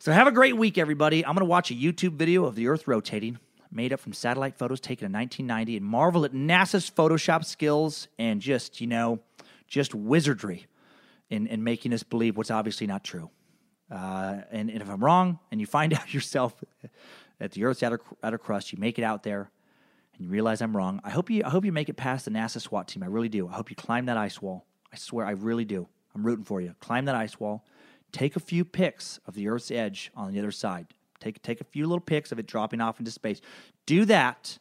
So 0.00 0.12
have 0.12 0.26
a 0.26 0.32
great 0.32 0.56
week, 0.56 0.76
everybody. 0.76 1.24
I'm 1.24 1.34
going 1.34 1.46
to 1.46 1.50
watch 1.50 1.70
a 1.70 1.74
YouTube 1.74 2.14
video 2.14 2.44
of 2.44 2.56
the 2.56 2.68
Earth 2.68 2.86
rotating, 2.86 3.38
made 3.74 3.92
up 3.92 4.00
from 4.00 4.12
satellite 4.12 4.56
photos 4.56 4.80
taken 4.80 5.06
in 5.06 5.12
1990, 5.12 5.76
and 5.76 5.84
marvel 5.84 6.24
at 6.24 6.32
NASA's 6.32 6.90
Photoshop 6.90 7.44
skills 7.44 8.08
and 8.18 8.40
just 8.40 8.80
you 8.80 8.86
know, 8.86 9.20
just 9.68 9.94
wizardry 9.94 10.66
in 11.30 11.46
in 11.46 11.64
making 11.64 11.92
us 11.92 12.02
believe 12.02 12.36
what's 12.36 12.50
obviously 12.50 12.86
not 12.86 13.04
true. 13.04 13.30
Uh, 13.90 14.38
and, 14.50 14.70
and 14.70 14.80
if 14.80 14.88
I'm 14.88 15.04
wrong, 15.04 15.38
and 15.50 15.60
you 15.60 15.66
find 15.66 15.92
out 15.98 16.14
yourself 16.14 16.54
that 17.38 17.52
the 17.52 17.64
Earth's 17.64 17.82
outer 17.82 18.00
outer 18.22 18.38
crust, 18.38 18.72
you 18.72 18.78
make 18.78 18.98
it 18.98 19.02
out 19.02 19.22
there 19.22 19.50
and 20.14 20.24
you 20.24 20.30
realize 20.30 20.62
I'm 20.62 20.76
wrong, 20.76 21.00
I 21.04 21.10
hope 21.10 21.28
you 21.28 21.42
I 21.44 21.50
hope 21.50 21.64
you 21.64 21.72
make 21.72 21.88
it 21.88 21.96
past 21.96 22.24
the 22.24 22.30
NASA 22.30 22.60
SWAT 22.60 22.88
team. 22.88 23.02
I 23.02 23.06
really 23.06 23.28
do. 23.28 23.48
I 23.48 23.52
hope 23.52 23.70
you 23.70 23.76
climb 23.76 24.06
that 24.06 24.16
ice 24.16 24.40
wall. 24.40 24.64
I 24.92 24.96
swear 24.96 25.26
I 25.26 25.32
really 25.32 25.64
do. 25.64 25.88
I'm 26.14 26.24
rooting 26.24 26.44
for 26.44 26.60
you. 26.60 26.74
Climb 26.78 27.06
that 27.06 27.16
ice 27.16 27.40
wall. 27.40 27.64
Take 28.12 28.36
a 28.36 28.40
few 28.40 28.64
pics 28.64 29.18
of 29.26 29.34
the 29.34 29.48
Earth's 29.48 29.72
edge 29.72 30.12
on 30.14 30.32
the 30.32 30.38
other 30.38 30.52
side. 30.52 30.86
Take 31.24 31.40
take 31.42 31.60
a 31.60 31.64
few 31.64 31.86
little 31.86 32.00
pics 32.00 32.32
of 32.32 32.38
it 32.38 32.46
dropping 32.46 32.82
off 32.82 32.98
into 32.98 33.10
space. 33.10 33.40
Do 33.86 34.04
that 34.04 34.58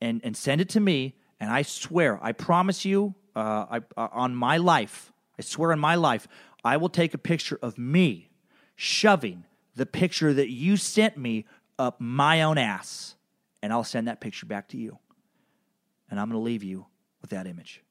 and 0.00 0.20
and 0.24 0.34
send 0.36 0.62
it 0.62 0.70
to 0.70 0.80
me 0.80 1.14
and 1.38 1.50
I 1.50 1.62
swear, 1.62 2.18
I 2.22 2.32
promise 2.32 2.84
you 2.84 3.14
uh, 3.36 3.66
I, 3.70 3.80
uh, 3.96 4.08
on 4.12 4.34
my 4.34 4.56
life, 4.56 5.12
I 5.38 5.42
swear 5.42 5.72
on 5.72 5.78
my 5.78 5.94
life, 5.94 6.26
I 6.64 6.76
will 6.78 6.88
take 6.88 7.14
a 7.14 7.18
picture 7.18 7.58
of 7.62 7.78
me 7.78 8.30
shoving 8.76 9.44
the 9.74 9.86
picture 9.86 10.34
that 10.34 10.50
you 10.50 10.76
sent 10.76 11.16
me 11.16 11.46
up 11.78 12.00
my 12.00 12.42
own 12.42 12.58
ass 12.58 13.14
and 13.62 13.72
I'll 13.72 13.84
send 13.84 14.08
that 14.08 14.20
picture 14.20 14.46
back 14.46 14.68
to 14.68 14.78
you. 14.78 14.98
And 16.10 16.18
I'm 16.18 16.28
going 16.28 16.40
to 16.40 16.44
leave 16.44 16.64
you 16.64 16.86
with 17.20 17.30
that 17.30 17.46
image. 17.46 17.82